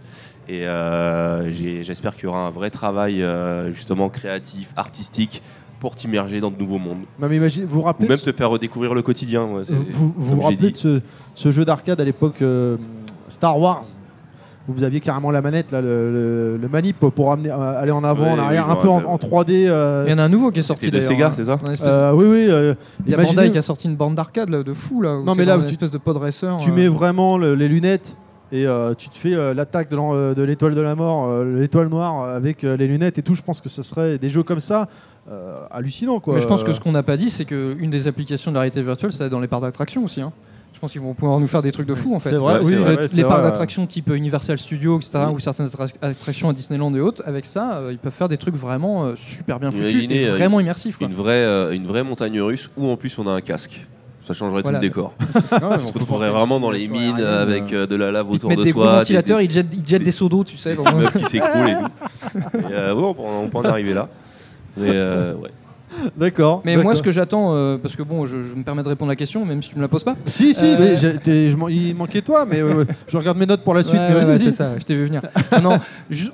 [0.48, 5.42] Et euh, j'espère qu'il y aura un vrai travail euh, justement créatif, artistique,
[5.78, 7.04] pour t'immerger dans de nouveaux mondes.
[7.20, 9.44] Non, mais imagine, vous vous Ou rappelez même te faire redécouvrir le quotidien.
[9.44, 11.00] ouais, Vous vous, rappelez de ce,
[11.34, 12.76] ce jeu d'arcade à l'époque euh,
[13.28, 13.82] Star Wars?
[14.72, 18.04] Vous aviez carrément la manette, là, le, le- le manip pour amener, euh, aller en
[18.04, 19.08] avant, Ouais, en arrière, un peu en, rappelle.
[19.10, 19.66] en 3D.
[19.68, 21.32] euh, Il y en a un nouveau qui est sorti C'était de Sega, hein.
[21.34, 22.46] c'est ça euh, oui, oui.
[22.48, 22.74] euh,
[23.06, 25.16] Il y a imaginez- Bandai qui a sorti une bande d'arcade de fou là.
[25.18, 26.56] où Non, mais là, où une tu- espèce de pod racer.
[26.60, 28.16] Tu euh, mets vraiment le- les lunettes
[28.52, 32.28] et euh, tu te fais euh, l'attaque de l'étoile de la mort, euh, l'étoile noire
[32.28, 33.34] avec euh, les lunettes et tout.
[33.34, 34.88] Je pense que ce serait des jeux comme ça
[35.30, 36.34] euh, hallucinants quoi.
[36.34, 38.60] Mais je pense que ce qu'on n'a pas dit, c'est qu'une des applications de la
[38.62, 40.20] réalité virtuelle, ça va être dans les parcs d'attractions aussi.
[40.20, 40.32] hein.
[40.80, 42.30] Je pense qu'ils vont pouvoir nous faire des trucs de fou en fait.
[42.30, 43.06] C'est vrai, oui, c'est Euh, vrai.
[43.08, 45.32] c'est les parcs d'attractions type Universal Studios, etc., Mm.
[45.34, 48.38] ou certaines attra- attractions à Disneyland et autres, avec ça, euh, ils peuvent faire des
[48.38, 50.96] trucs vraiment euh, super bien foutus Imaginez, et euh, vraiment immersifs.
[50.96, 51.06] quoi.
[51.06, 53.86] Une vraie, euh, une vraie montagne russe où en plus on a un casque.
[54.22, 54.78] Ça changerait Voilà.
[54.78, 55.12] tout le décor.
[55.52, 58.48] On se retrouverait vraiment une dans les mines avec euh, euh, de la lave autour
[58.48, 60.44] de des gros soi, des- ventilateurs, des- ils jettent, ils jettent des- des seaux d'eau,
[60.44, 60.74] tu sais.
[61.14, 62.38] des qui s'écroulent et tout.
[62.58, 64.08] Et, euh, ouais, on, peut, on peut en arriver là.
[64.78, 65.50] Mais euh, ouais.
[66.16, 66.62] D'accord.
[66.64, 69.10] Mais moi, ce que j'attends, euh, parce que bon, je, je me permets de répondre
[69.10, 70.16] à la question, même si tu me la poses pas.
[70.26, 73.74] Si, si, Euh, mais je il manquait toi, mais ouais, je regarde mes notes pour
[73.74, 73.98] la suite.
[74.00, 75.22] Ouais, ouais, c'est ça, je t'ai vu venir.
[75.62, 75.78] non,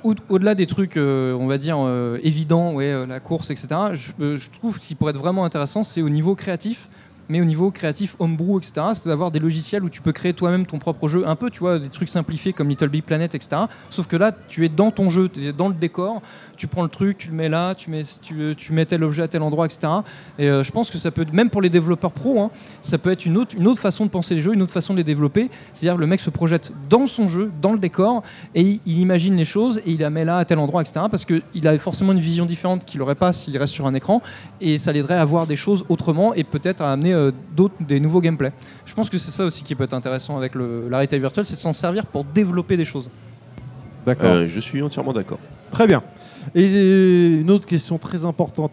[0.03, 3.67] au- au-delà des trucs, euh, on va dire, euh, évidents, ouais, euh, la course, etc.,
[3.93, 6.87] je, euh, je trouve qu'il pourrait être vraiment intéressant, c'est au niveau créatif,
[7.29, 10.65] mais au niveau créatif, homebrew, etc., c'est d'avoir des logiciels où tu peux créer toi-même
[10.65, 13.63] ton propre jeu, un peu, tu vois, des trucs simplifiés comme Little Big Planet, etc.
[13.89, 16.21] Sauf que là, tu es dans ton jeu, tu es dans le décor,
[16.57, 19.23] tu prends le truc, tu le mets là, tu mets, tu, tu mets tel objet
[19.23, 19.87] à tel endroit, etc.
[20.37, 22.51] Et euh, je pense que ça peut, même pour les développeurs pro, hein,
[22.81, 24.93] ça peut être une autre, une autre façon de penser les jeux, une autre façon
[24.93, 25.49] de les développer.
[25.73, 28.23] C'est-à-dire le mec se projette dans son jeu, dans le décor,
[28.55, 31.05] et il, il imagine les choses et il la met là à tel endroit, etc.
[31.09, 34.21] Parce qu'il a forcément une vision différente qu'il n'aurait pas s'il reste sur un écran,
[34.59, 37.99] et ça l'aiderait à voir des choses autrement et peut-être à amener euh, d'autres, des
[37.99, 38.53] nouveaux gameplays.
[38.85, 41.45] Je pense que c'est ça aussi qui peut être intéressant avec le, la réalité virtuelle,
[41.45, 43.09] c'est de s'en servir pour développer des choses.
[44.05, 44.31] D'accord.
[44.31, 45.39] Euh, je suis entièrement d'accord.
[45.71, 46.01] Très bien.
[46.55, 48.71] Et euh, une autre question très importante.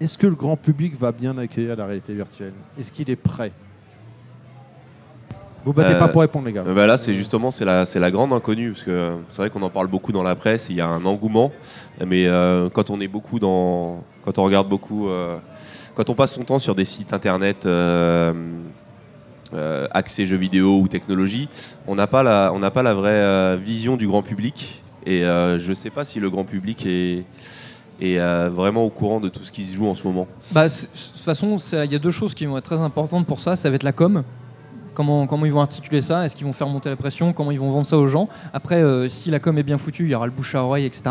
[0.00, 2.52] Est-ce que le grand public va bien accueillir la réalité virtuelle?
[2.78, 3.52] Est-ce qu'il est prêt?
[5.64, 6.62] Vous battez Euh, pas pour répondre, les gars.
[6.66, 9.38] Euh, bah là, c'est justement c'est la, c'est la grande inconnue parce que euh, c'est
[9.38, 10.68] vrai qu'on en parle beaucoup dans la presse.
[10.70, 11.50] Il y a un engouement,
[12.06, 15.38] mais euh, quand on est beaucoup dans, quand on regarde beaucoup, euh,
[15.96, 18.32] quand on passe son temps sur des sites internet euh,
[19.54, 21.48] euh, axés jeux vidéo ou technologie,
[21.88, 24.82] on n'a pas la, on n'a pas la vraie euh, vision du grand public.
[25.06, 27.24] Et euh, je sais pas si le grand public est
[28.00, 30.26] est euh, vraiment au courant de tout ce qui se joue en ce moment.
[30.52, 33.40] Bah, de toute façon, il y a deux choses qui vont être très importantes pour
[33.40, 33.56] ça.
[33.56, 34.22] Ça va être la com.
[34.92, 36.24] Comment, comment ils vont articuler ça?
[36.24, 37.32] Est-ce qu'ils vont faire monter la pression?
[37.32, 38.28] Comment ils vont vendre ça aux gens?
[38.54, 40.86] Après, euh, si la com est bien foutue, il y aura le bouche à oreille,
[40.86, 41.04] etc.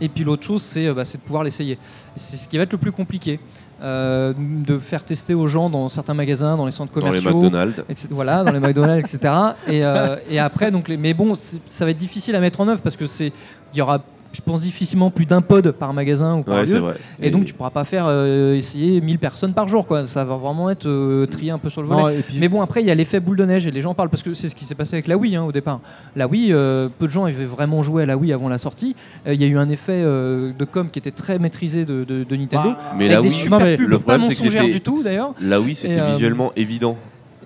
[0.00, 1.78] Et puis l'autre chose, c'est bah, c'est de pouvoir l'essayer.
[2.16, 3.40] C'est ce qui va être le plus compliqué.
[3.82, 7.42] Euh, de faire tester aux gens dans certains magasins, dans les centres Dans les commerciaux.
[7.42, 7.82] McDonald's.
[7.88, 8.08] etc.
[8.12, 9.34] Voilà, dans les McDonald's, etc.
[9.66, 12.68] Et, euh, et après, donc, les, mais bon, ça va être difficile à mettre en
[12.68, 13.32] œuvre parce que c'est,
[13.74, 14.00] il y aura,
[14.34, 16.78] je pense, difficilement plus d'un pod par magasin ou par Ouais, c'est lieu.
[16.80, 16.94] vrai.
[17.22, 20.06] Et, donc, tu pourras pas faire euh, essayer 1000 personnes par jour, quoi.
[20.06, 22.02] Ça va vraiment être euh, trié un peu sur le volet.
[22.02, 23.80] Non, et puis- Mais bon, après, il y a l'effet boule de neige et les
[23.80, 25.80] gens parlent parce que c'est ce qui s'est passé avec la Wii hein, au départ.
[26.16, 28.96] La Wii, euh, peu de gens avaient vraiment joué à la Wii avant la sortie.
[29.26, 32.04] Euh, Il y a eu un effet euh, de com qui était très maîtrisé de,
[32.04, 32.70] de- de Nintendo.
[32.70, 34.80] Bah, Mais la Wii, super non, mais pubs, le pas problème, c'est que c'était- du
[34.80, 35.32] tout d'ailleurs.
[35.40, 36.96] Là, oui, c'était euh, visuellement évident.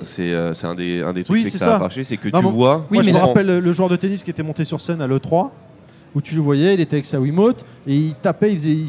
[0.05, 1.77] C'est euh, un des, un des trucs Oui, que ça, ça.
[1.77, 2.87] a marché, c'est que Non, tu vois.
[2.91, 4.81] Oui, Moi, je me la- rappelle le, le joueur de tennis qui était monté sur
[4.81, 5.49] scène à l'E3,
[6.19, 8.89] où tu le voyais, il était avec sa Wiimote, et il tapait, il faisait, il,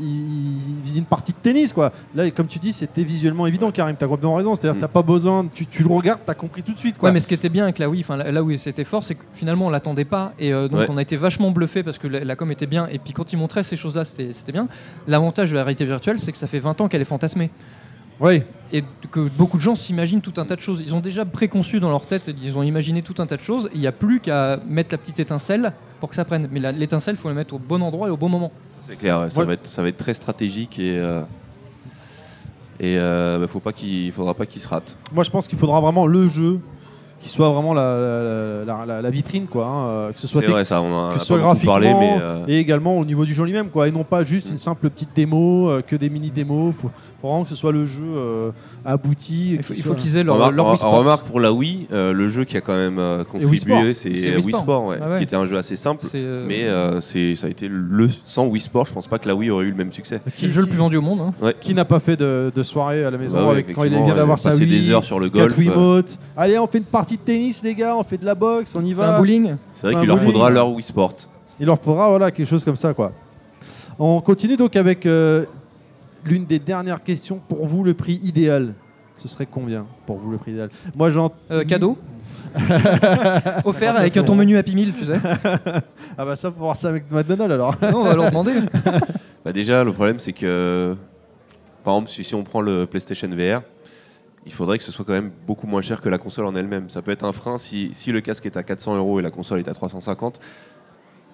[0.00, 1.92] il- il faisait une partie de tennis, quoi.
[2.14, 4.56] Là, comme tu dis, c'était visuellement évident, Karim, t'as complètement raison.
[4.56, 4.80] C'est-à-dire, Mm.
[4.80, 7.08] t'as pas besoin, tu, tu le regardes, t'as compris tout de suite, quoi.
[7.10, 9.04] Ouais, mais ce qui était bien avec la Wii, enfin là là où c'était fort,
[9.04, 10.86] c'est que finalement on l'attendait pas et euh, donc Ouais.
[10.88, 13.32] on a été vachement bluffé parce que la, la com était bien et puis quand
[13.32, 14.68] ils montraient ces choses-là, c'était c'était bien.
[15.06, 17.50] L'avantage de la réalité virtuelle, c'est que ça fait 20 ans qu'elle est fantasmée
[18.20, 20.82] Oui, et que beaucoup de gens s'imaginent tout un tas de choses.
[20.86, 23.68] Ils ont déjà préconçu dans leur tête, ils ont imaginé tout un tas de choses.
[23.74, 26.48] Il n'y a plus qu'à mettre la petite étincelle pour que ça prenne.
[26.50, 28.50] Mais l'étincelle, il faut la mettre au bon endroit et au bon moment.
[28.88, 29.46] C'est clair, ça, Ouais.
[29.46, 30.98] va être, ça va être très stratégique et.
[30.98, 31.20] euh,
[32.82, 34.96] et euh, bah, faut pas qu'il faudra pas qu'il se rate.
[35.12, 36.60] moi, je pense qu'il faudra vraiment le jeu
[37.20, 39.66] qui soit vraiment la, la- la- la- la vitrine, quoi.
[39.66, 41.48] hein, euh, que ce soit vrai, ça, on en a que pas ce soit beaucoup
[41.48, 42.16] graphiquement parlé, mais.
[42.20, 44.88] euh, et également au niveau du jeu lui-même quoi et non pas juste une simple
[44.90, 46.90] petite démo euh, que des mini démos faut,
[47.20, 48.50] faut vraiment que ce soit le jeu euh,
[48.84, 50.92] abouti Il faut, soit- qu'ils aient leur, remarque, leur Wii Sports.
[50.98, 53.82] remarque pour la Wii, euh, le jeu qui a quand même Wii contribué, Sport.
[53.94, 54.84] c'est Wii, Wii Sport, Sport.
[54.86, 55.16] ouais, Ah ouais.
[55.18, 56.06] qui était un jeu assez simple.
[56.14, 59.28] Euh, Mais euh, c'est ça a été le sans Wii Sport, je pense pas que
[59.28, 60.20] la Wii aurait eu le même succès.
[60.36, 61.20] c'est le jeu le plus vendu au monde.
[61.42, 61.52] hein.
[61.60, 63.90] qui n'a pas fait de, de soirée à la maison Bah ouais, avec quand il
[63.90, 65.54] vient d'avoir sa passer Wii des heures sur le golf.
[66.36, 68.84] allez on fait une partie de tennis les gars on fait de la boxe on
[68.84, 69.56] y Enfin, un va bowling.
[69.74, 70.32] C'est vrai un qu'il leur bowling.
[70.32, 71.14] faudra leur Wii Sport.
[71.58, 73.12] il leur faudra voilà quelque chose comme ça quoi
[73.98, 75.44] on continue donc avec euh,
[76.24, 78.74] l'une des dernières questions pour vous le prix idéal
[79.16, 80.70] ce serait combien pour vous le prix idéal?
[80.96, 81.98] Moi j'en Euh, cadeau.
[83.64, 85.20] Offert avec ton menu Happy Meal, tu sais.
[86.18, 88.52] ah bah ça faut voir ça avec McDonald's alors Non, on va leur demander.
[89.44, 90.94] Bah déjà, le problème, c'est que,
[91.82, 93.62] par exemple, si, si on prend le PlayStation VR,
[94.46, 96.88] il faudrait que ce soit quand même beaucoup moins cher que la console en elle-même.
[96.90, 99.30] Ça peut être un frein si, si le casque est à 400 euros et la
[99.30, 100.40] console est à 350.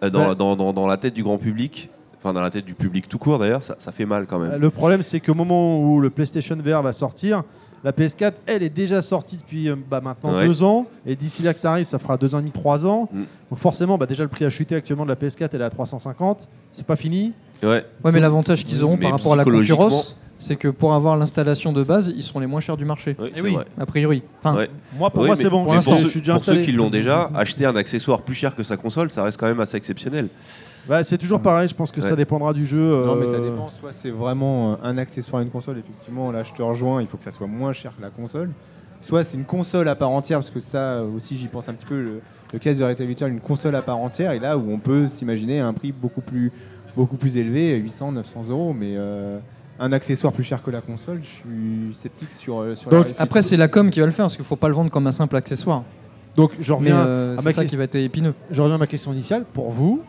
[0.03, 0.35] euh, Dans, Ouais.
[0.37, 1.89] dans, dans- dans la tête du grand public,
[2.19, 4.61] enfin dans la tête du public tout court d'ailleurs, ça, ça fait mal quand même.
[4.61, 7.45] Le problème, c'est qu'au moment où le PlayStation VR va sortir,
[7.85, 10.47] la PS4, elle est déjà sortie depuis euh, bah, maintenant Ouais.
[10.47, 10.87] deux ans.
[11.07, 13.09] Et d'ici là que ça arrive, ça fera deux ans et demi, trois ans.
[13.13, 13.23] Mm.
[13.51, 15.71] Donc forcément, bah, déjà le prix a chuté actuellement de la PS4, elle est à
[15.71, 16.49] 350.
[16.73, 17.33] C'est pas fini.
[17.63, 17.85] Ouais.
[18.05, 21.17] Ouais, mais l'avantage qu'ils auront Mais par rapport à la concurrence, c'est que pour avoir
[21.17, 23.17] l'installation de base, ils seront les moins chers du marché.
[23.43, 23.53] oui.
[23.55, 23.65] vrai.
[23.79, 24.23] A priori.
[24.43, 24.71] Enfin, Ouais.
[24.99, 25.65] Moi, pour Oui, moi, c'est bon.
[25.65, 26.67] pour je ceux, suis déjà pour ceux installé.
[26.67, 29.61] qui l'ont déjà, acheter un accessoire plus cher que sa console, ça reste quand même
[29.61, 30.29] assez exceptionnel.
[30.89, 31.69] Bah, c'est toujours pareil.
[31.69, 32.09] Je pense que Ouais.
[32.09, 32.79] ça dépendra du jeu.
[32.81, 33.71] euh, Non, mais ça dépend.
[33.71, 37.09] Soit c'est vraiment euh, un accessoire à une console, effectivement, là je te rejoins, il
[37.09, 38.51] faut que ça soit moins cher que la console.
[39.01, 41.75] Soit c'est une console à part entière, parce que ça euh, aussi j'y pense un
[41.75, 42.21] petit peu, le,
[42.53, 45.09] le casque de réalité virtuelle, une console à part entière, et là où on peut
[45.09, 46.53] s'imaginer un prix beaucoup plus,
[46.97, 49.39] beaucoup plus élevé, 800, 900 euros, mais euh,
[49.79, 53.07] un accessoire plus cher que la console, je suis sceptique sur, euh, sur la Donc,
[53.19, 55.07] après, c'est la com qui va le faire, parce qu'il faut pas le vendre comme
[55.07, 55.83] un simple accessoire.
[56.35, 57.69] Donc, je Mais reviens, euh, à ma c'est ça question.
[57.69, 58.35] qui va être épineux.
[58.51, 59.45] je reviens à ma question initiale.
[59.53, 60.03] Pour vous,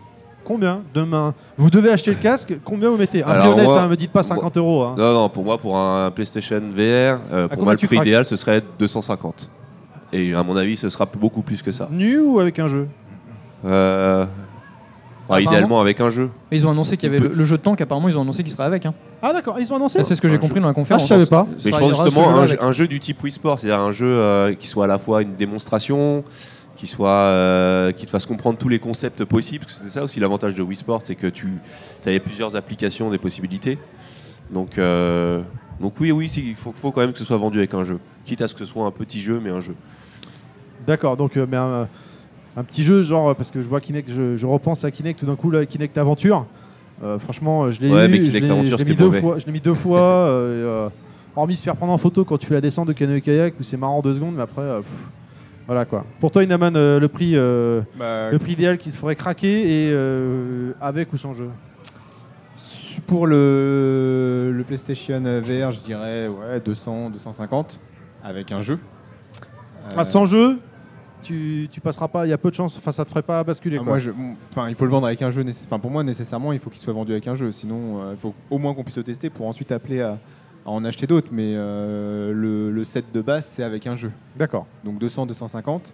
[0.43, 2.53] combien demain Vous devez acheter le casque.
[2.63, 3.23] Combien vous mettez?
[3.23, 4.83] Un Alors, honnête, moi- hein, me dites pas 50 euros.
[4.83, 4.95] hein.
[4.97, 8.35] Non, non, pour moi, pour un PlayStation VR, euh, pour moi, le prix idéal, ce
[8.35, 9.49] serait 250.
[10.13, 11.87] Et à mon avis, ce sera beaucoup plus que ça.
[11.91, 12.87] Nu ou avec un jeu?
[13.65, 14.25] Euh,
[15.29, 16.29] bah, Apparemment- idéalement avec un jeu.
[16.51, 18.21] Mais ils ont annoncé qu'il y avait le, le jeu de tank, apparemment, ils ont
[18.21, 18.85] annoncé qu'il serait avec.
[18.85, 18.93] Hein.
[19.21, 19.99] Ah d'accord, ils ont annoncé.
[19.99, 20.61] Ça, C'est ce que j'ai compris jeu.
[20.61, 21.01] dans la conférence.
[21.03, 21.47] Ah, je savais pas.
[21.57, 23.91] Ce Mais je pense justement un, jeu- un jeu du type Wii Sport, c'est-à-dire un
[23.91, 26.23] jeu euh, qui soit à la fois une démonstration,
[26.75, 29.65] qui soit euh, qui te fasse comprendre tous les concepts possibles.
[29.65, 31.47] Parce que c'est ça aussi l'avantage de Wii Sport, c'est que tu
[32.05, 33.77] avais plusieurs applications, des possibilités.
[34.51, 35.41] Donc euh,
[35.81, 37.99] donc oui, oui, il faut, faut quand même que ce soit vendu avec un jeu,
[38.23, 39.75] quitte à ce que ce soit un petit jeu, mais un jeu.
[40.87, 41.87] D'accord, donc euh, mais un,
[42.57, 45.25] un petit jeu genre parce que je vois Kinect, je, je repense à Kinect tout
[45.25, 46.45] d'un coup là, Kinect Aventure.
[47.03, 49.11] Euh, franchement, je l'ai Ouais, eu, mais je Kinect l'ai- Aventure, je l'ai mis deux
[49.11, 49.99] fois, je l'ai mis deux fois.
[50.01, 50.89] euh, et, euh,
[51.35, 53.63] hormis se faire prendre en photo quand tu fais la descente de canoë kayak où
[53.63, 55.07] c'est marrant deux secondes, mais après, euh, pff,
[55.67, 56.03] voilà quoi.
[56.19, 59.61] Pour toi, Inaman, euh, le prix, euh, Bah, le prix idéal qu'il te faudrait craquer
[59.61, 61.49] et euh, avec ou sans jeu?
[63.05, 67.79] Pour le, le PlayStation VR, je dirais ouais, 200, 250
[68.23, 68.79] avec un jeu.
[69.95, 70.57] Ah, sans jeu,
[71.27, 72.25] tu, tu passeras pas.
[72.25, 72.77] Il y a peu de chance.
[72.77, 73.87] Enfin, ça te ferait pas basculer ah, quoi.
[73.93, 74.11] moi, je-
[74.51, 75.45] enfin, il faut le vendre avec un jeu.
[75.65, 77.51] Enfin, pour moi, nécessairement, il faut qu'il soit vendu avec un jeu.
[77.51, 80.11] Sinon, euh, il faut au moins qu'on puisse le tester pour ensuite appeler à,
[80.65, 81.29] à en acheter d'autres.
[81.31, 84.11] Mais euh, le, le set de base, c'est avec un jeu.
[84.35, 84.65] D'accord.
[84.83, 85.93] Donc 200, 250.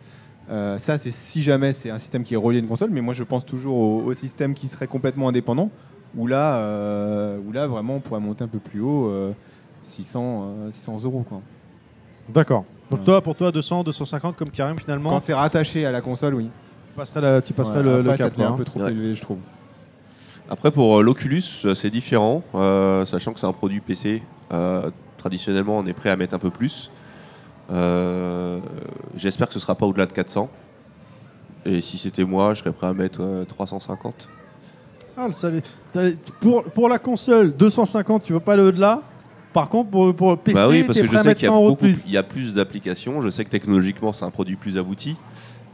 [0.50, 2.90] Euh, ça, c'est si jamais c'est un système qui est relié à une console.
[2.92, 5.70] Mais moi, je pense toujours au, au système qui serait complètement indépendant.
[6.16, 9.08] Où là, où là vraiment, on pourrait monter un peu plus haut.
[9.10, 9.32] euh,
[9.86, 11.26] 600, euh, 600 euros.
[11.28, 11.42] Quoi.
[12.30, 12.66] D'accord.
[12.90, 13.06] Donc Ouais.
[13.06, 16.50] toi, pour toi, 200, 250 comme Karim finalement, Quand c'est rattaché à la console, oui.
[16.92, 18.34] tu passerais, la- tu passerais Ouais, le, après, le ça cap.
[18.34, 18.56] devient un hein.
[18.58, 18.92] peu trop Ouais.
[18.92, 19.40] élevé, je trouve.
[20.50, 21.42] Après, pour euh, l'Oculus,
[21.74, 24.22] c'est différent, euh, sachant que c'est un produit PC.
[24.52, 26.92] euh, traditionnellement, on est prêt à mettre un peu plus.
[27.72, 28.60] Euh,
[29.16, 30.50] J'espère que ce sera pas au-delà de 400.
[31.66, 34.28] Et si c'était moi, je serais prêt à mettre euh, 350.
[35.16, 35.62] Ah, le salé.
[36.42, 39.02] Pour, pour la console, 250, tu veux pas aller au-delà?
[39.54, 41.52] Par contre, pour, PC, bah oui, parce que je à sais mettre qu'il y, a
[41.52, 42.04] 100 euros de beaucoup- plus.
[42.06, 43.22] il y a plus d'applications.
[43.22, 45.16] Je sais que technologiquement, c'est un produit plus abouti.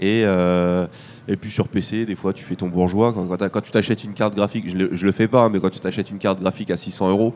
[0.02, 0.88] Et, euh,
[1.28, 3.12] et puis sur PC, des fois, tu fais ton bourgeois.
[3.14, 5.42] Quand, quand t'as- quand tu t'achètes une carte graphique, je le, je le fais pas,
[5.42, 7.34] hein, mais quand tu t'achètes une carte graphique à 600 euros,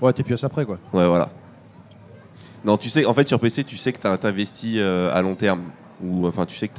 [0.00, 0.78] Ouais, t'es pièce après quoi.
[0.92, 1.30] Ouais, voilà.
[2.64, 5.22] Non, tu sais, en fait, sur PC, tu sais que tu as investi euh, à
[5.22, 5.62] long terme.
[6.02, 6.74] Ou enfin, tu sais que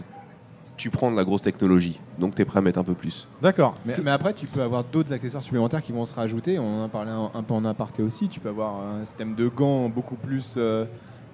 [0.84, 1.98] tu prends de la grosse technologie.
[2.20, 3.26] Donc, tu es prêt à mettre un peu plus.
[3.42, 3.76] D'accord.
[3.86, 6.60] Mais, mais après, tu peux avoir d'autres accessoires supplémentaires qui vont se rajouter.
[6.60, 8.28] On en a parlé un, un peu en aparté aussi.
[8.28, 10.56] Tu peux avoir un système de gants beaucoup plus.
[10.58, 10.84] euh,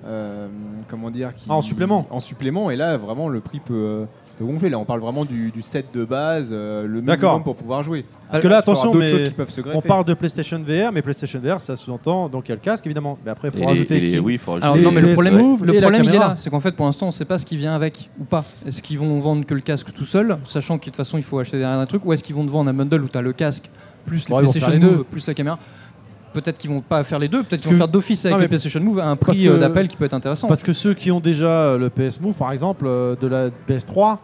[0.05, 0.47] euh,
[0.87, 2.05] comment dire qui- Ah, en supplément.
[2.11, 2.69] En supplément.
[2.69, 4.05] Et là, vraiment, le prix peut,
[4.45, 4.69] gonfler.
[4.69, 8.05] Là, on parle vraiment du, du set de base, euh, le minimum pour pouvoir jouer.
[8.31, 9.77] Parce que là, attention, d'autres mais choses qui peuvent se greffer.
[9.77, 12.61] On parle de PlayStation VR, mais PlayStation VR, ça sous-entend donc il y a le
[12.61, 13.17] casque évidemment.
[13.25, 13.99] Mais après, il faut Et rajouter.
[13.99, 15.65] les- et les- qui- oui, il faut rajouter Alors les non, mais le problème, Move
[15.65, 17.57] le problème il est là, c'est qu'en fait pour l'instant on sait pas ce qui
[17.57, 18.45] vient avec ou pas.
[18.67, 21.23] Est-ce qu'ils vont vendre que le casque tout seul, sachant que de toute façon il
[21.23, 23.17] faut acheter derrière un truc, ou est-ce qu'ils vont te vendre un bundle où tu
[23.17, 23.69] as le casque
[24.05, 24.79] plus le Bon, vont PlayStation.
[24.79, 25.59] Move plus la caméra?
[26.34, 28.80] Peut-être qu'ils vont pas faire les deux, peut-être qu'ils vont faire d'office avec le PlayStation
[28.80, 30.47] Move à un prix euh, d'appel qui peut être intéressant.
[30.47, 33.49] Parce que ceux qui ont déjà euh, le PS Move, par exemple, euh, de la
[33.49, 34.17] PS3,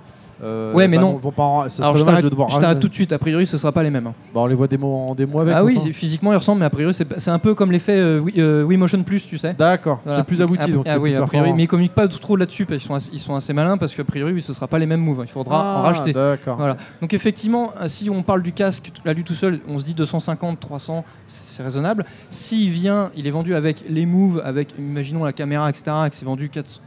[0.43, 1.19] euh, Ouais, mais bah, non.
[1.37, 2.49] En- ce serait Alors je t'arrête de devoir.
[2.49, 2.81] je t'arrête rajouter.
[2.81, 4.07] tout de suite, a priori ce sera pas les mêmes.
[4.07, 4.13] hein.
[4.33, 5.53] Bah, on les voit démo en démo avec.
[5.55, 8.41] ah oui, physiquement ils ressemblent, mais a priori c'est un peu comme l'effet euh, Wii,
[8.41, 9.53] euh, Wii Motion Plus, tu sais.
[9.57, 10.01] D'accord.
[10.03, 10.19] Voilà.
[10.19, 10.85] C'est plus abouti Ah, donc.
[10.89, 11.55] ah oui, plus a priori, performant.
[11.55, 14.03] mais ils communiquent pas trop là-dessus, parce qu'ils sont, ils sont assez malins parce qu'a
[14.03, 16.03] priori oui, ce sera pas les mêmes moves, il faudra en Ah.
[16.13, 16.57] D'accord.
[16.57, 16.77] Voilà.
[17.01, 19.93] Donc effectivement, euh, si on parle du casque à lui tout seul, on se dit
[19.93, 22.05] 250, 300, c'est raisonnable.
[22.29, 26.15] S'il vient, il est vendu avec les moves, avec imaginons la caméra, etc., et que
[26.15, 26.81] c'est vendu 400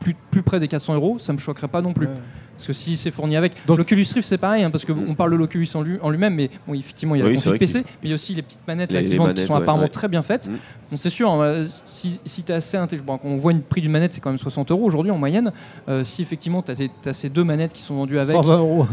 [0.00, 2.06] plus, plus près des 400 euros, ça me choquerait pas non plus.
[2.06, 2.12] Ouais.
[2.56, 3.52] Parce que si c'est fourni avec.
[3.66, 5.14] Donc- L'Oculus Rift, c'est pareil, hein, parce qu'on Mm.
[5.14, 7.58] parle de l'Oculus en lui- en lui-même, mais bon, effectivement, il y a Oui, vrai
[7.58, 9.44] PC, mais il y a aussi les petites manettes là, Les- qui les vendent qui
[9.44, 9.88] sont ouais, apparemment ouais.
[9.90, 10.48] très bien faites.
[10.48, 10.56] Mm.
[10.90, 13.90] Bon, c'est sûr, hein, si, si tu es assez intelligent, on voit une prix d'une
[13.90, 15.52] manette, c'est quand même 60 euros aujourd'hui en moyenne.
[15.88, 18.36] Euh, si effectivement tu as, ces deux manettes qui sont vendues avec.
[18.36, 18.86] 120 euros.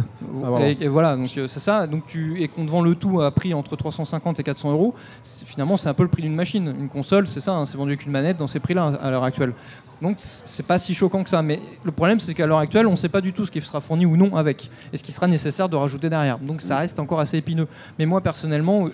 [0.43, 1.85] Ah, et, et voilà, donc euh, c'est ça.
[1.85, 4.95] Donc tu et qu'on te vend le tout à prix entre 350 et 400 euros.
[5.23, 6.73] Finalement, c'est un peu le prix d'une machine.
[6.79, 7.53] Une console, c'est ça.
[7.53, 9.53] hein, c'est vendu avec une manette dans ces prix-là à l'heure actuelle.
[10.01, 11.41] Donc c'est pas si choquant que ça.
[11.43, 13.61] Mais le problème, c'est qu'à l'heure actuelle, on ne sait pas du tout ce qui
[13.61, 16.39] sera fourni ou non avec, et ce qui sera nécessaire de rajouter derrière.
[16.39, 17.67] Donc ça reste encore assez épineux.
[17.99, 18.89] Mais moi, personnellement,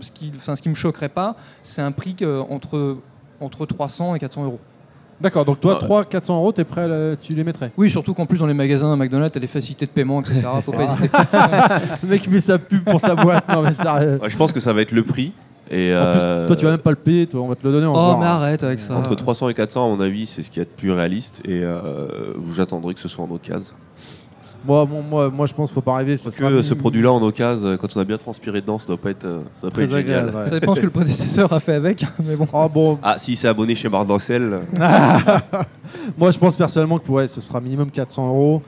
[0.00, 2.16] ce qui, enfin, ce qui me choquerait pas, c'est un prix
[2.50, 2.96] entre
[3.40, 4.58] entre 300 et 400 euros.
[5.20, 5.80] D'accord, donc toi, Ouais.
[5.80, 7.72] 3 400 euros, t'es prêt à le- tu les mettrais?
[7.76, 10.42] Oui, surtout qu'en plus dans les magasins McDonald's, t'as des facilités de paiement, etc.
[10.62, 11.08] Faut pas hésiter.
[12.04, 13.48] Le mec met sa pub pour sa boîte.
[13.48, 14.18] Non, mais sérieux.
[14.22, 15.32] Ouais, je pense que ça va être le prix.
[15.70, 17.66] Et En plus, euh, toi, tu vas même pas le payer, toi, on va te
[17.66, 18.18] le donner oh, encore.
[18.18, 18.94] mais arrête avec ça.
[18.94, 21.42] Entre 300 et 400, à mon avis, c'est ce qui est le plus réaliste.
[21.44, 23.74] Et euh, j'attendrai que ce soit en occasion.
[24.68, 26.16] Moi, bon, moi, moi, je pense qu'il faut pas rêver.
[26.22, 29.10] Parce que ce produit-là en occasion, quand on a bien transpiré dedans, ça doit pas
[29.10, 30.00] être, euh, ça doit pas très être génial.
[30.28, 30.36] agréable.
[30.36, 30.44] ouais.
[30.50, 32.46] Ça dépend ce que le prédécesseur a fait avec, mais bon.
[32.52, 34.60] Ah bon, Ah, si c'est abonné chez Marc Dorcel,
[36.18, 38.62] moi je pense personnellement que ouais, ce sera minimum 400 euros.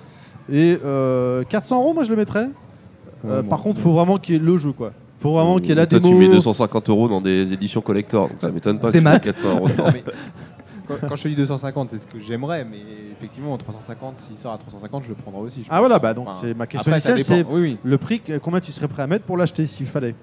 [0.53, 2.49] Et euh, 400 euros, moi je le mettrais.
[3.29, 4.93] Euh, Ouais, par contre, il faut vraiment qu'il y ait le jeu, quoi.
[5.21, 6.09] faut vraiment qu'il y ait la toi, démo.
[6.15, 9.05] tu mets 250 euros dans des éditions collector, donc ça m'étonne pas que Des tu
[9.05, 9.37] mettes maths.
[9.37, 9.69] 400 euros.
[11.01, 12.79] Quand, quand je te dis 250, c'est ce que j'aimerais, mais
[13.13, 15.63] effectivement, 350, s'il sort à 350, je le prendrai aussi.
[15.63, 17.55] je Ah voilà, bah donc Enfin, c'est ma question après, initiale, c'est dépend.
[17.55, 17.79] Oui, oui.
[17.83, 20.15] le prix, combien tu serais prêt à mettre pour l'acheter s'il fallait?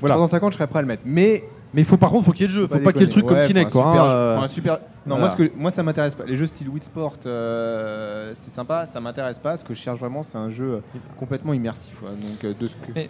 [0.00, 0.14] Voilà.
[0.14, 1.02] 350, je serais prêt à le mettre.
[1.04, 3.02] Mais Mais il faut par contre, faut qu'il y ait le jeu, faut pas qu'il
[3.02, 3.92] y ait le truc comme Kinect, faut un quoi.
[3.92, 4.36] super hein, euh.
[4.38, 5.20] faut un super- Non, voilà.
[5.20, 6.24] moi, ce que, moi, ça m'intéresse pas.
[6.26, 9.56] Les jeux style Wii Sport, euh, c'est sympa, ça m'intéresse pas.
[9.56, 10.82] Ce que je cherche vraiment, c'est un jeu
[11.18, 12.02] complètement immersif.
[12.02, 12.08] ouais.
[12.10, 12.92] Donc, euh, de ce que.
[12.94, 13.08] Mais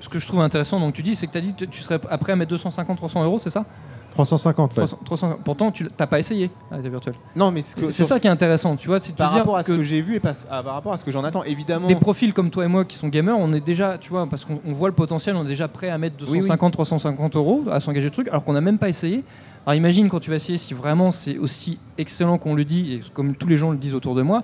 [0.00, 1.80] ce que je trouve intéressant, donc tu dis, c'est que tu as dit que tu
[1.80, 3.64] serais prêt à mettre 250-300 euros, c'est ça?
[4.12, 4.76] 350, ouais.
[4.76, 7.14] 300, 300 Pourtant, tu n'as pas essayé la réalité virtuelle.
[7.34, 9.00] Non, mais C'est ça qui est intéressant, tu vois.
[9.00, 10.92] Si tu Par rapport à ce que que, j'ai vu et pas- ah, par rapport
[10.92, 11.86] à ce que j'en attends, évidemment.
[11.88, 14.44] des profils comme toi et moi qui sont gamers, on est déjà, tu vois, parce
[14.44, 16.38] qu'on on voit le potentiel, on est déjà prêt à mettre Oui, oui.
[16.40, 19.24] 250, 350 euros à s'engager le truc, alors qu'on n'a même pas essayé.
[19.64, 23.02] Alors imagine quand tu vas essayer, si vraiment c'est aussi excellent qu'on le dit, et
[23.14, 24.42] comme tous les gens le disent autour de moi,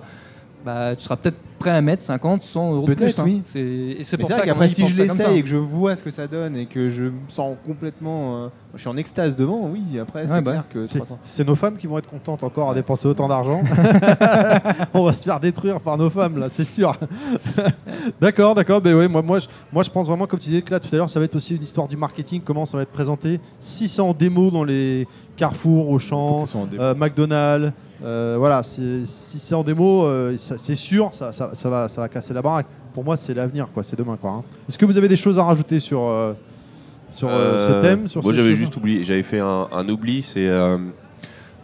[0.65, 3.19] bah, tu seras peut-être prêt à mettre 50, 100 euros de Peut-être, plus.
[3.21, 3.23] hein.
[3.25, 3.41] oui.
[3.45, 5.07] C'est- Et c'est Mais pour c'est ça vrai qu'après, qu'on y si pense je ça
[5.07, 5.23] comme ça.
[5.23, 8.45] l'essaye et que je vois ce que ça donne et que je me sens complètement.
[8.45, 11.17] euh, je suis en extase devant, oui, après, c'est Ouais, bah, clair que C'est 300.
[11.25, 13.61] c'est nos femmes qui vont être contentes encore à dépenser autant d'argent.
[14.93, 16.95] On va se faire détruire par nos femmes là, c'est sûr.
[18.21, 18.81] d'accord, d'accord.
[18.83, 20.89] Mais ouais, moi, moi, je, moi, je pense vraiment, comme tu disais que là tout
[20.93, 22.41] à l'heure, ça va être aussi une histoire du marketing.
[22.43, 26.45] Comment ça va être présenté Si c'est en démo dans les Carrefour, Faut Auchan, que
[26.45, 26.81] ce soit en démo.
[26.83, 27.71] euh, McDonald's,
[28.03, 28.63] euh, voilà.
[28.63, 32.41] Si c'est en démo, euh, c'est sûr, ça, ça- ça va, ça va casser la
[32.41, 32.67] baraque.
[32.93, 33.83] Pour moi, c'est l'avenir, quoi.
[33.83, 34.31] C'est demain, quoi.
[34.31, 34.43] hein.
[34.67, 36.33] Est-ce que vous avez des choses à rajouter sur euh,
[37.09, 40.21] sur ce thème sur Moi, j'avais juste oublié, j'avais fait un, un oubli.
[40.23, 40.45] C'est,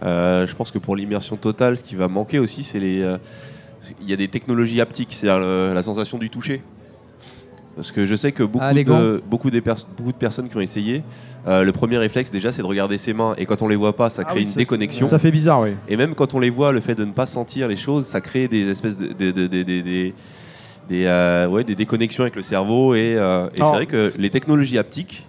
[0.02, 3.04] je pense que pour l'immersion totale, ce qui va manquer aussi, c'est les.
[4.02, 6.64] il y a des technologies haptiques, c'est-à-dire la sensation du toucher.
[7.76, 10.56] Parce que je sais que beaucoup, Ah, de, beaucoup, des pers- beaucoup de personnes qui
[10.56, 11.04] ont essayé,
[11.46, 13.36] euh, le premier réflexe déjà, c'est de regarder ses mains.
[13.38, 15.08] Et quand on les voit pas, ça Ah crée oui, une ça- déconnexion.
[15.08, 15.72] Ça fait bizarre, oui.
[15.90, 18.22] Et même quand on les voit, le fait de ne pas sentir les choses, ça
[18.22, 20.14] crée des espèces de, de- de- de- de- des-
[20.88, 22.96] des, euh, ouais, des déconnexions avec le cerveau.
[22.96, 25.28] Et, euh, et c'est vrai que les technologies haptiques,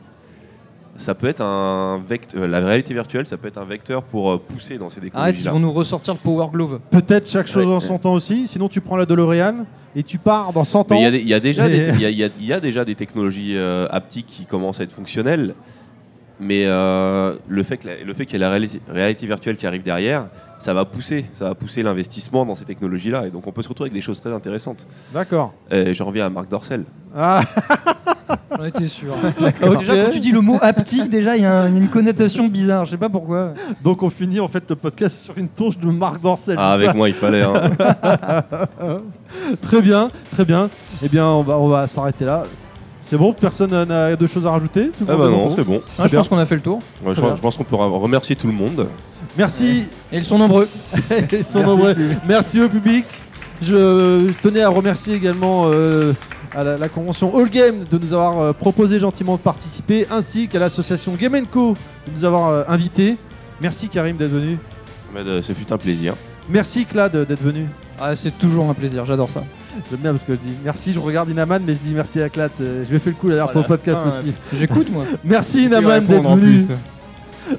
[0.99, 2.47] ça peut être un vecteur.
[2.49, 5.11] La réalité virtuelle, ça peut être un vecteur pour euh, pousser dans ces Arrête, ils
[5.13, 5.51] technologies-là.
[5.53, 6.81] vont nous ressortir le Power Glove.
[6.91, 7.75] Peut-être chaque chose Ouais.
[7.75, 8.47] en son temps aussi.
[8.49, 10.97] Sinon, tu prends la DeLorean et tu pars dans 100 ans.
[10.99, 11.39] Il y y, y y a-
[12.39, 15.55] il y a déjà des technologies euh, haptiques qui commencent à être fonctionnelles.
[16.39, 19.57] Mais euh, le fait que la- le fait qu'il y ait la réalité, réalité virtuelle
[19.57, 20.27] qui arrive derrière,
[20.59, 23.27] ça va pousser, ça va pousser l'investissement dans ces technologies-là.
[23.27, 24.87] Et donc on peut se retrouver avec des choses très intéressantes.
[25.15, 25.55] D'accord.
[25.71, 26.85] Et je reviens à Marc Dorcel.
[27.17, 27.41] Ah,
[28.57, 29.13] J'en étais sûr.
[29.63, 29.79] ok.
[29.79, 32.85] Déjà, quand tu dis le mot haptique, déjà, il y, a un- une connotation bizarre.
[32.85, 33.53] Je sais pas pourquoi.
[33.83, 36.57] Donc on finit en fait le podcast sur une touche de Marc Dorcel.
[36.59, 37.43] Ah, c'est avec ça moi, il fallait.
[37.43, 37.71] hein.
[39.63, 40.71] Très bien, très bien.
[41.03, 42.45] Eh bien, on va, on va s'arrêter là.
[43.01, 45.51] C'est bon, personne n'a de choses à rajouter Tout le ah monde bah est non,
[45.55, 45.81] c'est bon.
[45.99, 46.19] Ah, je bien.
[46.21, 46.81] pense qu'on a fait le tour.
[47.05, 47.37] Ouais, je, bien.
[47.37, 48.89] je pense qu'on peut remercier tout le monde.
[49.39, 50.69] Merci, Et ils sont nombreux.
[51.33, 51.95] ils sont Merci, nombreux.
[51.95, 52.19] public.
[52.27, 53.05] Merci au public.
[53.63, 56.15] Je, je tenais à remercier également euh,
[56.57, 60.49] à la, la convention All Game de nous avoir euh, proposé gentiment de participer, ainsi
[60.49, 61.77] qu'à l'association Game Co
[62.07, 63.17] de nous avoir euh, invités.
[63.61, 64.59] Merci Karim d'être venu.
[65.15, 66.15] Mais, euh, ce fut un plaisir.
[66.49, 67.67] Merci Clad d'être venu.
[68.01, 69.45] Ah, c'est toujours un plaisir, j'adore ça.
[69.91, 72.29] J'aime bien parce que je dis merci, je regarde Inaman, mais je dis merci à
[72.31, 72.51] Clad.
[72.59, 73.63] Je lui ai fait le coup fois au Voilà.
[73.69, 74.35] podcast Ah, aussi.
[74.55, 75.05] J'écoute, moi.
[75.25, 76.41] Merci Inaman d'être venu.
[76.41, 76.69] plus.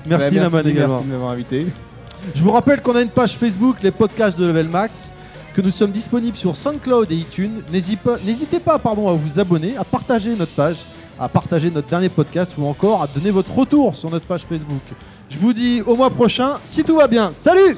[0.07, 0.93] Merci Bah, Inaman également.
[0.95, 1.67] Merci de m'avoir invité.
[2.35, 5.09] Je vous rappelle qu'on a une page Facebook, les podcasts de Level Max,
[5.57, 7.63] que nous sommes disponibles sur SoundCloud et iTunes.
[7.71, 10.77] N'hésitez pas, pardon, à vous abonner, à partager notre page,
[11.19, 14.83] à partager notre dernier podcast ou encore à donner votre retour sur notre page Facebook.
[15.31, 17.31] Je vous dis au mois prochain, si tout va bien.
[17.33, 17.75] Salut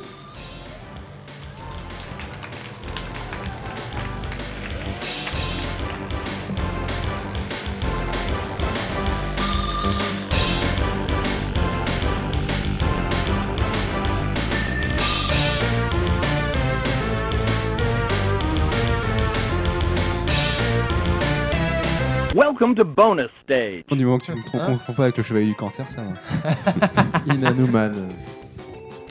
[22.70, 23.84] Welcome to bonus stage.
[23.90, 26.04] Du moment que tu ne te Hein confonds pas avec le chevalier du cancer, ça
[27.28, 27.34] va.
[27.34, 27.92] Inanuman.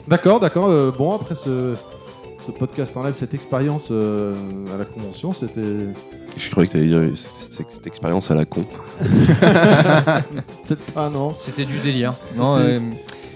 [0.07, 0.69] D'accord, d'accord.
[0.69, 1.75] euh, bon, après ce,
[2.45, 4.33] ce podcast en live, cette expérience euh,
[4.73, 5.59] à la convention, c'était.
[6.37, 8.63] Je croyais que tu allais dire cette, cette- cette expérience à la con.
[9.01, 11.35] Peut-être pas, non.
[11.37, 12.13] C'était du délire.
[12.37, 12.79] Non, euh,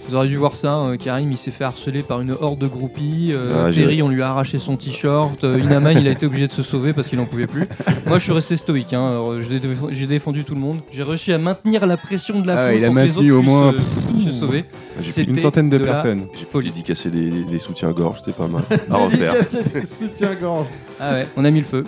[0.09, 0.77] vous auriez dû voir ça.
[0.79, 3.31] euh, Karim, il s'est fait harceler par une horde de groupies.
[3.35, 5.43] euh, Ah, j'ai- Terry, on lui a arraché son t-shirt.
[5.43, 7.65] euh, Inaman, il a été obligé de se sauver parce qu'il n'en pouvait plus.
[8.05, 8.93] Moi, je suis resté stoïque.
[8.93, 9.09] hein.
[9.11, 10.79] Alors, J'ai déf- j'ai défendu tout le monde.
[10.91, 13.07] J'ai réussi à maintenir la pression de la Ah, foule il a pour que les
[13.07, 14.65] maintenu autres au moins- puissent, euh, se sauver.
[15.01, 16.27] J'ai C'était Une centaine de personnes.
[16.37, 16.69] j'ai folie.
[16.69, 18.61] dédicacer des, des soutiens-gorge, c'était pas mal.
[18.91, 19.31] À refaire.
[19.33, 20.67] Dédicacé des soutiens-gorge.
[20.99, 21.83] Ah ouais, on a mis le feu.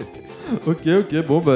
[0.65, 1.25] Ok, ok.
[1.27, 1.53] Bon, bah,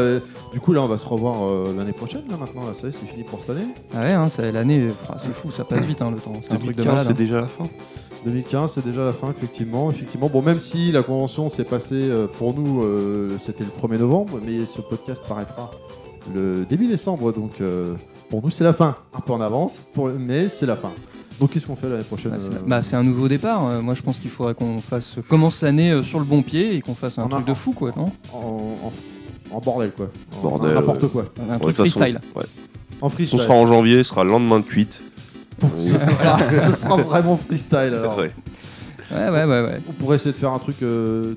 [0.54, 2.24] du coup, là, on va se revoir euh, l'année prochaine.
[2.30, 3.68] Là, maintenant, là, ça y est, c'est fini pour cette année.
[3.94, 6.34] Ah ouais, hein, ça- l'année, enfin, c'est fou, ça passe vite hein, le temps.
[6.44, 7.04] C'est un truc de 2015, malade.
[7.06, 7.16] c'est hein.
[7.26, 7.68] déjà la fin.
[8.26, 9.92] 2015, c'est déjà la fin, effectivement.
[9.92, 10.28] effectivement.
[10.30, 14.40] Bon, même si la convention s'est passée euh, pour nous, euh, c'était le 1er novembre,
[14.46, 15.72] mais ce podcast paraîtra
[16.34, 17.94] le début décembre, donc euh,
[18.30, 18.96] pour nous, c'est la fin.
[19.14, 20.92] Un peu en avance, pour- mais c'est la fin.
[21.40, 23.66] Donc, qu'est-ce qu'on fait l'année prochaine Bah, c'est, euh, bah, c'est un nouveau départ.
[23.68, 26.76] Euh, moi, je pense qu'il faudrait qu'on fasse commence l'année euh, sur le bon pied
[26.76, 28.08] et qu'on fasse un On a- truc de fou, quoi, non?
[28.34, 28.38] en,
[28.88, 28.92] en-
[29.52, 30.10] en bordel, quoi.
[30.38, 31.10] En- Bordel, N'importe ouais.
[31.10, 31.26] quoi.
[31.50, 32.20] Un Ouais, truc freestyle.
[32.36, 32.44] ouais.
[33.02, 33.40] En On freestyle.
[33.40, 35.02] sera en janvier, ce sera le lendemain de cuite.
[35.76, 36.38] ce, sera,
[36.70, 38.18] ce sera vraiment freestyle, alors.
[38.18, 38.32] Ouais.
[39.12, 39.82] Ouais, ouais, ouais, ouais.
[39.90, 40.78] On pourrait essayer de faire un truc.
[40.84, 41.36] euh,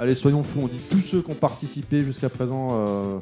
[0.00, 0.60] Allez, soyons fous.
[0.62, 3.18] On dit tous ceux qui ont participé jusqu'à présent euh,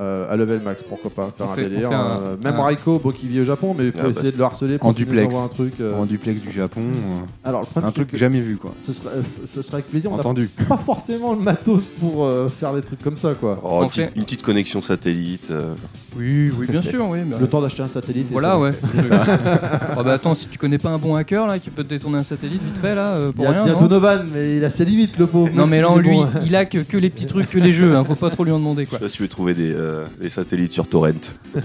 [0.00, 0.82] euh, à Level Max.
[0.88, 1.90] Pourquoi pas faire On un fait- on délire.
[1.92, 4.38] un- euh, même un- Raiko, bon, qui vit au Japon, mais pour Ah, essayer de
[4.38, 5.34] le harceler pour En nous duplex.
[5.34, 5.74] un truc.
[5.80, 5.94] euh.
[5.98, 6.82] En duplex du Japon.
[6.84, 8.72] euh, Alors, le problème, Un truc que jamais vu, quoi.
[8.82, 10.10] ce sera, euh, ce sera avec plaisir.
[10.12, 10.48] On Entendu.
[10.68, 13.60] pas forcément le matos pour euh, faire des trucs comme ça, quoi.
[13.62, 15.48] Oh, On une, petite, fait- une petite connexion satellite.
[15.50, 15.72] euh,
[16.18, 17.18] Oui, oui, bien sûr, oui.
[17.26, 18.26] mais- Le temps d'acheter un satellite.
[18.30, 18.70] Voilà, ça- ouais.
[19.98, 22.18] oh, bah attends, si tu connais pas un bon hacker là qui peut te détourner
[22.18, 23.62] un satellite vite fait là, euh, Il pour y a, rien.
[23.66, 25.50] il y a Donovan, mais il a ses limites, le pauvre.
[25.54, 27.94] non mais là, lui, il a que, que les petits trucs, que les jeux.
[27.94, 28.98] Hein, faut pas trop lui en demander Je quoi.
[28.98, 31.12] sais pas si tu veux trouver des, euh, les satellites sur Torrent.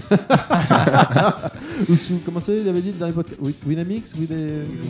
[2.24, 4.28] Comment c'est Il avait dit dans les podcasts Wi- Winamix Win-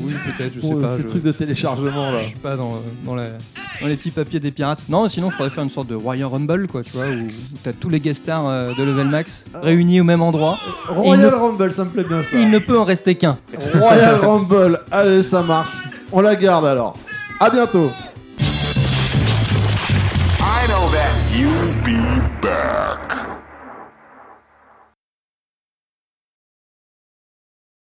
[0.05, 0.89] Oui, peut-être, je sais pas.
[0.89, 2.19] Euh, ces trucs de téléchargement là.
[2.21, 2.75] Je suis pas dans,
[3.15, 3.29] la-
[3.81, 4.83] dans les petits papiers des pirates.
[4.91, 7.29] Non, sinon, il faudrait faire une sorte de Royal Rumble, quoi, tu vois, où,
[7.63, 9.61] t'as tous les guest stars euh, de level max ah.
[9.63, 10.59] réunis au même endroit.
[10.89, 12.37] Royal Rumble, ça me plaît bien ça.
[12.39, 13.39] Il ne peut en rester qu'un.
[13.75, 15.73] Royal Rumble, allez, ça marche.
[16.13, 16.99] On la garde alors.
[17.41, 17.91] À bientôt.
[20.41, 21.99] I know that you'll be
[22.43, 23.22] back.